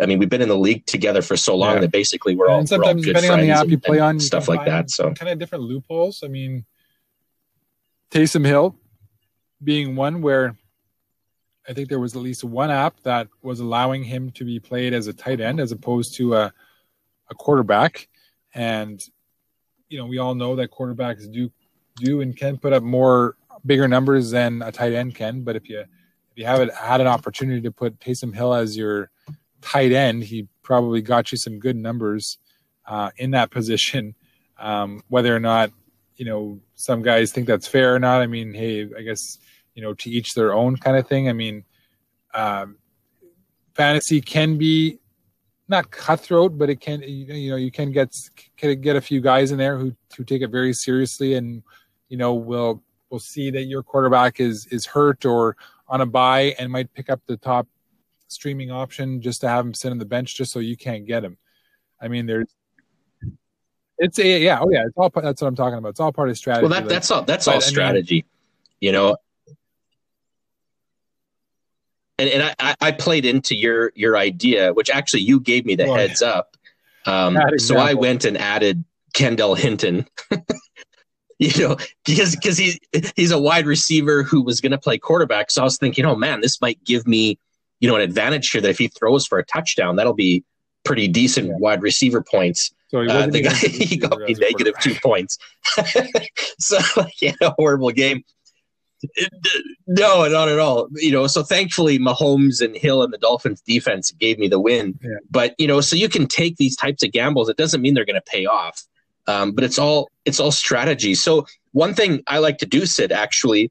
[0.00, 1.80] I mean, we've been in the league together for so long yeah.
[1.82, 4.48] that basically we're all, and we're all depending on the app you play on, stuff
[4.48, 4.90] like that.
[4.90, 6.22] So kind of different loopholes.
[6.22, 6.66] I mean,
[8.10, 8.76] Taysom Hill
[9.62, 10.56] being one where
[11.68, 14.94] I think there was at least one app that was allowing him to be played
[14.94, 16.52] as a tight end as opposed to a
[17.28, 18.08] a quarterback,
[18.54, 19.02] and
[19.88, 21.50] you know we all know that quarterbacks do
[21.96, 25.42] do and can put up more bigger numbers than a tight end can.
[25.42, 25.88] But if you if
[26.36, 29.10] you haven't had an opportunity to put Taysom Hill as your
[29.60, 32.38] tight end, he probably got you some good numbers
[32.86, 34.14] uh, in that position.
[34.58, 35.70] Um, whether or not
[36.16, 39.38] you know some guys think that's fair or not, I mean, hey, I guess
[39.76, 41.28] you know to each their own kind of thing.
[41.28, 41.64] I mean,
[42.34, 42.78] um,
[43.74, 44.98] fantasy can be
[45.68, 48.12] not cutthroat, but it can you know you can get
[48.56, 51.62] can get a few guys in there who who take it very seriously and
[52.08, 55.56] you know will will see that your quarterback is is hurt or
[55.88, 57.68] on a bye and might pick up the top
[58.28, 61.22] streaming option just to have him sit on the bench just so you can't get
[61.22, 61.36] him.
[62.00, 62.48] I mean, there's
[63.98, 65.90] it's a yeah oh yeah it's all that's what I'm talking about.
[65.90, 66.68] It's all part of strategy.
[66.68, 68.14] Well, that, that's all that's all strategy.
[68.14, 68.24] I mean,
[68.80, 69.16] you know,
[72.18, 75.86] and, and I, I played into your your idea, which actually you gave me the
[75.86, 76.56] well, heads up.
[77.04, 78.84] Um, so I went and added
[79.14, 80.06] Kendall Hinton.
[81.38, 82.78] you know, because because he's
[83.14, 85.50] he's a wide receiver who was going to play quarterback.
[85.50, 87.38] So I was thinking, oh man, this might give me
[87.80, 90.44] you know an advantage here that if he throws for a touchdown, that'll be
[90.84, 91.56] pretty decent yeah.
[91.58, 92.72] wide receiver points.
[92.88, 95.38] So he, uh, the guy he got me negative two points.
[96.58, 96.78] so
[97.20, 98.24] yeah, a horrible game.
[99.86, 100.88] No, not at all.
[100.94, 104.98] You know, so thankfully Mahomes and Hill and the Dolphins defense gave me the win.
[105.02, 105.16] Yeah.
[105.30, 107.48] But you know, so you can take these types of gambles.
[107.48, 108.82] It doesn't mean they're going to pay off,
[109.26, 111.14] um, but it's all it's all strategy.
[111.14, 113.70] So one thing I like to do, Sid, actually,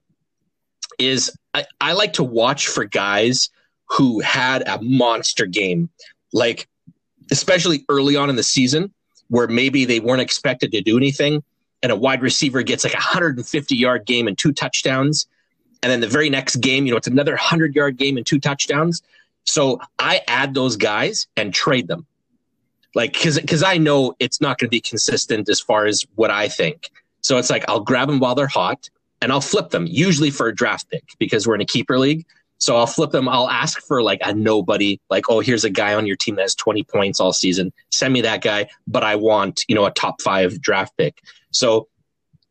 [0.99, 3.49] is I, I like to watch for guys
[3.89, 5.89] who had a monster game,
[6.33, 6.67] like
[7.31, 8.93] especially early on in the season,
[9.29, 11.43] where maybe they weren't expected to do anything
[11.83, 15.27] and a wide receiver gets like a 150 yard game and two touchdowns.
[15.83, 18.39] And then the very next game, you know, it's another 100 yard game and two
[18.39, 19.01] touchdowns.
[19.43, 22.05] So I add those guys and trade them.
[22.95, 26.31] Like, cause, cause I know it's not going to be consistent as far as what
[26.31, 26.89] I think.
[27.21, 28.89] So it's like, I'll grab them while they're hot
[29.21, 32.25] and I'll flip them usually for a draft pick because we're in a keeper league.
[32.57, 33.27] So I'll flip them.
[33.27, 36.43] I'll ask for like a nobody, like, oh, here's a guy on your team that
[36.43, 37.73] has 20 points all season.
[37.91, 41.21] Send me that guy, but I want, you know, a top five draft pick.
[41.55, 41.87] So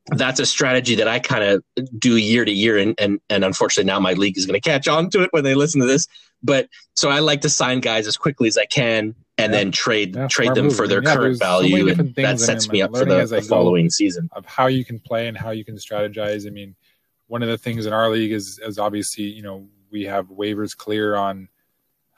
[0.09, 1.65] that's a strategy that I kind of
[1.99, 2.79] do year to year.
[2.79, 5.45] And, and, and unfortunately now my league is going to catch on to it when
[5.45, 6.07] they listen to this.
[6.43, 9.59] But so I like to sign guys as quickly as I can and yeah.
[9.59, 11.95] then trade yeah, trade them for their yeah, current value.
[11.95, 14.99] So and that sets me up for the, the following season of how you can
[15.01, 16.47] play and how you can strategize.
[16.47, 16.77] I mean,
[17.27, 20.77] one of the things in our league is, is obviously, you know, we have waivers
[20.77, 21.49] clear on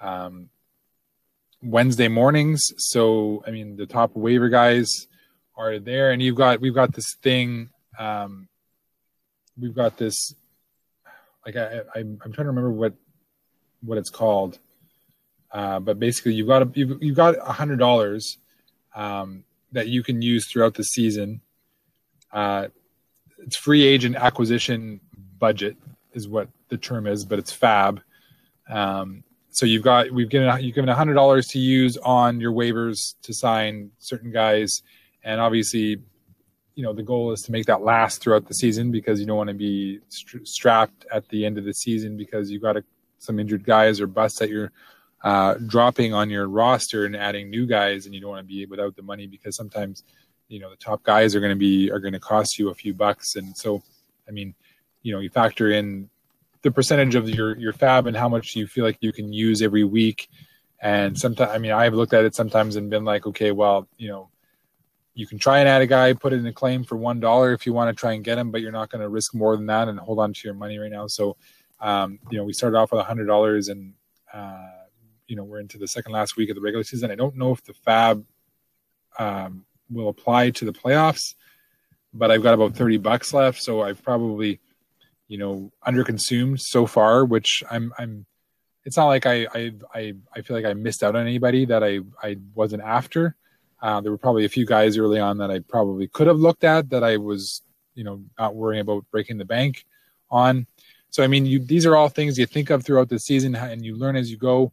[0.00, 0.50] um,
[1.62, 2.72] Wednesday mornings.
[2.78, 5.06] So, I mean, the top waiver guys
[5.56, 7.70] are there, and you've got we've got this thing.
[7.98, 8.48] Um,
[9.58, 10.34] we've got this.
[11.44, 12.94] Like I, I, am trying to remember what
[13.82, 14.58] what it's called,
[15.52, 18.38] uh, but basically you've got a, you've, you've got a hundred dollars
[18.94, 21.40] um, that you can use throughout the season.
[22.32, 22.68] Uh,
[23.38, 25.00] it's free agent acquisition
[25.38, 25.76] budget
[26.12, 28.00] is what the term is, but it's fab.
[28.68, 32.52] Um, so you've got we've given you've given a hundred dollars to use on your
[32.52, 34.82] waivers to sign certain guys,
[35.26, 36.00] and obviously,
[36.76, 39.36] you know the goal is to make that last throughout the season because you don't
[39.36, 42.84] want to be strapped at the end of the season because you've got a,
[43.18, 44.70] some injured guys or busts that you're
[45.24, 48.64] uh, dropping on your roster and adding new guys, and you don't want to be
[48.66, 50.04] without the money because sometimes
[50.48, 52.74] you know the top guys are going to be are going to cost you a
[52.74, 53.82] few bucks, and so
[54.28, 54.54] I mean,
[55.02, 56.08] you know, you factor in
[56.62, 59.62] the percentage of your your fab and how much you feel like you can use
[59.62, 60.28] every week.
[60.80, 64.08] And sometimes, I mean, I've looked at it sometimes and been like, okay, well, you
[64.08, 64.28] know,
[65.16, 67.54] you can try and add a guy, put it in a claim for one dollar
[67.54, 69.56] if you want to try and get him, but you're not going to risk more
[69.56, 71.06] than that and hold on to your money right now.
[71.06, 71.38] So,
[71.80, 73.94] um, you know, we started off with a hundred dollars, and
[74.32, 74.68] uh,
[75.26, 77.10] you know, we're into the second last week of the regular season.
[77.10, 78.26] I don't know if the fab
[79.18, 81.34] um, will apply to the playoffs,
[82.12, 84.60] but I've got about thirty bucks left, so I've probably
[85.28, 88.26] you know underconsumed so far which i'm i'm
[88.84, 91.82] it's not like i i i, I feel like i missed out on anybody that
[91.82, 93.34] i i wasn't after
[93.82, 96.64] uh, there were probably a few guys early on that i probably could have looked
[96.64, 97.62] at that i was
[97.94, 99.84] you know not worrying about breaking the bank
[100.30, 100.66] on
[101.10, 103.84] so i mean you these are all things you think of throughout the season and
[103.84, 104.72] you learn as you go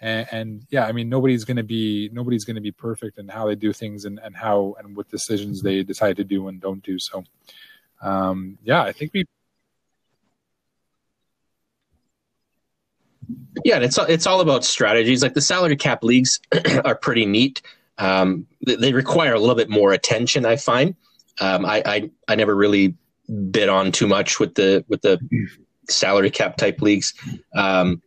[0.00, 3.28] and, and yeah i mean nobody's going to be nobody's going to be perfect in
[3.28, 6.60] how they do things and, and how and what decisions they decide to do and
[6.60, 7.22] don't do so
[8.02, 9.24] um, yeah i think we
[13.64, 15.22] Yeah, it's it's all about strategies.
[15.22, 16.40] Like the salary cap leagues
[16.84, 17.62] are pretty neat.
[17.98, 20.44] Um, they, they, require a little bit more attention.
[20.44, 20.96] I find.
[21.40, 22.94] Um, I, I I never really
[23.50, 25.18] bid on too much with the with the
[25.88, 27.14] salary cap type leagues.
[27.54, 28.02] Um,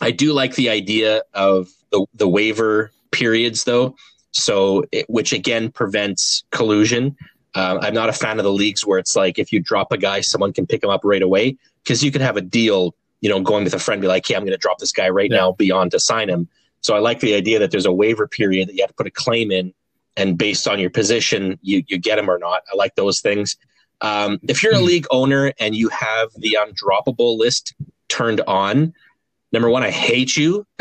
[0.00, 3.94] I do like the idea of the the waiver periods though.
[4.32, 7.16] So, it, which again prevents collusion.
[7.54, 9.96] Uh, I'm not a fan of the leagues where it's like if you drop a
[9.96, 13.28] guy, someone can pick him up right away because you could have a deal, you
[13.28, 15.30] know, going with a friend, be like, "Hey, I'm going to drop this guy right
[15.30, 15.38] yeah.
[15.38, 16.48] now, beyond to sign him."
[16.80, 19.06] So I like the idea that there's a waiver period that you have to put
[19.06, 19.72] a claim in,
[20.16, 22.62] and based on your position, you you get them or not.
[22.72, 23.56] I like those things.
[24.00, 24.84] Um, if you're a hmm.
[24.84, 27.74] league owner and you have the undroppable list
[28.08, 28.92] turned on,
[29.52, 30.66] number one, I hate you.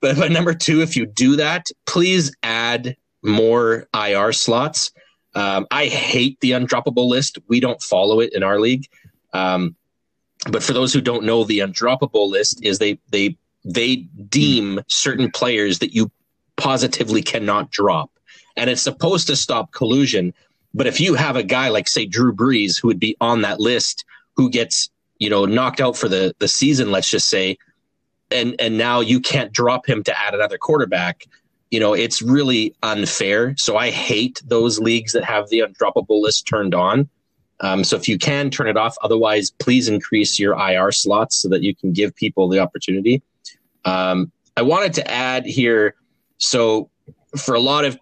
[0.00, 4.90] but, but number two, if you do that, please add more IR slots.
[5.34, 7.38] Um, I hate the undroppable list.
[7.48, 8.86] We don't follow it in our league.
[9.32, 9.76] Um,
[10.50, 13.36] but for those who don't know, the undroppable list is they they
[13.66, 13.96] they
[14.28, 16.10] deem certain players that you
[16.56, 18.10] positively cannot drop,
[18.56, 20.32] and it's supposed to stop collusion.
[20.72, 23.60] But if you have a guy like say Drew Brees who would be on that
[23.60, 24.04] list
[24.36, 24.88] who gets
[25.18, 27.58] you know knocked out for the the season, let's just say,
[28.30, 31.26] and and now you can't drop him to add another quarterback,
[31.70, 33.54] you know it's really unfair.
[33.56, 37.08] So I hate those leagues that have the undroppable list turned on.
[37.60, 41.48] Um, so if you can turn it off, otherwise please increase your IR slots so
[41.48, 43.22] that you can give people the opportunity.
[43.86, 45.94] Um, I wanted to add here.
[46.38, 46.90] So
[47.36, 47.98] for a lot of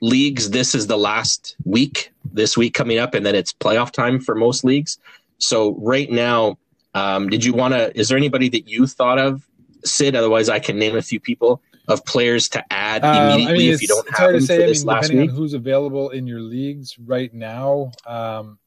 [0.00, 4.20] leagues, this is the last week, this week coming up, and then it's playoff time
[4.20, 4.98] for most leagues.
[5.38, 6.58] So right now,
[6.94, 7.96] um, did you want to?
[7.98, 9.46] Is there anybody that you thought of,
[9.84, 10.16] Sid?
[10.16, 13.72] Otherwise, I can name a few people of players to add immediately um, I mean,
[13.72, 15.30] if you don't have them to say, for this I mean, last week.
[15.30, 18.58] who's available in your leagues right now, um,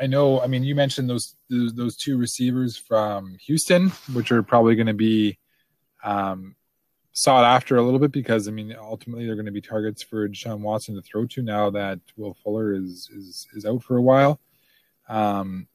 [0.00, 0.40] I know.
[0.40, 4.86] I mean, you mentioned those those, those two receivers from Houston, which are probably going
[4.86, 5.38] to be
[6.02, 6.56] um,
[7.12, 10.28] sought after a little bit because I mean, ultimately they're going to be targets for
[10.28, 14.02] Deshaun Watson to throw to now that Will Fuller is is is out for a
[14.02, 14.40] while.
[15.08, 15.68] Um,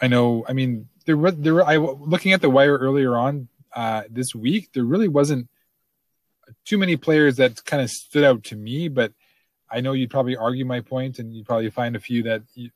[0.00, 0.44] I know.
[0.48, 1.64] I mean, there was there.
[1.64, 4.72] I looking at the wire earlier on uh, this week.
[4.72, 5.48] There really wasn't
[6.64, 9.12] too many players that kind of stood out to me, but
[9.70, 12.70] I know you'd probably argue my point, and you'd probably find a few that you,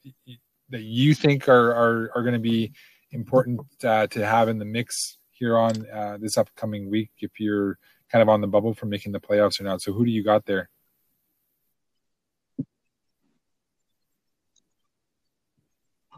[0.70, 2.72] that you think are are, are going to be
[3.10, 7.78] important uh, to have in the mix here on uh, this upcoming week if you're
[8.10, 9.80] kind of on the bubble for making the playoffs or not.
[9.80, 10.68] So who do you got there?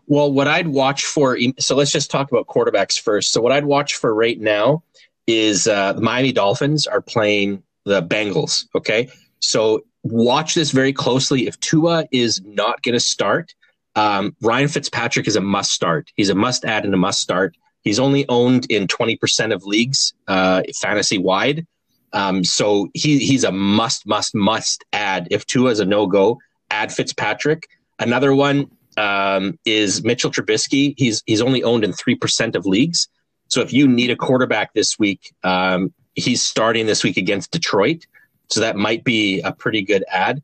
[0.06, 3.30] Well, what I'd watch for, so let's just talk about quarterbacks first.
[3.30, 4.82] So what I'd watch for right now
[5.28, 8.66] is uh, the Miami Dolphins are playing the Bengals.
[8.74, 11.46] Okay, so watch this very closely.
[11.46, 13.54] If Tua is not going to start,
[13.96, 16.10] um, Ryan Fitzpatrick is a must start.
[16.14, 17.56] He's a must add and a must start.
[17.82, 21.66] He's only owned in 20% of leagues, uh, fantasy wide.
[22.12, 25.28] Um, so he, he's a must, must, must add.
[25.30, 26.38] If Tua is a no go,
[26.70, 27.68] add Fitzpatrick.
[27.98, 30.94] Another one um, is Mitchell Trubisky.
[30.96, 33.08] He's he's only owned in three percent of leagues.
[33.48, 38.06] So if you need a quarterback this week, um, he's starting this week against Detroit.
[38.50, 40.42] So that might be a pretty good add.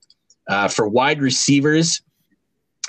[0.49, 2.03] Uh, for wide receivers,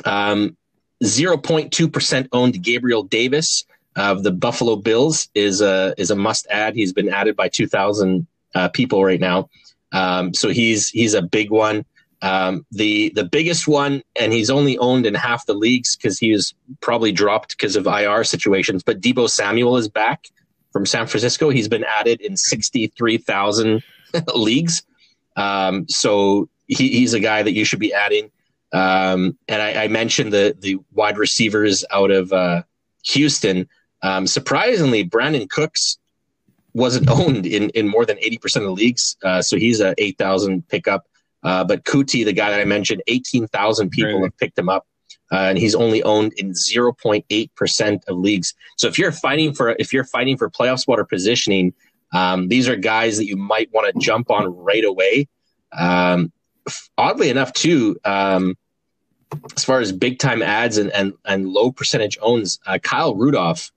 [0.05, 0.55] um,
[1.03, 3.65] 0.2% owned Gabriel Davis
[3.95, 6.75] of the Buffalo Bills is a, is a must add.
[6.75, 9.49] He's been added by 2,000 uh, people right now.
[9.91, 11.83] Um, so he's, he's a big one.
[12.21, 16.31] Um, the the biggest one, and he's only owned in half the leagues because he
[16.31, 18.81] was probably dropped because of IR situations.
[18.81, 20.29] But Deebo Samuel is back
[20.73, 21.49] from San Francisco.
[21.49, 23.83] He's been added in sixty three thousand
[24.35, 24.81] leagues.
[25.37, 28.31] Um, so he, he's a guy that you should be adding.
[28.73, 32.63] Um, and I, I, mentioned the the wide receivers out of uh,
[33.05, 33.69] Houston.
[34.01, 35.97] Um, surprisingly, Brandin Cooks
[36.73, 39.15] wasn't owned in, in more than 80% of the leagues.
[39.23, 41.07] Uh, so he's a 8,000 pickup.
[41.43, 44.23] Uh, but Coutee, the guy that I mentioned, 18,000 people really?
[44.23, 44.85] have picked him up.
[45.31, 48.53] Uh, and he's only owned in 0.8% of leagues.
[48.77, 51.73] So if you're fighting for if you're fighting for playoff spot or positioning,
[52.13, 55.27] um, these are guys that you might want to jump on right away.
[55.77, 56.31] Um,
[56.97, 58.57] oddly enough, too, um,
[59.55, 63.71] as far as big time adds and, and, and low percentage owns, uh, Kyle Rudolph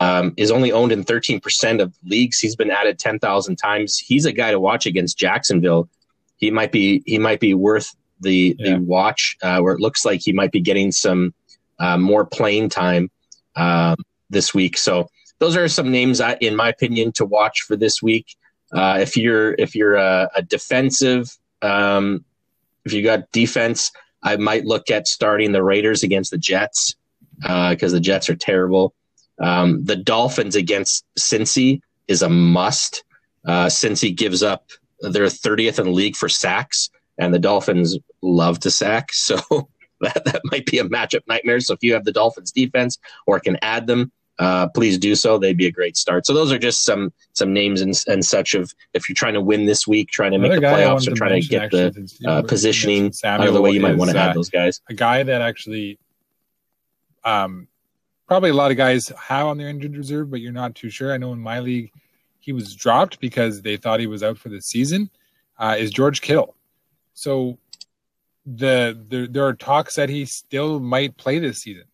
[0.00, 2.38] um, is only owned in 13% of leagues.
[2.38, 3.98] He's been added 10,000 times.
[3.98, 5.88] He's a guy to watch against Jacksonville.
[6.36, 8.74] He might be he might be worth the yeah.
[8.74, 11.34] the watch, uh, where it looks like he might be getting some
[11.78, 13.10] uh, more playing time
[13.54, 13.94] uh,
[14.28, 14.76] this week.
[14.76, 15.08] So
[15.42, 18.36] those are some names, I, in my opinion, to watch for this week.
[18.72, 22.24] Uh, if you're if you're a, a defensive, um,
[22.84, 23.90] if you got defense,
[24.22, 26.94] I might look at starting the Raiders against the Jets
[27.40, 28.94] because uh, the Jets are terrible.
[29.40, 33.02] Um, the Dolphins against Cincy is a must.
[33.44, 34.70] Uh, Cincy gives up
[35.00, 36.88] they're 30th in the league for sacks,
[37.18, 39.10] and the Dolphins love to sack.
[39.16, 39.40] So
[40.14, 41.58] that, that might be a matchup nightmare.
[41.58, 44.12] So if you have the Dolphins defense or can add them,
[44.42, 45.38] uh, please do so.
[45.38, 46.26] They'd be a great start.
[46.26, 49.40] So those are just some some names and, and such of if you're trying to
[49.40, 53.12] win this week, trying to make the playoffs, or trying to get the uh, positioning
[53.24, 53.70] out of the way.
[53.70, 54.80] You might want to add those guys.
[54.88, 55.98] A guy that actually,
[57.24, 57.68] um,
[58.26, 61.12] probably a lot of guys have on their injured reserve, but you're not too sure.
[61.14, 61.92] I know in my league,
[62.40, 65.08] he was dropped because they thought he was out for the season.
[65.56, 66.56] Uh, is George Kittle?
[67.14, 67.58] So
[68.44, 71.84] the, the there are talks that he still might play this season.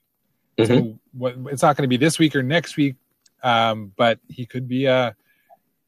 [0.57, 0.75] Mm-hmm.
[0.75, 2.97] So what, it's not going to be this week or next week,
[3.43, 5.15] um, but he could be a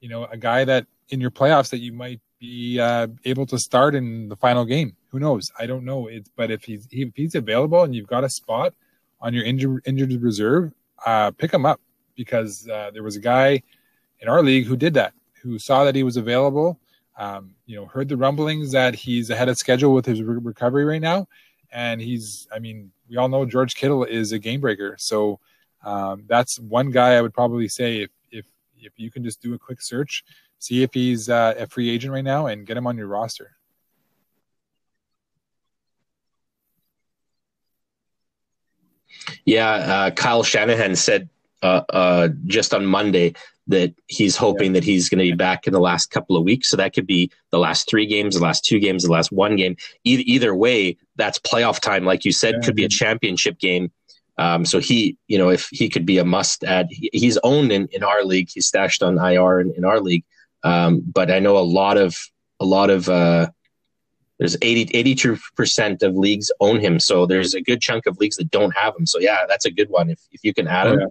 [0.01, 3.59] you know a guy that in your playoffs that you might be uh, able to
[3.59, 4.97] start in the final game.
[5.09, 5.51] Who knows?
[5.59, 6.09] I don't know.
[6.37, 8.75] But if he's if he's available and you've got a spot
[9.21, 10.73] on your injured injured reserve,
[11.05, 11.81] uh, pick him up
[12.17, 13.63] because uh, there was a guy
[14.21, 16.79] in our league who did that, who saw that he was available
[17.21, 20.87] um, you know, heard the rumblings that he's ahead of schedule with his re- recovery
[20.87, 21.29] right now,
[21.73, 22.49] and he's.
[22.53, 25.41] I mean, we all know George Kittle is a game breaker, so
[25.85, 28.47] um, that's one guy I would probably say if if
[28.79, 30.25] if you can just do a quick search,
[30.59, 33.57] see if he's uh, a free agent right now, and get him on your roster.
[39.45, 41.29] Yeah, uh, Kyle Shanahan said
[41.63, 43.35] uh, uh, just on Monday
[43.67, 44.81] that he's hoping yeah.
[44.81, 46.69] that he's going to be back in the last couple of weeks.
[46.69, 49.57] So that could be the last three games, the last two games, the last one
[49.57, 49.77] game.
[50.05, 52.05] Either, either way, that's playoff time.
[52.05, 52.67] Like you said, yeah.
[52.67, 53.93] could be a championship game.
[54.39, 57.71] Um, so he, you know, if he could be a must add, he, he's owned
[57.71, 58.49] in, in our league.
[58.53, 60.25] He's stashed on IR in, in our league.
[60.63, 62.17] Um, but I know a lot of,
[62.59, 63.51] a lot of, uh,
[64.39, 66.99] there's 80, 82% of leagues own him.
[66.99, 69.07] So there's a good chunk of leagues that don't have him.
[69.07, 70.09] So yeah, that's a good one.
[70.09, 71.11] If, if you can add oh, him,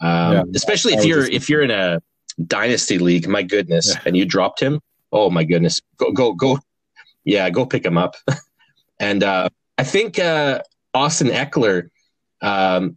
[0.00, 0.42] um, yeah.
[0.54, 2.00] especially if you're if you're in a
[2.46, 3.28] dynasty league.
[3.28, 4.00] My goodness, yeah.
[4.06, 4.80] and you dropped him.
[5.12, 6.58] Oh my goodness, go go go,
[7.24, 8.14] yeah, go pick him up.
[9.00, 9.48] and uh,
[9.78, 10.62] I think uh,
[10.94, 11.90] Austin Ekeler,
[12.40, 12.96] um,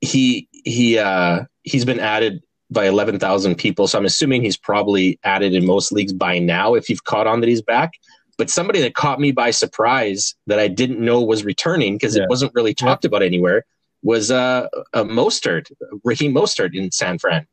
[0.00, 2.42] he he uh, he's been added
[2.72, 3.88] by 11,000 people.
[3.88, 7.40] So I'm assuming he's probably added in most leagues by now if you've caught on
[7.40, 7.94] that he's back.
[8.38, 12.22] But somebody that caught me by surprise that I didn't know was returning because yeah.
[12.22, 13.64] it wasn't really talked about anywhere
[14.02, 15.70] was uh, a Mostert,
[16.04, 17.46] Raheem Mostert in San Fran.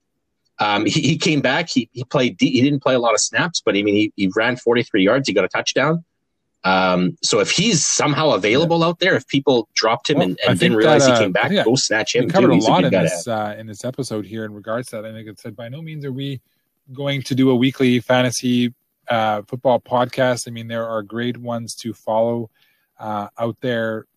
[0.60, 1.70] Um, he, he, came back.
[1.70, 2.38] He, he played.
[2.40, 5.28] he didn't play a lot of snaps, but I mean, he, he ran 43 yards.
[5.28, 6.04] He got a touchdown.
[6.64, 8.88] Um, so if he's somehow available yeah.
[8.88, 11.32] out there, if people dropped him well, and, and didn't realize that, uh, he came
[11.32, 12.26] back, go snatch him.
[12.26, 12.58] We covered too.
[12.58, 15.06] a lot in this uh, in this episode here in regards to that.
[15.06, 16.42] I think it said by no means are we
[16.92, 18.74] going to do a weekly fantasy
[19.08, 20.48] uh, football podcast.
[20.48, 22.50] I mean, there are great ones to follow
[23.00, 24.08] uh, out there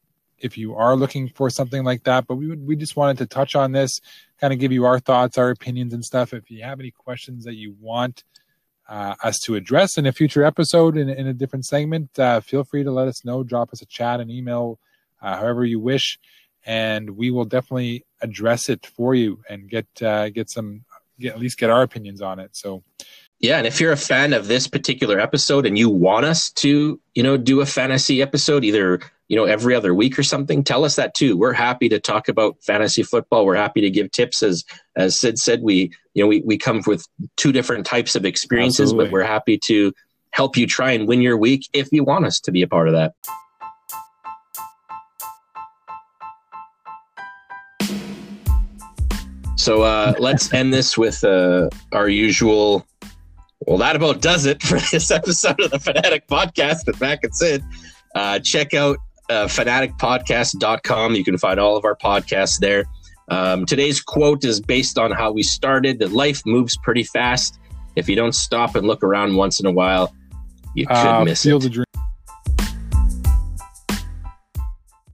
[0.40, 2.26] if you are looking for something like that.
[2.26, 4.00] But we would, we just wanted to touch on this,
[4.40, 6.32] kind of give you our thoughts, our opinions, and stuff.
[6.32, 8.24] If you have any questions that you want
[8.88, 12.64] uh, us to address in a future episode in, in a different segment, uh, feel
[12.64, 13.42] free to let us know.
[13.42, 14.78] Drop us a chat, an email,
[15.22, 16.18] uh, however you wish,
[16.64, 20.84] and we will definitely address it for you and get uh, get some
[21.18, 22.56] get, at least get our opinions on it.
[22.56, 22.82] So.
[23.42, 27.00] Yeah, and if you're a fan of this particular episode and you want us to,
[27.14, 29.00] you know, do a fantasy episode, either
[29.31, 31.36] you know every other week or something tell us that too.
[31.36, 33.47] We're happy to talk about fantasy football.
[33.47, 34.65] We're happy to give tips as
[34.97, 38.90] as sid said we you know we, we come with two different types of experiences
[38.90, 39.07] Absolutely.
[39.07, 39.93] but we're happy to
[40.32, 42.89] help you try and win your week if you want us to be a part
[42.89, 43.12] of that.
[49.55, 52.85] So uh, let's end this with uh, our usual
[53.61, 57.32] well that about does it for this episode of the fanatic podcast with mac and
[57.32, 57.62] sid.
[58.16, 58.98] Uh, check out
[59.31, 61.15] uh, fanaticpodcast.com.
[61.15, 62.85] You can find all of our podcasts there.
[63.28, 67.59] Um, today's quote is based on how we started that life moves pretty fast.
[67.94, 70.12] If you don't stop and look around once in a while,
[70.74, 71.89] you could uh, miss it.